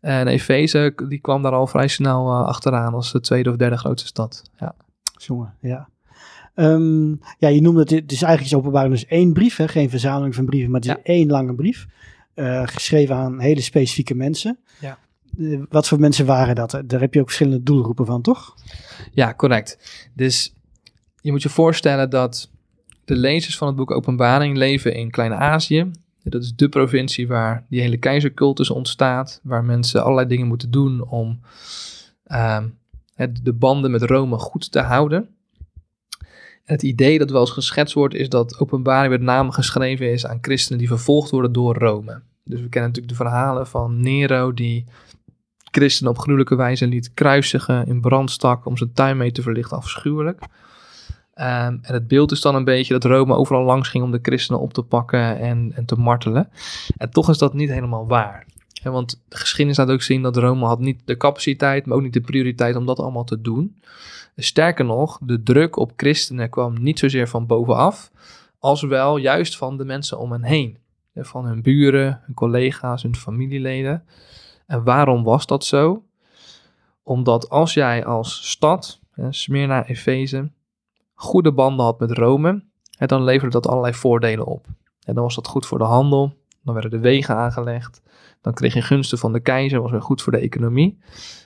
En 0.00 0.26
Efeze, 0.26 0.92
die 1.08 1.18
kwam 1.20 1.42
daar 1.42 1.52
al 1.52 1.66
vrij 1.66 1.88
snel 1.88 2.26
eh, 2.30 2.46
achteraan 2.46 2.94
als 2.94 3.12
de 3.12 3.20
tweede 3.20 3.50
of 3.50 3.56
derde 3.56 3.76
grootste 3.76 4.08
stad. 4.08 4.42
Ja, 4.58 4.74
Jongen, 5.16 5.54
ja. 5.60 5.88
Ehm, 6.54 7.10
ja, 7.38 7.48
je 7.48 7.60
noemde 7.60 7.80
het, 7.80 7.90
het 7.90 8.12
is 8.12 8.22
eigenlijk 8.22 8.52
is 8.52 8.58
openbaar 8.58 8.88
dus 8.90 9.06
één 9.06 9.32
brief, 9.32 9.56
hè? 9.56 9.68
geen 9.68 9.90
verzameling 9.90 10.34
van 10.34 10.44
brieven, 10.44 10.70
maar 10.70 10.80
het 10.80 10.88
is 10.90 10.96
Ja. 10.96 11.02
één 11.02 11.28
lange 11.30 11.54
brief. 11.54 11.86
geschreven 12.64 13.16
aan 13.16 13.40
hele 13.40 13.60
specifieke 13.60 14.14
mensen. 14.14 14.58
Ja. 14.80 14.98
Wat 15.68 15.88
voor 15.88 15.98
mensen 16.00 16.26
waren 16.26 16.54
dat? 16.54 16.82
Daar 16.84 17.00
heb 17.00 17.14
je 17.14 17.20
ook 17.20 17.26
verschillende 17.26 17.62
doelgroepen 17.62 18.06
van, 18.06 18.22
toch? 18.22 18.54
ja 19.12 19.34
correct. 19.34 19.78
Dus 20.14 20.54
je 21.20 21.30
moet 21.30 21.42
je 21.42 21.48
voorstellen 21.48 22.10
dat 22.10 22.50
de 23.04 23.16
lezers 23.16 23.56
van 23.56 23.66
het 23.66 23.76
boek 23.76 23.90
Openbaring 23.90 24.56
leven 24.56 24.94
in 24.94 25.10
Klein-Azië. 25.10 25.90
Dat 26.24 26.42
is 26.42 26.54
de 26.54 26.68
provincie 26.68 27.28
waar 27.28 27.66
die 27.68 27.80
hele 27.80 27.96
keizercultus 27.96 28.70
ontstaat, 28.70 29.40
waar 29.42 29.64
mensen 29.64 30.02
allerlei 30.02 30.28
dingen 30.28 30.46
moeten 30.46 30.70
doen 30.70 31.08
om 31.08 31.40
ehm, 32.24 32.68
de 33.42 33.52
banden 33.52 33.90
met 33.90 34.02
Rome 34.02 34.38
goed 34.38 34.72
te 34.72 34.80
houden. 34.80 35.28
Het 36.64 36.82
idee 36.82 37.18
dat 37.18 37.30
wel 37.30 37.40
eens 37.40 37.50
geschetst 37.50 37.94
wordt, 37.94 38.14
is 38.14 38.28
dat 38.28 38.60
openbaring 38.60 39.12
met 39.12 39.20
name 39.20 39.52
geschreven 39.52 40.12
is 40.12 40.26
aan 40.26 40.38
christenen 40.40 40.78
die 40.78 40.88
vervolgd 40.88 41.30
worden 41.30 41.52
door 41.52 41.76
Rome. 41.76 42.22
Dus 42.44 42.60
we 42.60 42.68
kennen 42.68 42.90
natuurlijk 42.90 43.18
de 43.18 43.24
verhalen 43.24 43.66
van 43.66 44.00
Nero, 44.00 44.54
die 44.54 44.84
christenen 45.70 46.12
op 46.12 46.18
gruwelijke 46.18 46.54
wijze 46.54 46.86
liet 46.86 47.14
kruisigen, 47.14 47.86
in 47.86 48.00
brand 48.00 48.30
stak 48.30 48.66
om 48.66 48.76
zijn 48.76 48.92
tuin 48.92 49.16
mee 49.16 49.32
te 49.32 49.42
verlichten, 49.42 49.76
afschuwelijk. 49.76 50.42
Ehm, 51.34 51.78
en 51.82 51.94
het 51.94 52.08
beeld 52.08 52.32
is 52.32 52.40
dan 52.40 52.54
een 52.54 52.64
beetje 52.64 52.98
dat 52.98 53.04
Rome 53.04 53.34
overal 53.34 53.64
langs 53.64 53.88
ging 53.88 54.04
om 54.04 54.10
de 54.10 54.18
christenen 54.22 54.60
op 54.60 54.72
te 54.72 54.82
pakken 54.82 55.38
en, 55.38 55.72
en 55.74 55.84
te 55.84 55.96
martelen. 55.96 56.48
En 56.96 57.10
toch 57.10 57.30
is 57.30 57.38
dat 57.38 57.54
niet 57.54 57.70
helemaal 57.70 58.06
waar. 58.06 58.46
Want 58.82 59.22
de 59.28 59.36
geschiedenis 59.36 59.78
laat 59.78 59.90
ook 59.90 60.02
zien 60.02 60.22
dat 60.22 60.36
Rome 60.36 60.66
had 60.66 60.78
niet 60.78 61.00
de 61.04 61.16
capaciteit, 61.16 61.86
maar 61.86 61.96
ook 61.96 62.02
niet 62.02 62.12
de 62.12 62.20
prioriteit 62.20 62.76
om 62.76 62.86
dat 62.86 62.98
allemaal 62.98 63.24
te 63.24 63.40
doen. 63.40 63.76
Sterker 64.36 64.84
nog, 64.84 65.18
de 65.22 65.42
druk 65.42 65.76
op 65.76 65.92
christenen 65.96 66.50
kwam 66.50 66.82
niet 66.82 66.98
zozeer 66.98 67.28
van 67.28 67.46
bovenaf, 67.46 68.10
als 68.58 68.82
wel 68.82 69.16
juist 69.16 69.56
van 69.56 69.76
de 69.76 69.84
mensen 69.84 70.18
om 70.18 70.32
hen 70.32 70.42
heen. 70.42 70.78
Van 71.14 71.46
hun 71.46 71.62
buren, 71.62 72.20
hun 72.24 72.34
collega's, 72.34 73.02
hun 73.02 73.16
familieleden. 73.16 74.04
En 74.66 74.84
waarom 74.84 75.24
was 75.24 75.46
dat 75.46 75.64
zo? 75.64 76.04
Omdat 77.02 77.48
als 77.50 77.74
jij 77.74 78.04
als 78.04 78.50
stad, 78.50 79.00
hè, 79.10 79.32
Smyrna, 79.32 79.86
Efeze, 79.86 80.50
goede 81.14 81.52
banden 81.52 81.84
had 81.84 82.00
met 82.00 82.10
Rome, 82.10 82.64
hè, 82.98 83.06
dan 83.06 83.24
leverde 83.24 83.52
dat 83.52 83.66
allerlei 83.66 83.94
voordelen 83.94 84.46
op. 84.46 84.66
En 85.04 85.14
dan 85.14 85.22
was 85.22 85.34
dat 85.34 85.46
goed 85.46 85.66
voor 85.66 85.78
de 85.78 85.84
handel, 85.84 86.36
dan 86.62 86.74
werden 86.74 86.90
de 86.90 86.98
wegen 86.98 87.36
aangelegd, 87.36 88.02
dan 88.40 88.52
kreeg 88.52 88.74
je 88.74 88.82
gunsten 88.82 89.18
van 89.18 89.32
de 89.32 89.40
keizer, 89.40 89.80
was 89.80 89.90
weer 89.90 90.02
goed 90.02 90.22
voor 90.22 90.32
de 90.32 90.38
economie. 90.38 90.98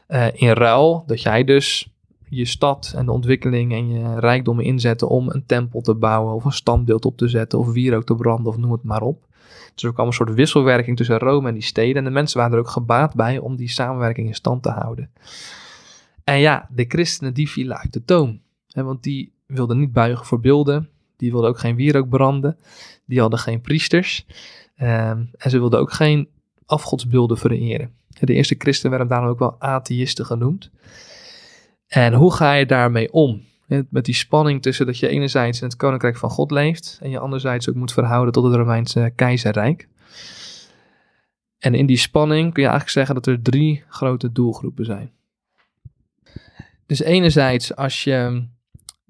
Eh, 0.07 0.27
in 0.33 0.53
ruil 0.53 1.05
dat 1.07 1.23
jij 1.23 1.45
dus 1.45 1.93
je 2.29 2.45
stad 2.45 2.93
en 2.97 3.07
de 3.07 3.13
ontwikkeling 3.13 3.73
en 3.73 3.89
je 3.89 4.19
rijkdommen 4.19 4.65
inzette 4.65 5.09
om 5.09 5.31
een 5.31 5.47
tempel 5.47 5.81
te 5.81 5.95
bouwen 5.95 6.35
of 6.35 6.45
een 6.45 6.53
standbeeld 6.53 7.05
op 7.05 7.17
te 7.17 7.29
zetten 7.29 7.59
of 7.59 7.73
wierook 7.73 8.05
te 8.05 8.15
branden 8.15 8.53
of 8.53 8.59
noem 8.59 8.73
het 8.73 8.83
maar 8.83 9.03
op. 9.03 9.27
Dus 9.75 9.83
er 9.83 9.93
kwam 9.93 10.07
een 10.07 10.13
soort 10.13 10.35
wisselwerking 10.35 10.97
tussen 10.97 11.19
Rome 11.19 11.49
en 11.49 11.55
die 11.55 11.63
steden 11.63 11.97
en 11.97 12.05
de 12.05 12.11
mensen 12.11 12.39
waren 12.39 12.53
er 12.53 12.59
ook 12.59 12.69
gebaat 12.69 13.15
bij 13.15 13.39
om 13.39 13.57
die 13.57 13.69
samenwerking 13.69 14.27
in 14.27 14.35
stand 14.35 14.63
te 14.63 14.71
houden. 14.71 15.11
En 16.25 16.39
ja, 16.39 16.69
de 16.71 16.85
christenen 16.89 17.35
die 17.35 17.51
vielen 17.51 17.77
uit 17.77 17.93
de 17.93 18.05
toom, 18.05 18.41
want 18.67 19.03
die 19.03 19.33
wilden 19.49 19.79
niet 19.79 19.93
buigen 19.93 20.27
voor 20.27 20.41
beelden, 20.41 20.89
die 21.17 21.31
wilden 21.31 21.51
ook 21.51 21.59
geen 21.59 21.77
wierook 21.77 22.09
branden, 22.09 22.59
die 23.05 23.21
hadden 23.21 23.39
geen 23.39 23.61
priesters 23.61 24.27
ehm, 24.77 25.25
en 25.33 25.51
ze 25.51 25.59
wilden 25.59 25.81
ook 25.81 25.93
geen 25.93 26.29
afgodsbeelden 26.67 27.39
vereren. 27.39 27.93
De 28.21 28.35
eerste 28.35 28.55
christenen 28.59 28.91
werden 28.91 29.09
daarom 29.09 29.29
ook 29.29 29.39
wel 29.39 29.61
atheïsten 29.61 30.27
genoemd. 30.27 30.71
En 31.87 32.15
hoe 32.15 32.33
ga 32.33 32.53
je 32.53 32.67
daarmee 32.67 33.13
om? 33.13 33.43
Met 33.67 34.05
die 34.05 34.15
spanning 34.15 34.63
tussen 34.63 34.87
dat 34.87 34.99
je 34.99 35.09
enerzijds 35.09 35.61
in 35.61 35.67
het 35.67 35.77
koninkrijk 35.77 36.17
van 36.17 36.31
God 36.31 36.51
leeft 36.51 36.99
en 37.03 37.11
je 37.11 37.19
anderzijds 37.19 37.69
ook 37.69 37.75
moet 37.75 37.93
verhouden 37.93 38.33
tot 38.33 38.45
het 38.45 38.55
Romeinse 38.55 39.13
keizerrijk. 39.15 39.89
En 41.59 41.75
in 41.75 41.87
die 41.87 41.97
spanning 41.97 42.53
kun 42.53 42.63
je 42.63 42.69
eigenlijk 42.69 42.91
zeggen 42.91 43.15
dat 43.15 43.27
er 43.27 43.43
drie 43.43 43.85
grote 43.89 44.33
doelgroepen 44.33 44.85
zijn. 44.85 45.13
Dus 46.87 47.01
enerzijds 47.01 47.77
als 47.77 48.05
je 48.05 48.47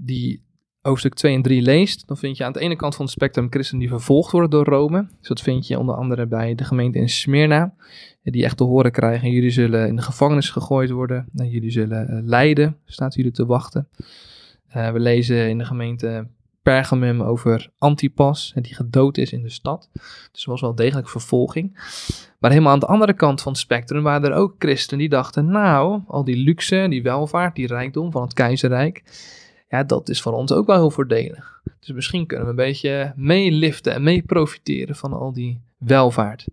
die 0.01 0.47
hoofdstuk 0.81 1.15
2 1.15 1.35
en 1.35 1.43
3 1.43 1.63
leest, 1.63 2.07
dan 2.07 2.17
vind 2.17 2.37
je 2.37 2.45
aan 2.45 2.53
de 2.53 2.61
ene 2.61 2.77
kant 2.77 2.95
van 2.95 3.05
het 3.05 3.15
spectrum 3.15 3.47
christenen 3.51 3.81
die 3.81 3.89
vervolgd 3.89 4.33
worden 4.33 4.51
door 4.51 4.65
Rome. 4.65 5.07
Dus 5.19 5.29
dat 5.29 5.41
vind 5.41 5.67
je 5.67 5.79
onder 5.79 5.95
andere 5.95 6.27
bij 6.27 6.55
de 6.55 6.65
gemeente 6.65 6.99
in 6.99 7.09
Smyrna, 7.09 7.75
die 8.23 8.45
echt 8.45 8.57
te 8.57 8.65
horen 8.65 8.93
krijgen, 8.93 9.31
jullie 9.31 9.51
zullen 9.51 9.89
in 9.89 9.97
de 9.97 10.03
gevangenis 10.03 10.51
gegooid 10.51 10.91
worden, 10.91 11.29
en 11.35 11.49
jullie 11.49 11.71
zullen 11.71 12.09
eh, 12.09 12.19
lijden, 12.23 12.77
staat 12.85 13.15
jullie 13.15 13.33
te 13.33 13.47
wachten. 13.47 13.89
Eh, 14.69 14.91
we 14.91 15.01
lezen 15.01 15.49
in 15.49 15.59
de 15.59 15.65
gemeente 15.65 16.27
Pergamum 16.63 17.23
over 17.23 17.71
Antipas, 17.79 18.53
die 18.55 18.75
gedood 18.75 19.19
is 19.19 19.33
in 19.33 19.43
de 19.43 19.51
stad. 19.51 19.91
Dus 20.33 20.45
er 20.45 20.51
was 20.51 20.61
wel 20.61 20.75
degelijk 20.75 21.09
vervolging. 21.09 21.73
Maar 22.39 22.51
helemaal 22.51 22.73
aan 22.73 22.79
de 22.79 22.87
andere 22.87 23.13
kant 23.13 23.43
van 23.43 23.53
het 23.53 23.61
spectrum 23.61 24.03
waren 24.03 24.31
er 24.31 24.37
ook 24.37 24.55
christenen 24.59 24.99
die 24.99 25.09
dachten, 25.09 25.51
nou, 25.51 26.01
al 26.07 26.25
die 26.25 26.37
luxe, 26.37 26.87
die 26.91 27.03
welvaart, 27.03 27.55
die 27.55 27.67
rijkdom 27.67 28.13
van 28.13 28.23
het 28.23 28.33
keizerrijk, 28.33 29.03
ja, 29.69 29.85
dat 29.85 30.09
is 30.09 30.21
voor 30.21 30.33
ons 30.33 30.53
ook 30.53 30.67
wel 30.67 30.77
heel 30.77 30.91
voordelig. 30.91 31.61
Dus 31.81 31.93
misschien 31.93 32.27
kunnen 32.27 32.47
we 32.47 32.51
een 32.51 32.57
beetje 32.57 33.13
meeliften 33.17 33.95
en 33.95 34.03
mee 34.03 34.23
profiteren 34.23 34.97
van 34.97 35.13
al 35.13 35.33
die 35.33 35.61
welvaart. 35.77 36.47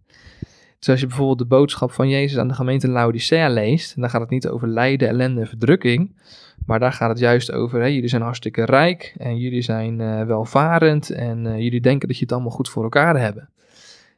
Dus 0.79 0.89
als 0.89 0.99
je 0.99 1.07
bijvoorbeeld 1.07 1.37
de 1.37 1.45
boodschap 1.45 1.91
van 1.91 2.09
Jezus 2.09 2.37
aan 2.37 2.47
de 2.47 2.53
gemeente 2.53 2.87
Laodicea 2.87 3.49
leest, 3.49 3.99
dan 3.99 4.09
gaat 4.09 4.21
het 4.21 4.29
niet 4.29 4.47
over 4.47 4.67
lijden, 4.67 5.07
ellende 5.07 5.41
en 5.41 5.47
verdrukking, 5.47 6.15
maar 6.65 6.79
daar 6.79 6.93
gaat 6.93 7.09
het 7.09 7.19
juist 7.19 7.51
over, 7.51 7.91
jullie 7.91 8.09
zijn 8.09 8.21
hartstikke 8.21 8.65
rijk 8.65 9.15
en 9.17 9.37
jullie 9.37 9.61
zijn 9.61 10.01
eh, 10.01 10.23
welvarend 10.23 11.09
en 11.09 11.47
eh, 11.47 11.59
jullie 11.59 11.81
denken 11.81 12.07
dat 12.07 12.17
je 12.17 12.23
het 12.23 12.33
allemaal 12.33 12.51
goed 12.51 12.69
voor 12.69 12.83
elkaar 12.83 13.19
hebben. 13.19 13.49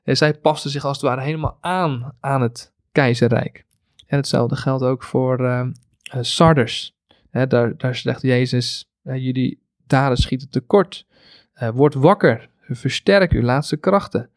En 0.07 0.17
zij 0.17 0.33
pasten 0.33 0.71
zich 0.71 0.85
als 0.85 0.97
het 0.97 1.05
ware 1.05 1.21
helemaal 1.21 1.57
aan 1.61 2.13
aan 2.19 2.41
het 2.41 2.71
keizerrijk. 2.91 3.65
En 4.07 4.17
hetzelfde 4.17 4.55
geldt 4.55 4.83
ook 4.83 5.03
voor 5.03 5.45
eh, 5.45 5.59
eh, 5.59 5.69
Daar, 7.31 7.77
daar 7.77 7.95
zegt 7.95 8.21
Jezus, 8.21 8.89
jullie 9.03 9.59
daden 9.87 10.17
schieten 10.17 10.49
tekort. 10.49 11.05
Eh, 11.53 11.69
word 11.69 11.93
wakker, 11.93 12.49
versterk 12.61 13.31
uw 13.31 13.41
laatste 13.41 13.77
krachten. 13.77 14.29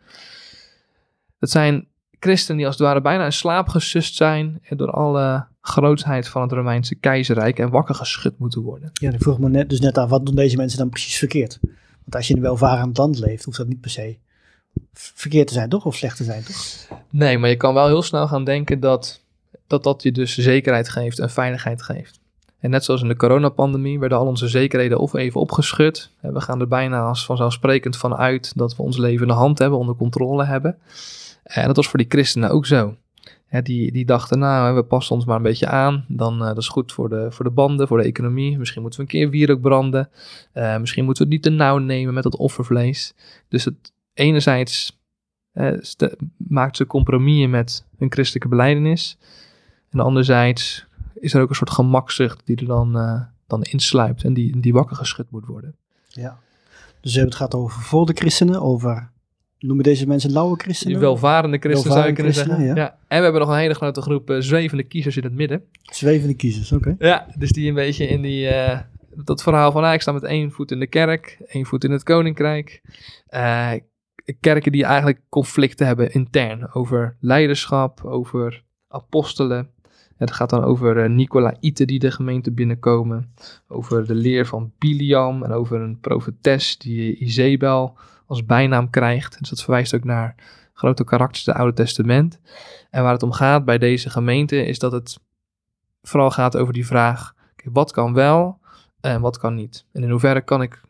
Dat 1.38 1.50
zijn 1.50 1.86
christenen 2.18 2.56
die 2.56 2.66
als 2.66 2.76
het 2.76 2.86
ware 2.86 3.00
bijna 3.00 3.24
in 3.24 3.32
slaap 3.32 3.68
gesust 3.68 4.14
zijn 4.14 4.62
door 4.68 4.90
alle 4.90 5.46
grootsheid 5.60 6.28
van 6.28 6.42
het 6.42 6.52
Romeinse 6.52 6.94
keizerrijk 6.94 7.58
en 7.58 7.70
wakker 7.70 7.94
geschud 7.94 8.38
moeten 8.38 8.62
worden. 8.62 8.90
Ja, 8.92 9.12
ik 9.12 9.22
vroeg 9.22 9.38
me 9.38 9.48
net, 9.48 9.68
dus 9.68 9.80
net 9.80 9.98
af, 9.98 10.10
wat 10.10 10.26
doen 10.26 10.34
deze 10.34 10.56
mensen 10.56 10.78
dan 10.78 10.88
precies 10.88 11.18
verkeerd? 11.18 11.58
Want 11.62 12.14
als 12.14 12.26
je 12.26 12.30
in 12.30 12.38
een 12.38 12.46
welvarend 12.46 12.96
land 12.96 13.18
leeft, 13.18 13.44
hoeft 13.44 13.56
dat 13.56 13.68
niet 13.68 13.80
per 13.80 13.90
se 13.90 14.18
verkeerd 14.92 15.46
te 15.46 15.52
zijn, 15.52 15.68
toch? 15.68 15.84
Of 15.84 15.96
slecht 15.96 16.16
te 16.16 16.24
zijn, 16.24 16.42
toch? 16.42 16.88
Nee, 17.10 17.38
maar 17.38 17.50
je 17.50 17.56
kan 17.56 17.74
wel 17.74 17.86
heel 17.86 18.02
snel 18.02 18.28
gaan 18.28 18.44
denken 18.44 18.80
dat 18.80 19.24
dat, 19.66 19.82
dat 19.82 20.02
je 20.02 20.12
dus 20.12 20.38
zekerheid 20.38 20.88
geeft 20.88 21.18
en 21.18 21.30
veiligheid 21.30 21.82
geeft. 21.82 22.19
En 22.60 22.70
net 22.70 22.84
zoals 22.84 23.02
in 23.02 23.08
de 23.08 23.16
coronapandemie 23.16 23.98
werden 23.98 24.18
al 24.18 24.26
onze 24.26 24.48
zekerheden 24.48 24.98
of 24.98 25.14
even 25.14 25.40
opgeschud. 25.40 26.10
We 26.20 26.40
gaan 26.40 26.60
er 26.60 26.68
bijna 26.68 27.02
als 27.02 27.24
vanzelfsprekend 27.24 27.96
van 27.96 28.16
uit 28.16 28.52
dat 28.56 28.76
we 28.76 28.82
ons 28.82 28.96
leven 28.96 29.22
in 29.22 29.28
de 29.28 29.38
hand 29.38 29.58
hebben, 29.58 29.78
onder 29.78 29.94
controle 29.94 30.44
hebben. 30.44 30.78
En 31.42 31.66
dat 31.66 31.76
was 31.76 31.88
voor 31.88 31.98
die 31.98 32.08
christenen 32.08 32.50
ook 32.50 32.66
zo. 32.66 32.96
die, 33.62 33.92
die 33.92 34.04
dachten, 34.04 34.38
nou, 34.38 34.74
we 34.74 34.82
passen 34.82 35.14
ons 35.14 35.24
maar 35.24 35.36
een 35.36 35.42
beetje 35.42 35.66
aan. 35.66 36.04
Dan 36.08 36.40
uh, 36.40 36.46
dat 36.46 36.58
is 36.58 36.68
goed 36.68 36.92
voor 36.92 37.08
de, 37.08 37.26
voor 37.30 37.44
de 37.44 37.50
banden, 37.50 37.88
voor 37.88 37.98
de 37.98 38.04
economie. 38.04 38.58
Misschien 38.58 38.82
moeten 38.82 39.00
we 39.00 39.06
een 39.06 39.12
keer 39.12 39.30
wierook 39.30 39.60
branden. 39.60 40.10
Uh, 40.54 40.78
misschien 40.78 41.04
moeten 41.04 41.26
we 41.26 41.34
het 41.34 41.42
niet 41.42 41.52
te 41.52 41.58
nauw 41.58 41.78
nemen 41.78 42.14
met 42.14 42.22
dat 42.22 42.36
offervlees. 42.36 43.14
Dus 43.48 43.64
het 43.64 43.92
enerzijds 44.14 44.98
uh, 45.54 45.78
maakt 46.36 46.76
ze 46.76 46.86
compromissen 46.86 47.50
met 47.50 47.86
hun 47.98 48.12
christelijke 48.12 48.48
beleidenis. 48.48 49.18
En 49.90 50.00
anderzijds 50.00 50.86
is 51.14 51.34
er 51.34 51.42
ook 51.42 51.48
een 51.48 51.54
soort 51.54 51.70
gemakzucht 51.70 52.42
die 52.44 52.56
er 52.56 52.66
dan, 52.66 52.96
uh, 52.96 53.20
dan 53.46 53.62
insluipt 53.62 54.24
en 54.24 54.34
die, 54.34 54.60
die 54.60 54.72
wakker 54.72 54.96
geschud 54.96 55.30
moet 55.30 55.46
worden. 55.46 55.74
Ja, 56.08 56.38
dus 57.00 57.14
het 57.14 57.34
gaat 57.34 57.54
over 57.54 57.80
voor 57.82 58.06
de 58.06 58.12
christenen, 58.12 58.62
over, 58.62 59.10
noemen 59.58 59.84
deze 59.84 60.06
mensen 60.06 60.32
lauwe 60.32 60.56
christenen? 60.56 60.92
Die 60.92 61.02
welvarende 61.02 61.58
christenen 61.58 61.96
zou 61.96 62.06
je 62.06 62.12
kunnen 62.12 62.34
zeggen. 62.34 62.64
Ja. 62.64 62.74
ja. 62.74 62.98
En 63.08 63.18
we 63.18 63.22
hebben 63.22 63.40
nog 63.40 63.50
een 63.50 63.58
hele 63.58 63.74
grote 63.74 64.00
groep 64.00 64.30
uh, 64.30 64.40
zwevende 64.40 64.82
kiezers 64.82 65.16
in 65.16 65.24
het 65.24 65.32
midden. 65.32 65.64
Zwevende 65.82 66.34
kiezers, 66.34 66.72
oké. 66.72 66.96
Ja, 66.98 67.26
dus 67.36 67.50
die 67.50 67.68
een 67.68 67.74
beetje 67.74 68.06
in 68.06 68.22
die, 68.22 68.48
uh, 68.48 68.80
dat 69.14 69.42
verhaal 69.42 69.72
van, 69.72 69.84
ah, 69.84 69.94
ik 69.94 70.00
sta 70.00 70.12
met 70.12 70.22
één 70.22 70.52
voet 70.52 70.70
in 70.70 70.78
de 70.78 70.86
kerk, 70.86 71.38
één 71.46 71.66
voet 71.66 71.84
in 71.84 71.90
het 71.90 72.02
koninkrijk. 72.02 72.82
kerken 74.40 74.72
die 74.72 74.84
eigenlijk 74.84 75.20
conflicten 75.28 75.86
hebben 75.86 76.12
intern 76.12 76.74
over 76.74 77.16
leiderschap, 77.20 78.04
over 78.04 78.62
apostelen. 78.88 79.70
Het 80.20 80.32
gaat 80.32 80.50
dan 80.50 80.64
over 80.64 80.96
uh, 80.96 81.10
Nicolaïten 81.10 81.86
die 81.86 81.98
de 81.98 82.10
gemeente 82.10 82.50
binnenkomen. 82.50 83.34
Over 83.68 84.06
de 84.06 84.14
leer 84.14 84.46
van 84.46 84.72
Biliam 84.78 85.42
en 85.42 85.52
over 85.52 85.80
een 85.80 86.00
profetes 86.00 86.78
die 86.78 87.16
Izebel 87.16 87.98
als 88.26 88.44
bijnaam 88.44 88.90
krijgt. 88.90 89.38
Dus 89.38 89.48
dat 89.48 89.62
verwijst 89.62 89.94
ook 89.94 90.04
naar 90.04 90.34
grote 90.72 91.04
karakters 91.04 91.46
het 91.46 91.54
Oude 91.54 91.72
Testament. 91.72 92.40
En 92.90 93.02
waar 93.02 93.12
het 93.12 93.22
om 93.22 93.32
gaat 93.32 93.64
bij 93.64 93.78
deze 93.78 94.10
gemeente 94.10 94.64
is 94.64 94.78
dat 94.78 94.92
het 94.92 95.20
vooral 96.02 96.30
gaat 96.30 96.56
over 96.56 96.72
die 96.72 96.86
vraag: 96.86 97.34
wat 97.64 97.92
kan 97.92 98.12
wel 98.12 98.58
en 99.00 99.20
wat 99.20 99.38
kan 99.38 99.54
niet? 99.54 99.86
En 99.92 100.02
in 100.02 100.10
hoeverre 100.10 100.40
kan 100.40 100.62
ik 100.62 100.80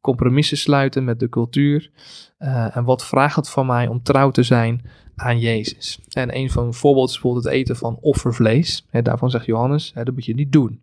compromissen 0.00 0.56
sluiten 0.56 1.04
met 1.04 1.20
de 1.20 1.28
cultuur? 1.28 1.90
Uh, 2.38 2.76
en 2.76 2.84
wat 2.84 3.04
vraagt 3.04 3.36
het 3.36 3.50
van 3.50 3.66
mij 3.66 3.86
om 3.86 4.02
trouw 4.02 4.30
te 4.30 4.42
zijn 4.42 4.82
aan 5.18 5.38
Jezus. 5.38 5.98
En 6.12 6.36
een 6.36 6.50
van 6.50 6.66
de 6.66 6.72
voorbeelden 6.72 7.10
is 7.10 7.20
bijvoorbeeld 7.20 7.44
het 7.44 7.54
eten 7.54 7.76
van 7.76 7.98
offervlees. 8.00 8.86
daarvan 8.90 9.30
zegt 9.30 9.46
Johannes, 9.46 9.92
dat 9.94 10.12
moet 10.12 10.24
je 10.24 10.34
niet 10.34 10.52
doen. 10.52 10.82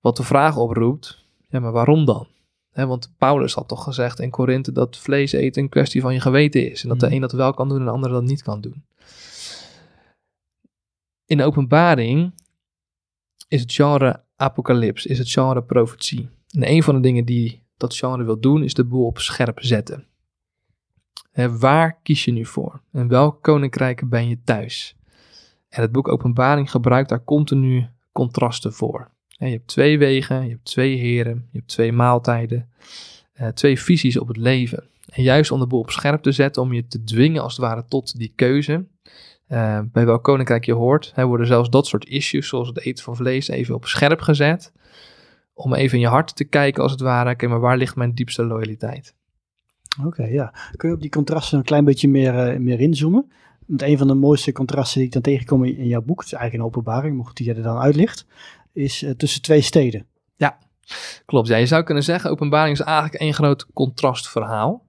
Wat 0.00 0.16
de 0.16 0.22
vraag 0.22 0.56
oproept, 0.56 1.24
ja, 1.48 1.60
maar 1.60 1.72
waarom 1.72 2.04
dan? 2.04 2.26
want 2.72 3.12
Paulus 3.18 3.54
had 3.54 3.68
toch 3.68 3.84
gezegd 3.84 4.20
in 4.20 4.30
Korinthe 4.30 4.72
dat 4.72 4.96
vlees 4.96 5.32
eten 5.32 5.62
een 5.62 5.68
kwestie 5.68 6.00
van 6.00 6.14
je 6.14 6.20
geweten 6.20 6.70
is. 6.70 6.82
En 6.82 6.88
dat 6.88 7.00
de 7.00 7.06
mhm. 7.06 7.14
een 7.14 7.20
dat 7.20 7.32
wel 7.32 7.54
kan 7.54 7.68
doen 7.68 7.78
en 7.78 7.84
de 7.84 7.90
ander 7.90 8.10
dat 8.10 8.22
niet 8.22 8.42
kan 8.42 8.60
doen. 8.60 8.84
In 11.26 11.36
de 11.36 11.44
openbaring 11.44 12.32
is 13.48 13.60
het 13.60 13.72
genre 13.72 14.24
apocalyps, 14.36 15.06
is 15.06 15.18
het 15.18 15.30
genre 15.30 15.62
profetie. 15.62 16.28
En 16.48 16.70
een 16.70 16.82
van 16.82 16.94
de 16.94 17.00
dingen 17.00 17.24
die 17.24 17.62
dat 17.76 17.96
genre 17.96 18.24
wil 18.24 18.40
doen, 18.40 18.62
is 18.62 18.74
de 18.74 18.84
boel 18.84 19.06
op 19.06 19.18
scherp 19.18 19.58
zetten 19.62 20.09
waar 21.32 21.98
kies 22.02 22.24
je 22.24 22.32
nu 22.32 22.44
voor? 22.44 22.80
En 22.92 23.08
welk 23.08 23.42
koninkrijk 23.42 24.08
ben 24.08 24.28
je 24.28 24.38
thuis? 24.44 24.96
En 25.68 25.82
het 25.82 25.92
boek 25.92 26.08
Openbaring 26.08 26.70
gebruikt 26.70 27.08
daar 27.08 27.24
continu 27.24 27.88
contrasten 28.12 28.72
voor. 28.72 29.10
je 29.28 29.46
hebt 29.46 29.66
twee 29.66 29.98
wegen, 29.98 30.42
je 30.42 30.50
hebt 30.50 30.64
twee 30.64 30.96
heren, 30.96 31.48
je 31.50 31.58
hebt 31.58 31.70
twee 31.70 31.92
maaltijden, 31.92 32.68
uh, 33.40 33.48
twee 33.48 33.80
visies 33.80 34.18
op 34.18 34.28
het 34.28 34.36
leven. 34.36 34.84
En 35.10 35.22
juist 35.22 35.50
om 35.50 35.60
de 35.60 35.66
boel 35.66 35.80
op 35.80 35.90
scherp 35.90 36.22
te 36.22 36.32
zetten, 36.32 36.62
om 36.62 36.72
je 36.72 36.86
te 36.86 37.04
dwingen 37.04 37.42
als 37.42 37.52
het 37.52 37.64
ware 37.64 37.84
tot 37.84 38.18
die 38.18 38.32
keuze, 38.36 38.86
uh, 39.48 39.80
bij 39.92 40.06
welk 40.06 40.24
koninkrijk 40.24 40.64
je 40.64 40.72
hoort, 40.72 41.12
worden 41.16 41.46
zelfs 41.46 41.70
dat 41.70 41.86
soort 41.86 42.06
issues, 42.06 42.48
zoals 42.48 42.68
het 42.68 42.80
eten 42.80 43.04
van 43.04 43.16
vlees, 43.16 43.48
even 43.48 43.74
op 43.74 43.86
scherp 43.86 44.20
gezet. 44.20 44.72
Om 45.54 45.74
even 45.74 45.94
in 45.94 46.00
je 46.00 46.10
hart 46.10 46.36
te 46.36 46.44
kijken 46.44 46.82
als 46.82 46.92
het 46.92 47.00
ware, 47.00 47.30
oké, 47.30 47.46
maar 47.46 47.60
waar 47.60 47.76
ligt 47.76 47.96
mijn 47.96 48.14
diepste 48.14 48.44
loyaliteit? 48.44 49.14
Oké, 50.04 50.24
ja. 50.24 50.54
Kun 50.76 50.88
je 50.88 50.94
op 50.94 51.00
die 51.00 51.10
contrasten 51.10 51.58
een 51.58 51.64
klein 51.64 51.84
beetje 51.84 52.08
meer, 52.08 52.52
uh, 52.52 52.58
meer 52.58 52.80
inzoomen? 52.80 53.32
Want 53.66 53.82
een 53.82 53.98
van 53.98 54.06
de 54.06 54.14
mooiste 54.14 54.52
contrasten 54.52 54.98
die 54.98 55.06
ik 55.06 55.12
dan 55.12 55.22
tegenkom 55.22 55.64
in, 55.64 55.86
jouw 55.86 56.02
boek, 56.02 56.18
het 56.18 56.26
is 56.26 56.32
eigenlijk 56.32 56.62
een 56.62 56.70
openbaring, 56.70 57.26
goed 57.26 57.36
die 57.36 57.46
je 57.46 57.54
er 57.54 57.62
dan 57.62 57.78
uitlicht, 57.78 58.26
is 58.72 59.02
uh, 59.02 59.10
tussen 59.10 59.42
twee 59.42 59.60
steden. 59.60 60.06
Ja, 60.36 60.58
klopt. 61.26 61.48
Ja, 61.48 61.56
je 61.56 61.66
zou 61.66 61.82
kunnen 61.82 62.04
zeggen, 62.04 62.30
openbaring 62.30 62.78
is 62.78 62.84
eigenlijk 62.84 63.14
één 63.14 63.34
groot 63.34 63.66
contrastverhaal. 63.72 64.86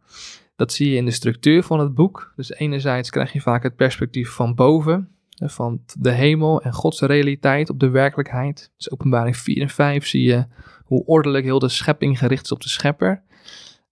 Dat 0.56 0.74
zie 0.74 0.90
je 0.90 0.96
in 0.96 1.06
de 1.06 1.12
structuur 1.12 1.64
van 1.64 1.80
het 1.80 1.94
boek. 1.94 2.34
Dus 2.36 2.52
enerzijds 2.52 3.10
krijg 3.10 3.34
je 3.34 3.42
vaak 3.42 3.64
het 3.64 3.76
perspectief 3.76 4.30
van 4.30 4.56
boven, 4.56 5.10
van 5.30 5.82
de 6.00 6.12
hemel 6.12 6.62
en 6.62 6.74
Gods 6.74 7.02
realiteit 7.02 7.70
op 7.70 7.80
de 7.80 7.90
werkelijkheid. 7.90 8.72
Dus 8.78 8.92
openbaring 8.92 9.38
4 9.38 9.62
en 9.62 9.70
5 9.70 10.08
zie 10.08 10.24
je 10.24 10.46
hoe 10.86 11.06
ordelijk 11.06 11.46
heel 11.46 11.60
de 11.60 11.70
schepping 11.70 12.20
gericht 12.20 12.44
is 12.44 12.52
op 12.52 12.62
de 12.62 12.70
schepper. 12.70 13.24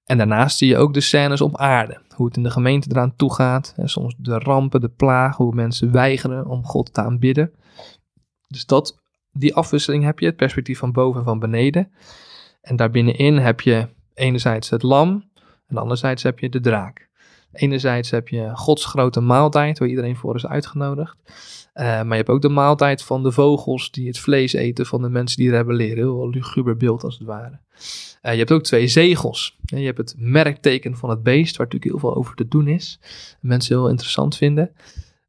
En 0.10 0.18
daarnaast 0.18 0.58
zie 0.58 0.68
je 0.68 0.78
ook 0.78 0.94
de 0.94 1.02
scènes 1.02 1.42
op 1.42 1.58
aarde. 1.58 2.02
Hoe 2.16 2.28
het 2.28 2.38
in 2.38 2.44
de 2.44 2.52
gemeente 2.52 2.90
eraan 2.92 3.16
toe 3.16 3.34
gaat. 3.34 3.74
En 3.76 3.90
soms 3.90 4.16
de 4.18 4.40
rampen, 4.40 4.82
de 4.82 4.90
plagen, 4.90 5.46
hoe 5.46 5.56
mensen 5.56 5.92
weigeren 5.92 6.46
om 6.46 6.66
God 6.66 6.94
te 6.94 7.02
aanbidden. 7.02 7.52
Dus 8.48 8.66
dat, 8.66 9.00
die 9.32 9.56
afwisseling 9.56 10.04
heb 10.04 10.20
je, 10.20 10.26
het 10.26 10.36
perspectief 10.36 10.80
van 10.80 10.92
boven 10.92 11.20
en 11.20 11.26
van 11.26 11.40
beneden. 11.40 11.92
En 12.62 12.76
daarbinnenin 12.76 13.38
heb 13.38 13.62
je 13.62 13.88
enerzijds 14.14 14.70
het 14.70 14.84
lam 14.84 15.30
en 15.68 15.78
anderzijds 15.78 16.24
heb 16.24 16.40
je 16.40 16.50
de 16.50 16.60
draak. 16.60 17.10
Enerzijds 17.52 18.10
heb 18.10 18.28
je 18.28 18.52
Gods 18.54 18.86
grote 18.86 19.20
maaltijd, 19.20 19.80
waar 19.80 19.88
iedereen 19.88 20.16
voor 20.16 20.36
is 20.36 20.46
uitgenodigd. 20.46 21.18
Uh, 21.80 21.86
maar 21.86 22.08
je 22.08 22.16
hebt 22.16 22.30
ook 22.30 22.42
de 22.42 22.50
maaltijd 22.50 23.04
van 23.04 23.24
de 23.24 23.32
vogels 23.32 23.92
die 23.92 24.08
het 24.08 24.20
vlees 24.20 24.54
eten 24.54 24.86
van 24.86 25.02
de 25.02 25.10
mensen 25.10 25.38
die 25.38 25.50
rebelleren. 25.50 25.98
Heel 25.98 26.30
luguber 26.30 26.78
beeld 26.78 27.04
als 27.04 27.18
het 27.18 27.28
ware. 27.28 27.60
Uh, 28.22 28.32
je 28.32 28.38
hebt 28.38 28.52
ook 28.52 28.64
twee 28.64 28.88
zegels. 28.88 29.58
Je 29.66 29.86
hebt 29.86 29.98
het 29.98 30.16
merkteken 30.18 30.98
van 30.98 31.10
het 31.10 31.24
beest, 31.24 31.58
waar 31.58 31.66
natuurlijk 31.66 31.92
heel 31.92 32.10
veel 32.10 32.16
over 32.16 32.36
te 32.36 32.48
doen 32.48 32.68
is. 32.68 33.00
Mensen 33.42 33.76
heel 33.76 33.90
interessant 33.90 34.38
vinden. 34.38 34.72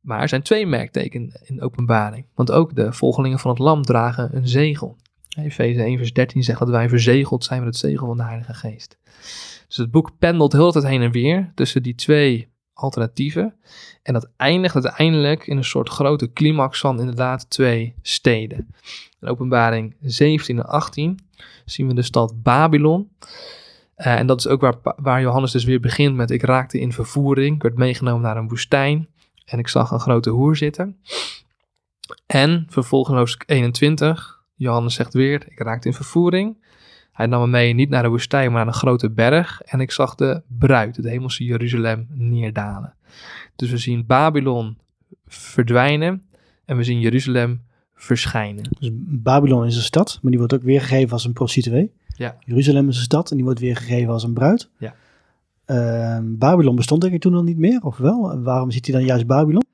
Maar 0.01 0.21
er 0.21 0.29
zijn 0.29 0.43
twee 0.43 0.67
merktekenen 0.67 1.41
in 1.45 1.63
openbaring. 1.63 2.27
Want 2.35 2.51
ook 2.51 2.75
de 2.75 2.93
volgelingen 2.93 3.39
van 3.39 3.51
het 3.51 3.59
lam 3.59 3.83
dragen 3.83 4.37
een 4.37 4.49
zegel. 4.49 4.97
Efeze 5.39 5.83
1 5.83 5.99
vers 5.99 6.13
13 6.13 6.43
zegt 6.43 6.59
dat 6.59 6.69
wij 6.69 6.89
verzegeld 6.89 7.45
zijn 7.45 7.65
met 7.65 7.69
het 7.69 7.91
zegel 7.91 8.07
van 8.07 8.17
de 8.17 8.23
Heilige 8.23 8.55
Geest. 8.55 8.99
Dus 9.69 9.77
het 9.77 9.91
boek 9.91 10.19
pendelt 10.19 10.53
heel 10.53 10.73
tijd 10.73 10.85
heen 10.85 11.03
en 11.03 11.13
weer 11.13 11.53
tussen 11.55 11.83
die 11.83 11.95
twee 11.95 12.49
alternatieven. 12.81 13.55
En 14.03 14.13
dat 14.13 14.31
eindigt 14.37 14.75
uiteindelijk 14.75 15.47
in 15.47 15.57
een 15.57 15.65
soort 15.65 15.89
grote 15.89 16.33
climax 16.33 16.81
van 16.81 17.01
inderdaad 17.01 17.51
twee 17.51 17.95
steden. 18.03 18.75
In 19.21 19.29
openbaring 19.29 19.97
17 20.01 20.59
en 20.59 20.67
18 20.67 21.19
zien 21.65 21.87
we 21.87 21.95
de 21.95 22.03
stad 22.03 22.43
Babylon. 22.43 23.11
Uh, 23.97 24.07
en 24.07 24.27
dat 24.27 24.39
is 24.39 24.47
ook 24.47 24.61
waar, 24.61 24.75
waar 24.97 25.21
Johannes 25.21 25.53
dus 25.53 25.65
weer 25.65 25.81
begint 25.81 26.17
met: 26.17 26.31
Ik 26.31 26.43
raakte 26.43 26.81
in 26.81 26.93
vervoering, 26.93 27.57
ik 27.57 27.63
werd 27.63 27.77
meegenomen 27.77 28.23
naar 28.23 28.37
een 28.37 28.49
woestijn 28.49 29.09
en 29.45 29.59
ik 29.59 29.69
zag 29.69 29.91
een 29.91 30.01
grote 30.01 30.31
hoer 30.31 30.57
zitten. 30.57 30.97
En 32.27 32.67
vervolgens 32.69 33.17
hoofdstuk 33.17 33.51
21, 33.51 34.43
Johannes 34.55 34.95
zegt 34.95 35.13
weer: 35.13 35.45
Ik 35.49 35.59
raakte 35.59 35.89
in 35.89 35.95
vervoering. 35.95 36.57
Hij 37.21 37.29
nam 37.29 37.41
me 37.41 37.47
mee 37.47 37.73
niet 37.73 37.89
naar 37.89 38.03
de 38.03 38.09
woestijn, 38.09 38.53
maar 38.53 38.65
naar 38.65 38.75
een 38.75 38.81
grote 38.81 39.11
berg. 39.11 39.61
En 39.63 39.81
ik 39.81 39.91
zag 39.91 40.15
de 40.15 40.43
bruid, 40.47 40.97
het 40.97 41.05
hemelse 41.05 41.45
Jeruzalem, 41.45 42.07
neerdalen. 42.11 42.95
Dus 43.57 43.71
we 43.71 43.77
zien 43.77 44.07
Babylon 44.07 44.79
verdwijnen 45.27 46.23
en 46.65 46.77
we 46.77 46.85
zien 46.85 47.01
Jeruzalem 47.01 47.63
verschijnen. 47.95 48.63
Dus 48.79 48.91
Babylon 48.95 49.67
is 49.67 49.77
een 49.77 49.83
stad, 49.83 50.19
maar 50.23 50.31
die 50.31 50.39
wordt 50.39 50.55
ook 50.55 50.63
weergegeven 50.63 51.13
als 51.13 51.25
een 51.25 51.33
prostituee. 51.33 51.93
Ja. 52.07 52.37
Jeruzalem 52.45 52.89
is 52.89 52.97
een 52.97 53.03
stad 53.03 53.31
en 53.31 53.37
die 53.37 53.45
wordt 53.45 53.61
weergegeven 53.61 54.13
als 54.13 54.23
een 54.23 54.35
bruid. 54.35 54.71
Ja. 54.79 54.95
Uh, 55.67 56.19
Babylon 56.23 56.77
bestond 56.77 57.01
denk 57.01 57.15
ik 57.15 57.21
toen 57.21 57.35
al 57.35 57.43
niet 57.43 57.59
meer, 57.59 57.81
of 57.83 57.97
wel? 57.97 58.43
Waarom 58.43 58.71
ziet 58.71 58.87
hij 58.87 58.95
dan 58.95 59.05
juist 59.05 59.27
Babylon? 59.27 59.65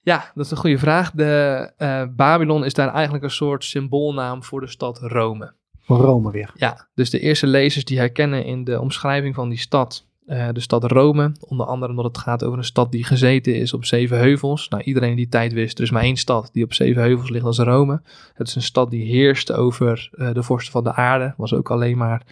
Ja, 0.00 0.30
dat 0.34 0.44
is 0.44 0.50
een 0.50 0.56
goede 0.56 0.78
vraag. 0.78 1.10
De, 1.10 1.72
uh, 1.78 2.02
Babylon 2.16 2.64
is 2.64 2.74
daar 2.74 2.92
eigenlijk 2.92 3.24
een 3.24 3.30
soort 3.30 3.64
symboolnaam 3.64 4.42
voor 4.42 4.60
de 4.60 4.66
stad 4.66 4.98
Rome. 4.98 5.52
Rome 5.84 6.30
weer. 6.30 6.50
Ja, 6.54 6.88
dus 6.94 7.10
de 7.10 7.20
eerste 7.20 7.46
lezers 7.46 7.84
die 7.84 7.98
herkennen 7.98 8.44
in 8.44 8.64
de 8.64 8.80
omschrijving 8.80 9.34
van 9.34 9.48
die 9.48 9.58
stad 9.58 10.06
uh, 10.26 10.48
de 10.52 10.60
stad 10.60 10.84
Rome, 10.84 11.32
onder 11.40 11.66
andere 11.66 11.90
omdat 11.90 12.04
het 12.04 12.18
gaat 12.18 12.44
over 12.44 12.58
een 12.58 12.64
stad 12.64 12.92
die 12.92 13.04
gezeten 13.04 13.54
is 13.54 13.72
op 13.72 13.84
zeven 13.84 14.18
heuvels. 14.18 14.68
Nou, 14.68 14.82
iedereen 14.82 15.16
die 15.16 15.28
tijd 15.28 15.52
wist, 15.52 15.78
er 15.78 15.84
is 15.84 15.90
maar 15.90 16.02
één 16.02 16.16
stad 16.16 16.50
die 16.52 16.64
op 16.64 16.72
zeven 16.72 17.02
heuvels 17.02 17.30
ligt, 17.30 17.44
als 17.44 17.58
Rome. 17.58 18.02
Het 18.34 18.48
is 18.48 18.54
een 18.54 18.62
stad 18.62 18.90
die 18.90 19.04
heerst 19.04 19.52
over 19.52 20.10
uh, 20.12 20.32
de 20.32 20.42
vorsten 20.42 20.72
van 20.72 20.84
de 20.84 20.92
aarde, 20.92 21.34
was 21.36 21.54
ook 21.54 21.70
alleen 21.70 21.96
maar 21.96 22.22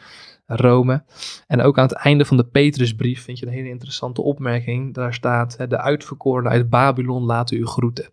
Rome. 0.46 1.02
En 1.46 1.60
ook 1.60 1.78
aan 1.78 1.86
het 1.86 1.92
einde 1.92 2.24
van 2.24 2.36
de 2.36 2.44
Petrusbrief 2.44 3.22
vind 3.22 3.38
je 3.38 3.46
een 3.46 3.52
hele 3.52 3.68
interessante 3.68 4.22
opmerking. 4.22 4.94
Daar 4.94 5.14
staat, 5.14 5.56
de 5.68 5.78
uitverkorenen 5.78 6.52
uit 6.52 6.70
Babylon 6.70 7.22
laten 7.22 7.56
u 7.56 7.66
groeten. 7.66 8.08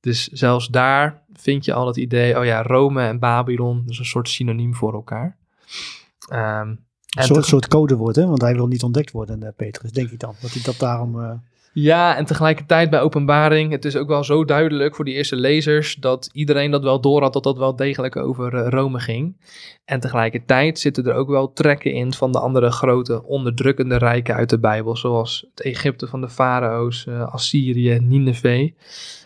Dus 0.00 0.28
zelfs 0.28 0.68
daar 0.68 1.22
vind 1.40 1.64
je 1.64 1.72
al 1.72 1.86
het 1.86 1.96
idee, 1.96 2.38
oh 2.38 2.44
ja, 2.44 2.62
Rome 2.62 3.02
en 3.02 3.18
Babylon, 3.18 3.82
dus 3.86 3.98
een 3.98 4.04
soort 4.04 4.28
synoniem 4.28 4.74
voor 4.74 4.92
elkaar. 4.94 5.36
Ehm, 6.28 6.68
Een 6.68 6.78
en 7.18 7.24
soort, 7.24 7.44
soort 7.44 7.68
codewoord, 7.68 8.16
hè? 8.16 8.26
Want 8.26 8.40
hij 8.42 8.54
wil 8.54 8.66
niet 8.66 8.82
ontdekt 8.82 9.10
worden, 9.10 9.42
eh, 9.42 9.48
Petrus, 9.56 9.92
denk 9.92 10.10
ik 10.10 10.18
dan. 10.18 10.34
Dat 10.40 10.52
hij 10.52 10.62
dat 10.62 10.78
daarom... 10.78 11.20
eh, 11.20 11.32
Ja, 11.72 12.16
en 12.16 12.24
tegelijkertijd 12.24 12.90
bij 12.90 13.00
openbaring, 13.00 13.72
het 13.72 13.84
is 13.84 13.96
ook 13.96 14.08
wel 14.08 14.24
zo 14.24 14.44
duidelijk 14.44 14.94
voor 14.94 15.04
die 15.04 15.14
eerste 15.14 15.36
lezers 15.36 15.94
dat 15.94 16.28
iedereen 16.32 16.70
dat 16.70 16.82
wel 16.82 17.00
door 17.00 17.22
had 17.22 17.32
dat 17.32 17.42
dat 17.42 17.58
wel 17.58 17.76
degelijk 17.76 18.16
over 18.16 18.54
eh, 18.54 18.68
Rome 18.68 18.98
ging. 19.00 19.36
En 19.84 20.00
tegelijkertijd 20.00 20.78
zitten 20.78 21.06
er 21.06 21.14
ook 21.14 21.28
wel 21.28 21.52
trekken 21.52 21.92
in 21.92 22.12
van 22.12 22.32
de 22.32 22.40
andere 22.40 22.70
grote 22.70 23.24
onderdrukkende 23.24 23.96
rijken 23.96 24.34
uit 24.34 24.50
de 24.50 24.58
Bijbel, 24.58 24.96
zoals 24.96 25.46
het 25.50 25.60
Egypte 25.64 26.06
van 26.06 26.20
de 26.20 26.28
farao's, 26.28 27.08
Assyrië, 27.08 27.98
Nineveh. 28.00 28.72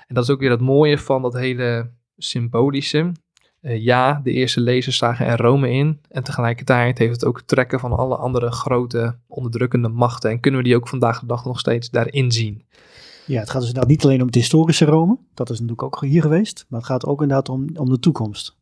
En 0.07 0.15
dat 0.15 0.25
is 0.25 0.31
ook 0.31 0.41
weer 0.41 0.51
het 0.51 0.61
mooie 0.61 0.99
van 0.99 1.23
dat 1.23 1.35
hele 1.35 1.91
symbolische. 2.17 3.13
Eh, 3.61 3.83
ja, 3.83 4.21
de 4.25 4.31
eerste 4.31 4.61
lezers 4.61 4.97
zagen 4.97 5.27
er 5.27 5.41
Rome 5.41 5.71
in. 5.71 6.01
En 6.09 6.23
tegelijkertijd 6.23 6.99
heeft 6.99 7.13
het 7.13 7.25
ook 7.25 7.41
trekken 7.41 7.81
van 7.81 7.93
alle 7.93 8.17
andere 8.17 8.51
grote 8.51 9.19
onderdrukkende 9.27 9.89
machten. 9.89 10.31
En 10.31 10.41
kunnen 10.41 10.61
we 10.61 10.67
die 10.67 10.77
ook 10.77 10.89
vandaag 10.89 11.21
de 11.21 11.27
dag 11.27 11.45
nog 11.45 11.59
steeds 11.59 11.91
daarin 11.91 12.33
zien. 12.33 12.65
ja, 13.27 13.41
het 13.41 13.51
gaat 13.51 13.61
dus 13.61 13.69
inderdaad 13.69 13.91
niet 13.91 14.05
alleen 14.05 14.21
om 14.21 14.27
het 14.27 14.35
historische 14.35 14.85
Rome. 14.85 15.19
Dat 15.35 15.51
is 15.51 15.61
natuurlijk 15.61 15.83
ook 15.83 16.01
hier 16.01 16.23
geweest. 16.23 16.67
Maar 16.69 16.81
het 16.81 16.89
gaat 16.89 17.07
ook 17.07 17.23
inderdaad 17.23 17.49
om, 17.49 17.67
om 17.77 17.89
de 17.89 17.99
toekomst. 17.99 18.57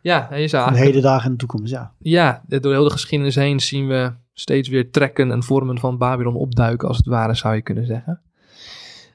Ja, 0.00 0.34
je 0.34 0.48
zou 0.48 0.62
eigenlijk- 0.62 0.76
heden 0.76 1.02
dagen 1.02 1.24
en 1.24 1.30
de 1.30 1.38
toekomst, 1.38 1.72
ja. 1.72 1.92
ja, 1.98 2.42
door 2.46 2.72
heel 2.72 2.84
de 2.84 2.90
geschiedenis 2.90 3.34
heen 3.34 3.60
zien 3.60 3.86
we 3.86 4.12
steeds 4.32 4.68
weer 4.68 4.90
trekken 4.90 5.30
en 5.30 5.42
vormen 5.42 5.78
van 5.78 5.98
Babylon 5.98 6.34
opduiken, 6.34 6.88
als 6.88 6.96
het 6.96 7.06
ware, 7.06 7.34
zou 7.34 7.54
je 7.54 7.62
kunnen 7.62 7.86
zeggen. 7.86 8.20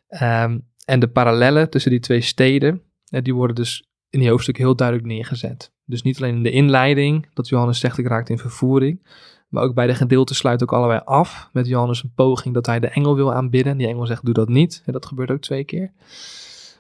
Ehm, 0.07 0.57
en 0.85 0.99
de 0.99 1.07
parallellen 1.07 1.69
tussen 1.69 1.91
die 1.91 1.99
twee 1.99 2.21
steden, 2.21 2.81
die 3.09 3.33
worden 3.35 3.55
dus 3.55 3.83
in 4.09 4.19
die 4.19 4.29
hoofdstuk 4.29 4.57
heel 4.57 4.75
duidelijk 4.75 5.07
neergezet. 5.07 5.71
Dus 5.85 6.01
niet 6.01 6.17
alleen 6.17 6.35
in 6.35 6.43
de 6.43 6.51
inleiding, 6.51 7.27
dat 7.33 7.49
Johannes 7.49 7.79
zegt 7.79 7.97
ik 7.97 8.07
raakte 8.07 8.31
in 8.31 8.37
vervoering, 8.37 9.01
maar 9.47 9.63
ook 9.63 9.73
bij 9.73 9.87
de 9.87 9.95
gedeelten 9.95 10.35
sluit 10.35 10.63
ook 10.63 10.73
allebei 10.73 11.01
af 11.05 11.49
met 11.53 11.67
Johannes 11.67 12.03
een 12.03 12.13
poging 12.15 12.53
dat 12.53 12.65
hij 12.65 12.79
de 12.79 12.87
engel 12.87 13.15
wil 13.15 13.33
aanbidden. 13.33 13.77
Die 13.77 13.87
engel 13.87 14.05
zegt 14.05 14.25
doe 14.25 14.33
dat 14.33 14.49
niet, 14.49 14.83
dat 14.85 15.05
gebeurt 15.05 15.31
ook 15.31 15.41
twee 15.41 15.63
keer. 15.63 15.91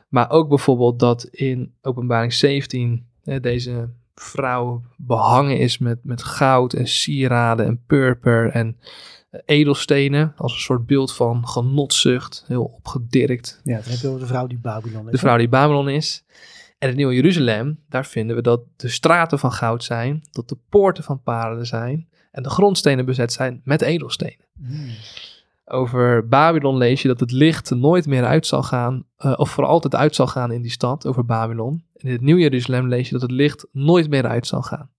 Maar 0.09 0.29
ook 0.29 0.49
bijvoorbeeld 0.49 0.99
dat 0.99 1.23
in 1.23 1.73
openbaring 1.81 2.33
17 2.33 3.05
hè, 3.23 3.39
deze 3.39 3.89
vrouw 4.15 4.81
behangen 4.97 5.57
is 5.57 5.77
met, 5.77 5.99
met 6.03 6.23
goud 6.23 6.73
en 6.73 6.87
sieraden 6.87 7.65
en 7.65 7.83
purper 7.87 8.49
en 8.49 8.77
edelstenen. 9.45 10.33
Als 10.37 10.53
een 10.53 10.59
soort 10.59 10.85
beeld 10.85 11.13
van 11.13 11.47
genotzucht, 11.47 12.43
heel 12.47 12.63
opgedirkt. 12.63 13.61
Ja, 13.63 13.79
dan 13.79 13.91
heb 13.91 13.99
je 13.99 14.07
over 14.07 14.19
de 14.19 14.27
vrouw 14.27 14.47
die 14.47 14.59
Babylon 14.59 15.05
is. 15.05 15.11
De 15.11 15.17
vrouw 15.17 15.37
die 15.37 15.49
Babylon 15.49 15.89
is. 15.89 16.23
En 16.77 16.87
het 16.87 16.97
Nieuwe 16.97 17.13
Jeruzalem, 17.13 17.79
daar 17.89 18.05
vinden 18.05 18.35
we 18.35 18.41
dat 18.41 18.61
de 18.75 18.89
straten 18.89 19.39
van 19.39 19.51
goud 19.51 19.83
zijn, 19.83 20.23
dat 20.31 20.49
de 20.49 20.57
poorten 20.69 21.03
van 21.03 21.21
parelen 21.21 21.65
zijn 21.65 22.07
en 22.31 22.43
de 22.43 22.49
grondstenen 22.49 23.05
bezet 23.05 23.33
zijn 23.33 23.61
met 23.63 23.81
edelstenen. 23.81 24.45
Hmm. 24.61 24.89
Over 25.65 26.27
Babylon 26.27 26.77
lees 26.77 27.01
je 27.01 27.07
dat 27.07 27.19
het 27.19 27.31
licht 27.31 27.69
nooit 27.69 28.05
meer 28.05 28.25
uit 28.25 28.47
zal 28.47 28.63
gaan, 28.63 29.05
eh, 29.17 29.33
of 29.35 29.49
voor 29.49 29.65
altijd 29.65 29.95
uit 29.95 30.15
zal 30.15 30.27
gaan 30.27 30.51
in 30.51 30.61
die 30.61 30.71
stad, 30.71 31.07
over 31.07 31.25
Babylon. 31.25 31.83
En 31.95 32.07
in 32.07 32.11
het 32.11 32.21
Nieuw 32.21 32.37
Jeruzalem 32.37 32.87
lees 32.87 33.05
je 33.05 33.13
dat 33.13 33.21
het 33.21 33.31
licht 33.31 33.67
nooit 33.71 34.09
meer 34.09 34.27
uit 34.27 34.47
zal 34.47 34.61
gaan. 34.61 34.89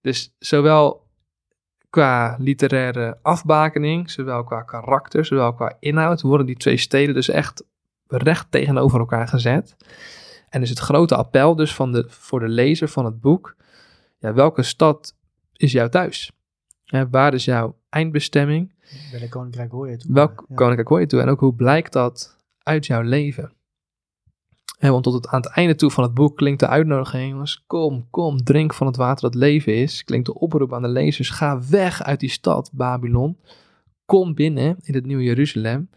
Dus 0.00 0.34
zowel 0.38 1.06
qua 1.92 2.36
literaire 2.38 3.18
afbakening, 3.22 4.10
zowel 4.10 4.44
qua 4.44 4.62
karakter, 4.62 5.24
zowel 5.24 5.54
qua 5.54 5.76
inhoud, 5.80 6.20
worden 6.20 6.46
die 6.46 6.56
twee 6.56 6.76
steden 6.76 7.14
dus 7.14 7.28
echt 7.28 7.64
recht 8.06 8.50
tegenover 8.50 8.98
elkaar 8.98 9.28
gezet. 9.28 9.76
En 10.48 10.62
is 10.62 10.68
het 10.70 10.78
grote 10.78 11.16
appel 11.16 11.54
dus 11.56 11.74
van 11.74 11.92
de, 11.92 12.04
voor 12.08 12.40
de 12.40 12.48
lezer 12.48 12.88
van 12.88 13.04
het 13.04 13.20
boek, 13.20 13.56
ja, 14.18 14.32
welke 14.34 14.62
stad 14.62 15.14
is 15.52 15.72
jouw 15.72 15.88
thuis? 15.88 16.32
Ja, 16.84 17.08
waar 17.08 17.34
is 17.34 17.44
jouw 17.44 17.76
eindbestemming? 17.88 18.72
Welk 19.12 19.30
koninkrijk 19.30 19.70
hoor 19.70 19.90
je 19.90 19.96
toe? 19.96 20.12
Welk 20.12 20.44
Ja. 20.48 20.54
koninkrijk 20.54 20.88
hoor 20.88 21.00
je 21.00 21.06
toe? 21.06 21.20
En 21.20 21.28
ook 21.28 21.40
hoe 21.40 21.54
blijkt 21.54 21.92
dat 21.92 22.36
uit 22.62 22.86
jouw 22.86 23.02
leven? 23.02 23.52
En 24.78 24.90
want 24.92 25.04
tot 25.04 25.28
aan 25.28 25.40
het 25.40 25.50
einde 25.50 25.74
toe 25.74 25.90
van 25.90 26.04
het 26.04 26.14
boek 26.14 26.36
klinkt 26.36 26.60
de 26.60 26.66
uitnodiging, 26.66 27.30
jongens, 27.30 27.64
kom, 27.66 28.06
kom, 28.10 28.44
drink 28.44 28.74
van 28.74 28.86
het 28.86 28.96
water 28.96 29.30
dat 29.30 29.40
leven 29.40 29.74
is. 29.74 30.04
Klinkt 30.04 30.26
de 30.26 30.34
oproep 30.34 30.74
aan 30.74 30.82
de 30.82 30.88
lezers, 30.88 31.30
ga 31.30 31.60
weg 31.70 32.02
uit 32.02 32.20
die 32.20 32.30
stad, 32.30 32.70
Babylon. 32.72 33.38
Kom 34.04 34.34
binnen 34.34 34.76
in 34.82 34.94
het 34.94 35.06
nieuwe 35.06 35.22
Jeruzalem. 35.22 35.90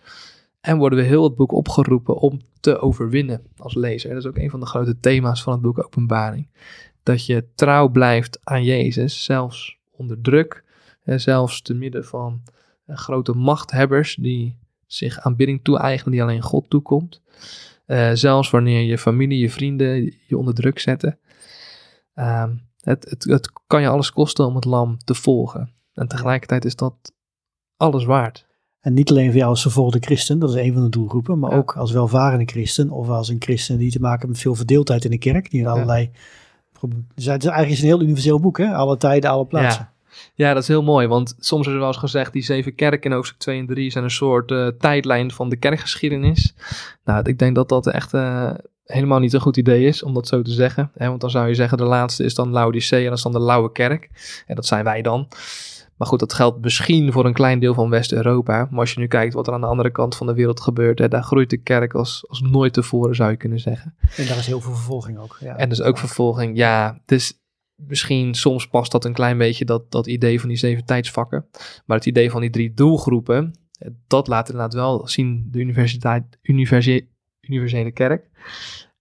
En 0.62 0.78
worden 0.78 1.00
we 1.00 1.06
heel 1.06 1.24
het 1.24 1.36
boek 1.36 1.52
opgeroepen 1.52 2.16
om 2.16 2.42
te 2.60 2.80
overwinnen 2.80 3.42
als 3.58 3.76
lezer. 3.76 4.10
Dat 4.10 4.18
is 4.18 4.26
ook 4.26 4.38
een 4.38 4.50
van 4.50 4.60
de 4.60 4.66
grote 4.66 5.00
thema's 5.00 5.44
van 5.44 5.54
het 5.54 5.62
boek 5.62 5.86
Openbaring. 5.86 6.48
Dat 7.04 7.26
je 7.26 7.48
trouw 7.56 7.90
blijft 7.90 8.40
aan 8.44 8.64
Jezus, 8.64 9.24
zelfs 9.24 9.78
onder 9.92 10.22
druk. 10.22 10.64
En 11.04 11.22
zelfs 11.22 11.62
te 11.62 11.74
midden 11.74 12.06
van 12.06 12.42
eh, 12.86 12.98
grote 12.98 13.34
machthebbers 13.34 14.16
die 14.16 14.58
zich 14.86 15.20
aanbidding 15.20 15.64
toe-eigenen 15.64 16.12
die 16.12 16.24
alleen 16.24 16.42
God 16.42 16.70
toekomt. 16.70 17.22
Eh, 17.86 18.10
zelfs 18.14 18.50
wanneer 18.50 18.82
je 18.82 18.98
familie, 18.98 19.40
je 19.40 19.50
vrienden 19.50 20.04
je 20.28 20.38
onder 20.38 20.54
druk 20.54 20.80
zetten. 20.80 21.20
Ehm, 22.14 22.56
het, 22.80 23.10
het, 23.10 23.24
het 23.24 23.52
kan 23.68 23.82
je 23.82 23.88
alles 23.88 24.12
kosten 24.12 24.46
om 24.46 24.56
het 24.56 24.66
lam 24.66 24.98
te 25.04 25.14
volgen. 25.14 25.74
En 25.94 26.08
tegelijkertijd 26.08 26.66
is 26.66 26.76
dat 26.76 26.94
alles 27.78 28.06
waard. 28.06 28.46
En 28.80 28.94
niet 28.94 29.10
alleen 29.10 29.28
voor 29.30 29.38
jou 29.38 29.50
als 29.50 29.62
vervolgde 29.62 30.00
christen, 30.00 30.40
dat 30.40 30.50
is 30.50 30.56
een 30.56 30.74
van 30.74 30.84
de 30.84 30.90
doelgroepen, 30.90 31.40
maar 31.40 31.52
Ja. 31.52 31.58
ook 31.58 31.78
als 31.78 31.92
welvarende 31.92 32.46
christen 32.46 32.90
of 32.90 33.10
als 33.10 33.30
een 33.30 33.42
christen 33.42 33.78
die 33.78 33.92
te 33.92 34.00
maken 34.00 34.20
heeft 34.20 34.32
met 34.32 34.42
veel 34.42 34.56
verdeeldheid 34.56 35.06
in 35.06 35.12
de 35.12 35.18
kerk, 35.18 35.50
die 35.52 35.60
in 35.60 35.68
allerlei... 35.68 36.12
Dus 37.16 37.26
het 37.26 37.44
is 37.44 37.50
eigenlijk 37.50 37.82
een 37.82 37.88
heel 37.88 38.02
universeel 38.02 38.40
boek, 38.40 38.58
hè? 38.58 38.74
Alle 38.74 38.98
tijden, 38.98 39.30
alle 39.30 39.46
plaatsen. 39.46 39.84
Ja, 39.84 39.94
dat 40.36 40.58
is 40.58 40.68
heel 40.68 40.84
mooi, 40.84 41.08
want 41.08 41.36
soms 41.40 41.68
is 41.68 41.74
er 41.74 41.80
wel 41.80 41.88
eens 41.88 41.98
gezegd, 41.98 42.34
die 42.34 42.44
zeven 42.44 42.76
kerken 42.76 43.10
in 43.10 43.16
hoofdstuk 43.16 43.40
2 43.40 43.60
en 43.60 43.66
3 43.66 43.92
zijn 43.92 44.04
een 44.04 44.12
soort 44.12 44.52
eh, 44.52 44.68
tijdlijn 44.68 45.32
van 45.32 45.50
de 45.50 45.56
kerkgeschiedenis. 45.56 46.56
Nou, 47.04 47.30
ik 47.30 47.40
denk 47.40 47.56
dat 47.56 47.70
dat 47.70 47.88
echt 47.88 48.14
eh, 48.14 48.52
helemaal 48.86 49.20
niet 49.20 49.34
een 49.34 49.42
goed 49.42 49.58
idee 49.58 49.86
is 49.86 50.04
om 50.04 50.14
dat 50.14 50.28
zo 50.28 50.42
te 50.42 50.52
zeggen. 50.52 50.92
Hè? 50.94 51.08
Want 51.08 51.22
dan 51.22 51.30
zou 51.30 51.48
je 51.48 51.56
zeggen, 51.56 51.78
de 51.78 51.84
laatste 51.84 52.24
is 52.24 52.36
dan 52.36 52.50
Laodicea 52.50 53.00
en 53.00 53.06
dat 53.06 53.18
is 53.18 53.24
dan 53.24 53.32
de 53.32 53.40
lauwe 53.40 53.72
kerk. 53.72 54.10
En 54.48 54.56
dat 54.56 54.66
zijn 54.66 54.84
wij 54.84 55.02
dan. 55.02 55.28
Maar 55.98 56.08
goed, 56.08 56.20
dat 56.20 56.34
geldt 56.34 56.62
misschien 56.62 57.12
voor 57.12 57.26
een 57.26 57.34
klein 57.34 57.60
deel 57.60 57.74
van 57.74 57.90
West-Europa. 57.90 58.68
Maar 58.70 58.80
als 58.80 58.94
je 58.94 59.00
nu 59.00 59.08
kijkt 59.08 59.34
wat 59.34 59.48
er 59.48 59.54
aan 59.54 59.62
de 59.62 59.68
andere 59.68 59.92
kant 59.92 60.16
van 60.16 60.28
de 60.28 60.34
wereld 60.34 60.62
gebeurt, 60.62 61.00
hè, 61.00 61.08
daar 61.08 61.24
groeit 61.24 61.50
de 61.50 61.58
kerk 61.58 61.94
als, 61.94 62.26
als 62.28 62.42
nooit 62.42 62.74
tevoren, 62.74 63.16
zou 63.16 63.32
je 63.32 63.38
kunnen 63.38 63.60
zeggen. 63.60 63.96
En 64.18 64.28
daar 64.28 64.38
is 64.38 64.48
heel 64.48 64.62
veel 64.62 64.74
vervolging 64.74 65.20
ook. 65.20 65.38
Ja. 65.40 65.56
En 65.56 65.70
dus 65.70 65.82
ook 65.82 65.98
vervolging. 65.98 66.58
Ja, 66.58 67.00
dus 67.06 67.40
misschien 67.76 68.34
soms 68.34 68.68
past 68.68 68.92
dat 68.92 69.06
een 69.06 69.14
klein 69.14 69.38
beetje 69.38 69.66
dat, 69.66 69.92
dat 69.92 70.08
idee 70.08 70.40
van 70.40 70.50
die 70.50 70.58
zeven 70.58 70.86
tijdsvakken. 70.86 71.46
Maar 71.86 71.98
het 71.98 72.06
idee 72.06 72.32
van 72.32 72.42
die 72.42 72.50
drie 72.50 72.74
doelgroepen, 72.74 73.54
eh, 73.80 73.90
dat 74.08 74.28
laat 74.28 74.50
inderdaad 74.50 74.74
wel 74.74 75.08
zien 75.08 75.48
de 75.52 75.60
universiteit, 75.60 76.40
universi- 76.42 77.08
universele 77.42 77.92
kerk. 77.92 78.30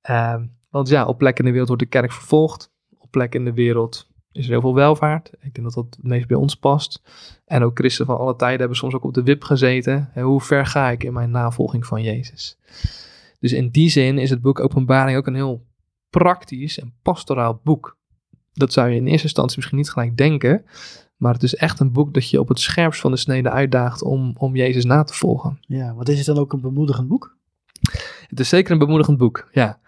Ehm, 0.01 0.47
want 0.70 0.89
ja, 0.89 1.07
op 1.07 1.18
plekken 1.18 1.39
in 1.39 1.45
de 1.45 1.51
wereld 1.51 1.68
wordt 1.68 1.83
de 1.83 1.99
kerk 1.99 2.12
vervolgd. 2.12 2.72
Op 2.99 3.11
plekken 3.11 3.39
in 3.41 3.47
de 3.47 3.53
wereld 3.53 4.09
is 4.33 4.45
er 4.45 4.51
heel 4.51 4.61
veel 4.61 4.75
welvaart. 4.75 5.33
Ik 5.33 5.55
denk 5.55 5.62
dat 5.62 5.75
dat 5.75 5.85
het 5.85 6.05
meest 6.05 6.27
bij 6.27 6.37
ons 6.37 6.55
past. 6.55 7.03
En 7.45 7.62
ook 7.62 7.79
christen 7.79 8.07
van 8.07 8.18
alle 8.18 8.37
tijden 8.37 8.59
hebben 8.59 8.77
soms 8.77 8.95
ook 8.95 9.05
op 9.05 9.14
de 9.14 9.22
wip 9.22 9.43
gezeten. 9.43 10.11
En 10.14 10.22
hoe 10.22 10.41
ver 10.41 10.66
ga 10.66 10.91
ik 10.91 11.05
in 11.05 11.12
mijn 11.12 11.31
navolging 11.31 11.87
van 11.87 12.03
Jezus? 12.03 12.59
Dus 13.39 13.53
in 13.53 13.68
die 13.68 13.89
zin 13.89 14.18
is 14.18 14.31
het 14.31 14.41
boek 14.41 14.61
Openbaring 14.61 15.18
ook 15.18 15.27
een 15.27 15.35
heel 15.35 15.66
praktisch 16.11 16.79
en 16.79 16.95
pastoraal 17.03 17.61
boek. 17.64 17.99
Dat 18.55 18.72
zou 18.72 18.88
je 18.88 18.96
in 18.96 19.07
eerste 19.07 19.22
instantie 19.22 19.57
misschien 19.57 19.78
niet 19.78 19.90
gelijk 19.90 20.16
denken. 20.16 20.64
Maar 21.16 21.32
het 21.32 21.42
is 21.42 21.55
echt 21.55 21.80
een 21.80 21.92
boek 21.92 22.14
dat 22.14 22.30
je 22.30 22.40
op 22.40 22.48
het 22.48 22.61
scherpst 22.61 23.00
van 23.00 23.11
de 23.11 23.16
snede 23.16 23.50
uitdaagt 23.50 24.02
om, 24.02 24.34
om 24.38 24.57
Jezus 24.57 24.84
na 24.84 25.02
te 25.05 25.14
volgen. 25.14 25.59
ja, 25.61 25.94
want 25.94 26.09
is 26.09 26.16
het 26.16 26.26
dan 26.26 26.38
ook 26.38 26.52
een 26.52 26.61
bemoedigend 26.61 27.09
boek? 27.09 27.36
Het 28.28 28.40
is 28.40 28.48
zeker 28.48 28.72
een 28.72 28.78
bemoedigend 28.78 29.18
boek, 29.18 29.48
ja. 29.52 29.78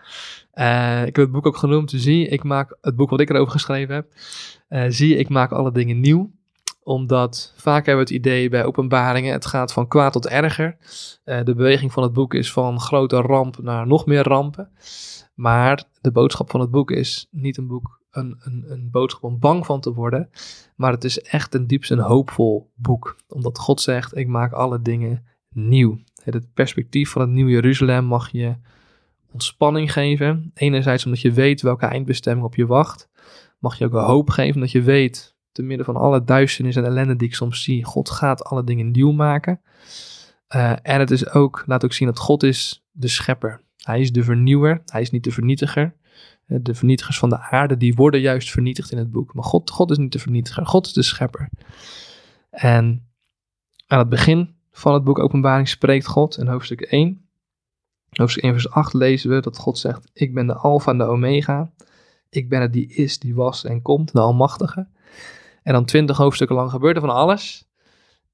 Eh, 0.50 1.00
ik 1.00 1.16
heb 1.16 1.24
het 1.24 1.32
boek 1.32 1.46
ook 1.46 1.56
genoemd, 1.56 1.92
Zie, 1.96 2.28
ik 2.28 2.42
maak, 2.42 2.76
het 2.80 2.96
boek 2.96 3.10
wat 3.10 3.20
ik 3.20 3.30
erover 3.30 3.52
geschreven 3.52 3.94
heb. 3.94 4.06
eh, 4.68 4.84
zie, 4.88 5.16
ik 5.16 5.28
maak 5.28 5.52
alle 5.52 5.72
dingen 5.72 6.00
nieuw. 6.00 6.30
Omdat 6.82 7.52
vaak 7.56 7.86
hebben 7.86 8.04
we 8.06 8.14
het 8.14 8.24
idee 8.24 8.48
bij 8.48 8.64
openbaringen, 8.64 9.32
het 9.32 9.46
gaat 9.46 9.72
van 9.72 9.88
kwaad 9.88 10.12
tot 10.12 10.26
erger. 10.26 10.76
Eh, 11.24 11.44
de 11.44 11.54
beweging 11.54 11.92
van 11.92 12.02
het 12.02 12.12
boek 12.12 12.34
is 12.34 12.52
van 12.52 12.80
grote 12.80 13.16
ramp 13.16 13.58
naar 13.62 13.86
nog 13.86 14.06
meer 14.06 14.22
rampen. 14.22 14.68
Maar 15.34 15.84
de 16.00 16.10
boodschap 16.10 16.50
van 16.50 16.60
het 16.60 16.70
boek 16.70 16.90
is 16.90 17.26
niet 17.30 17.56
een 17.56 17.66
boek, 17.66 17.95
een, 18.16 18.36
een, 18.38 18.64
een 18.68 18.90
boodschap 18.90 19.22
om 19.22 19.38
bang 19.38 19.66
van 19.66 19.80
te 19.80 19.92
worden. 19.92 20.30
Maar 20.76 20.92
het 20.92 21.04
is 21.04 21.20
echt 21.20 21.54
een 21.54 21.66
diepst 21.66 21.90
een 21.90 21.98
hoopvol 21.98 22.70
boek. 22.74 23.16
Omdat 23.28 23.58
God 23.58 23.80
zegt, 23.80 24.16
ik 24.16 24.28
maak 24.28 24.52
alle 24.52 24.82
dingen 24.82 25.24
nieuw. 25.50 25.98
Het 26.22 26.54
perspectief 26.54 27.10
van 27.10 27.22
het 27.22 27.30
Nieuw 27.30 27.48
Jeruzalem 27.48 28.04
mag 28.04 28.32
je 28.32 28.56
ontspanning 29.32 29.92
geven. 29.92 30.50
Enerzijds 30.54 31.04
omdat 31.04 31.20
je 31.20 31.32
weet 31.32 31.62
welke 31.62 31.86
eindbestemming 31.86 32.46
op 32.46 32.54
je 32.54 32.66
wacht. 32.66 33.08
Mag 33.58 33.78
je 33.78 33.84
ook 33.84 33.92
een 33.92 34.04
hoop 34.04 34.30
geven 34.30 34.54
omdat 34.54 34.70
je 34.70 34.82
weet, 34.82 35.36
te 35.52 35.62
midden 35.62 35.86
van 35.86 35.96
alle 35.96 36.24
duisternis 36.24 36.76
en 36.76 36.84
ellende 36.84 37.16
die 37.16 37.28
ik 37.28 37.34
soms 37.34 37.62
zie, 37.62 37.84
God 37.84 38.10
gaat 38.10 38.44
alle 38.44 38.64
dingen 38.64 38.90
nieuw 38.90 39.12
maken. 39.12 39.60
Eh, 40.46 40.72
en 40.82 41.00
het 41.00 41.10
is 41.10 41.30
ook, 41.30 41.62
laat 41.66 41.84
ook 41.84 41.92
zien 41.92 42.08
dat 42.08 42.18
God 42.18 42.42
is 42.42 42.84
de 42.90 43.08
schepper. 43.08 43.60
Hij 43.76 44.00
is 44.00 44.12
de 44.12 44.24
vernieuwer, 44.24 44.82
hij 44.86 45.00
is 45.00 45.10
niet 45.10 45.24
de 45.24 45.30
vernietiger. 45.30 45.94
Eh, 46.46 46.58
De 46.60 46.74
vernietigers 46.74 47.18
van 47.18 47.28
de 47.28 47.38
aarde, 47.38 47.76
die 47.76 47.94
worden 47.94 48.20
juist 48.20 48.50
vernietigd 48.50 48.92
in 48.92 48.98
het 48.98 49.10
boek. 49.10 49.34
Maar 49.34 49.44
God, 49.44 49.70
God 49.70 49.90
is 49.90 49.98
niet 49.98 50.12
de 50.12 50.18
vernietiger, 50.18 50.66
God 50.66 50.86
is 50.86 50.92
de 50.92 51.02
schepper. 51.02 51.48
En 52.50 53.08
aan 53.86 53.98
het 53.98 54.08
begin 54.08 54.54
van 54.70 54.94
het 54.94 55.04
boek 55.04 55.18
Openbaring 55.18 55.68
spreekt 55.68 56.06
God 56.06 56.38
in 56.38 56.46
hoofdstuk 56.46 56.80
1. 56.80 57.28
Hoofdstuk 58.10 58.42
1 58.42 58.52
vers 58.52 58.70
8 58.70 58.92
lezen 58.92 59.30
we 59.30 59.40
dat 59.40 59.56
God 59.56 59.78
zegt, 59.78 60.10
ik 60.12 60.34
ben 60.34 60.46
de 60.46 60.54
Alpha 60.54 60.90
en 60.90 60.98
de 60.98 61.04
Omega. 61.04 61.72
Ik 62.28 62.48
ben 62.48 62.60
het 62.60 62.72
die 62.72 62.88
is, 62.88 63.18
die 63.18 63.34
was 63.34 63.64
en 63.64 63.82
komt, 63.82 64.12
de 64.12 64.20
Almachtige. 64.20 64.88
En 65.62 65.72
dan 65.72 65.84
twintig 65.84 66.16
hoofdstukken 66.16 66.56
lang 66.56 66.70
gebeurt 66.70 66.96
er 66.96 67.00
van 67.00 67.10
alles. 67.10 67.68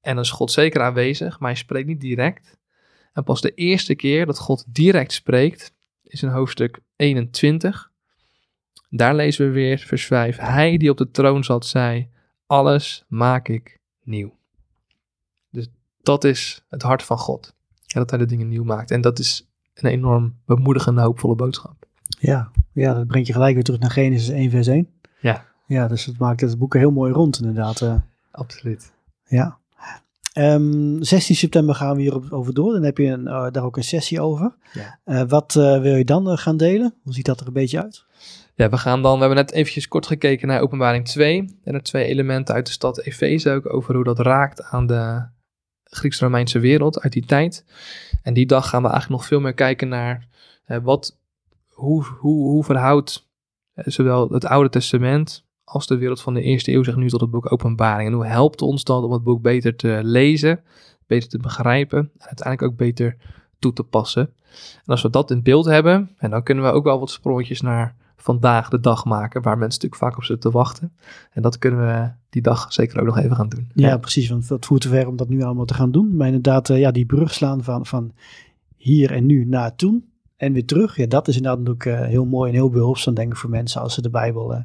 En 0.01 0.15
dan 0.15 0.23
is 0.23 0.31
God 0.31 0.51
zeker 0.51 0.81
aanwezig, 0.81 1.39
maar 1.39 1.49
hij 1.49 1.59
spreekt 1.59 1.87
niet 1.87 2.01
direct. 2.01 2.57
En 3.13 3.23
pas 3.23 3.41
de 3.41 3.53
eerste 3.53 3.95
keer 3.95 4.25
dat 4.25 4.39
God 4.39 4.65
direct 4.67 5.13
spreekt, 5.13 5.73
is 6.03 6.23
in 6.23 6.29
hoofdstuk 6.29 6.79
21. 6.95 7.91
Daar 8.95 9.15
lezen 9.15 9.45
we 9.47 9.51
weer 9.51 9.77
vers 9.77 10.05
5. 10.05 10.37
Hij 10.37 10.77
die 10.77 10.89
op 10.89 10.97
de 10.97 11.11
troon 11.11 11.43
zat, 11.43 11.65
zei, 11.65 12.09
alles 12.47 13.05
maak 13.07 13.47
ik 13.47 13.79
nieuw. 14.03 14.33
Dus 15.49 15.67
dat 16.01 16.23
is 16.23 16.63
het 16.69 16.81
hart 16.81 17.03
van 17.03 17.17
God. 17.17 17.53
Ja, 17.85 17.99
dat 17.99 18.09
hij 18.09 18.19
de 18.19 18.25
dingen 18.25 18.47
nieuw 18.47 18.63
maakt. 18.63 18.91
En 18.91 19.01
dat 19.01 19.19
is 19.19 19.47
een 19.73 19.89
enorm 19.89 20.35
bemoedigende, 20.45 21.01
hoopvolle 21.01 21.35
boodschap. 21.35 21.85
Ja, 22.19 22.51
ja, 22.73 22.93
dat 22.93 23.07
brengt 23.07 23.27
je 23.27 23.33
gelijk 23.33 23.53
weer 23.53 23.63
terug 23.63 23.79
naar 23.79 23.91
Genesis 23.91 24.29
1 24.29 24.49
vers 24.49 24.67
1. 24.67 24.89
Ja. 25.19 25.45
Ja, 25.67 25.87
dus 25.87 26.05
het 26.05 26.17
maakt 26.17 26.41
het 26.41 26.57
boek 26.57 26.73
heel 26.73 26.91
mooi 26.91 27.11
rond 27.13 27.39
inderdaad. 27.39 27.81
eh. 27.81 27.95
Absoluut. 28.31 28.93
ja. 29.25 29.57
Ehm, 30.33 31.01
16 31.03 31.35
september 31.35 31.75
gaan 31.75 31.95
we 31.95 32.01
hier 32.01 32.33
over 32.33 32.53
door. 32.53 32.73
Dan 32.73 32.83
heb 32.83 32.97
je 32.97 33.05
een, 33.05 33.27
eh, 33.27 33.51
daar 33.51 33.63
ook 33.63 33.77
een 33.77 33.83
sessie 33.83 34.21
over. 34.21 34.55
Ja. 34.73 34.99
Eh, 35.03 35.21
wat 35.27 35.53
wil 35.53 35.95
je 35.95 36.05
dan 36.05 36.37
gaan 36.37 36.57
delen? 36.57 36.93
Hoe 37.03 37.13
ziet 37.13 37.25
dat 37.25 37.39
er 37.39 37.47
een 37.47 37.53
beetje 37.53 37.81
uit? 37.83 38.05
Ja, 38.55 38.69
we 38.69 38.77
gaan 38.77 39.01
dan, 39.01 39.13
we 39.13 39.19
hebben 39.19 39.37
net 39.37 39.51
eventjes 39.51 39.87
kort 39.87 40.07
gekeken 40.07 40.47
naar 40.47 40.61
openbaring 40.61 41.05
2. 41.05 41.59
En 41.63 41.73
er 41.73 41.83
twee 41.83 42.05
elementen 42.05 42.55
uit 42.55 42.65
de 42.65 42.71
stad 42.71 42.99
Efeze 42.99 43.51
ook 43.51 43.73
over 43.73 43.95
hoe 43.95 44.03
dat 44.03 44.19
raakt 44.19 44.63
aan 44.63 44.87
de 44.87 45.25
Grieks-Romeinse 45.83 46.59
wereld 46.59 46.99
uit 46.99 47.13
die 47.13 47.25
tijd. 47.25 47.65
En 48.23 48.33
die 48.33 48.45
dag 48.45 48.69
gaan 48.69 48.81
we 48.81 48.89
eigenlijk 48.89 49.19
nog 49.19 49.29
veel 49.29 49.39
meer 49.39 49.53
kijken 49.53 49.87
naar 49.87 50.27
eh, 50.65 50.77
wat, 50.83 51.17
hoe, 51.67 52.05
hoe, 52.05 52.49
hoe 52.49 52.63
verhoudt 52.63 53.29
eh, 53.73 53.85
zowel 53.87 54.29
het 54.29 54.45
Oude 54.45 54.69
Testament 54.69 55.45
als 55.63 55.87
de 55.87 55.97
wereld 55.97 56.21
van 56.21 56.33
de 56.33 56.41
eerste 56.41 56.71
eeuw 56.71 56.83
zich 56.83 56.95
nu 56.95 57.09
tot 57.09 57.21
het 57.21 57.31
boek 57.31 57.51
Openbaring. 57.51 58.09
En 58.09 58.15
hoe 58.15 58.25
helpt 58.25 58.61
ons 58.61 58.83
dat 58.83 59.03
om 59.03 59.11
het 59.11 59.23
boek 59.23 59.41
beter 59.41 59.75
te 59.75 59.99
lezen, 60.03 60.63
beter 61.07 61.29
te 61.29 61.37
begrijpen 61.37 61.99
en 61.99 62.27
uiteindelijk 62.27 62.71
ook 62.71 62.77
beter 62.77 63.17
toe 63.59 63.73
te 63.73 63.83
passen. 63.83 64.33
En 64.75 64.85
als 64.85 65.01
we 65.01 65.09
dat 65.09 65.31
in 65.31 65.43
beeld 65.43 65.65
hebben, 65.65 66.15
en 66.17 66.29
dan 66.29 66.43
kunnen 66.43 66.63
we 66.63 66.71
ook 66.71 66.83
wel 66.83 66.99
wat 66.99 67.11
sprongetjes 67.11 67.61
naar 67.61 67.95
vandaag 68.15 68.69
de 68.69 68.79
dag 68.79 69.05
maken, 69.05 69.41
waar 69.41 69.57
mensen 69.57 69.81
natuurlijk 69.81 70.01
vaak 70.01 70.17
op 70.17 70.23
zitten 70.23 70.51
te 70.51 70.57
wachten. 70.57 70.93
En 71.31 71.41
dat 71.41 71.57
kunnen 71.57 71.79
we 71.79 72.11
die 72.29 72.41
dag 72.41 72.73
zeker 72.73 72.99
ook 72.99 73.05
nog 73.05 73.17
even 73.17 73.35
gaan 73.35 73.49
doen. 73.49 73.69
Ja, 73.75 73.97
precies. 73.97 74.29
Want 74.29 74.47
dat 74.47 74.65
voert 74.65 74.81
te 74.81 74.89
ver 74.89 75.07
om 75.07 75.15
dat 75.15 75.29
nu 75.29 75.41
allemaal 75.41 75.65
te 75.65 75.73
gaan 75.73 75.91
doen. 75.91 76.15
Maar 76.15 76.27
inderdaad, 76.27 76.69
eh, 76.69 76.79
ja, 76.79 76.91
die 76.91 77.05
brug 77.05 77.33
slaan 77.33 77.63
van, 77.63 77.85
van 77.85 78.11
hier 78.77 79.11
en 79.11 79.25
nu 79.25 79.45
naar 79.45 79.75
toen 79.75 80.05
en 80.37 80.53
weer 80.53 80.65
terug. 80.65 80.97
Ja, 80.97 81.05
dat 81.05 81.27
is 81.27 81.35
inderdaad 81.35 81.69
ook 81.69 81.83
eh, 81.83 82.01
heel 82.01 82.25
mooi 82.25 82.49
en 82.49 82.55
heel 82.55 82.69
behulpzaam, 82.69 83.13
denk 83.13 83.31
ik, 83.31 83.37
voor 83.37 83.49
mensen 83.49 83.81
als 83.81 83.93
ze 83.93 84.01
de 84.01 84.09
Bijbel 84.09 84.53
eh, 84.53 84.61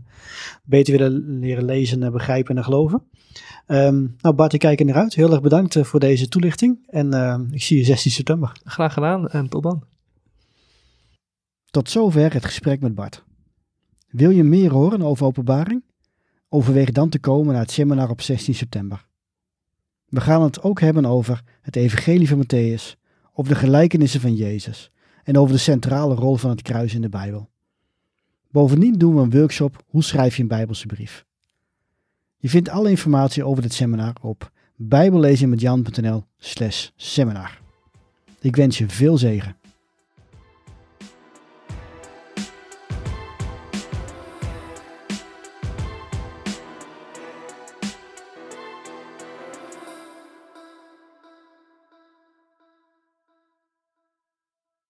beter 0.65 0.99
willen 0.99 1.39
leren 1.39 1.65
lezen, 1.65 2.03
en 2.03 2.13
begrijpen 2.13 2.57
en 2.57 2.65
geloven. 2.65 3.03
Ehm, 3.67 4.07
nou, 4.21 4.35
Bart, 4.35 4.53
ik 4.53 4.61
kijk 4.61 4.81
er 4.81 4.87
naar 4.87 4.95
uit. 4.95 5.15
Heel 5.15 5.33
erg 5.33 5.41
bedankt 5.41 5.79
voor 5.79 6.01
deze 6.01 6.29
toelichting. 6.29 6.79
En 6.87 7.49
ik 7.51 7.63
zie 7.63 7.79
je 7.79 7.85
16 7.85 8.11
september. 8.11 8.53
Graag 8.65 8.93
gedaan 8.93 9.29
en 9.29 9.49
tot 9.49 9.63
dan. 9.63 9.83
Tot 11.71 11.91
zover 11.91 12.33
het 12.33 12.45
gesprek 12.45 12.81
met 12.81 12.95
Bart. 12.95 13.27
Wil 14.09 14.31
je 14.31 14.45
meer 14.45 14.71
horen 14.71 15.03
over 15.03 15.27
openbaring? 15.27 15.83
Overweeg 16.49 16.93
dan 16.93 17.09
te 17.09 17.19
komen 17.19 17.53
naar 17.53 17.63
het 17.63 17.71
seminar 17.71 18.11
op 18.11 18.21
16 18.21 18.55
september. 18.55 19.07
We 20.09 20.21
gaan 20.21 20.43
het 20.43 20.63
ook 20.63 20.81
hebben 20.81 21.07
over 21.07 21.43
het 21.61 21.77
evangelie 21.77 22.29
van 22.29 22.45
Matthäus, 22.45 22.99
over 23.33 23.53
de 23.53 23.59
gelijkenissen 23.59 24.21
van 24.21 24.35
Jezus 24.35 24.91
en 25.25 25.39
over 25.39 25.55
de 25.55 25.61
centrale 25.61 26.15
rol 26.15 26.37
van 26.37 26.51
het 26.51 26.63
kruis 26.63 26.95
in 26.95 27.01
de 27.01 27.09
Bijbel. 27.09 27.49
Bovendien 28.51 28.93
doen 28.93 29.15
we 29.15 29.21
een 29.21 29.31
workshop 29.31 29.85
Hoe 29.87 30.03
schrijf 30.03 30.37
je 30.37 30.43
een 30.43 30.49
Bijbelse 30.49 30.87
brief. 30.87 31.27
Je 32.37 32.49
vindt 32.49 32.69
alle 32.69 32.91
informatie 32.91 33.45
over 33.45 33.63
dit 33.63 33.73
seminar 33.73 34.13
op 34.21 34.53
bijbellezenmetjan.nl 34.77 36.25
slash 36.39 36.89
seminar. 36.97 37.61
Ik 38.41 38.57
wens 38.57 38.79
je 38.79 38.89
veel 38.89 39.19
zegen. 39.19 39.57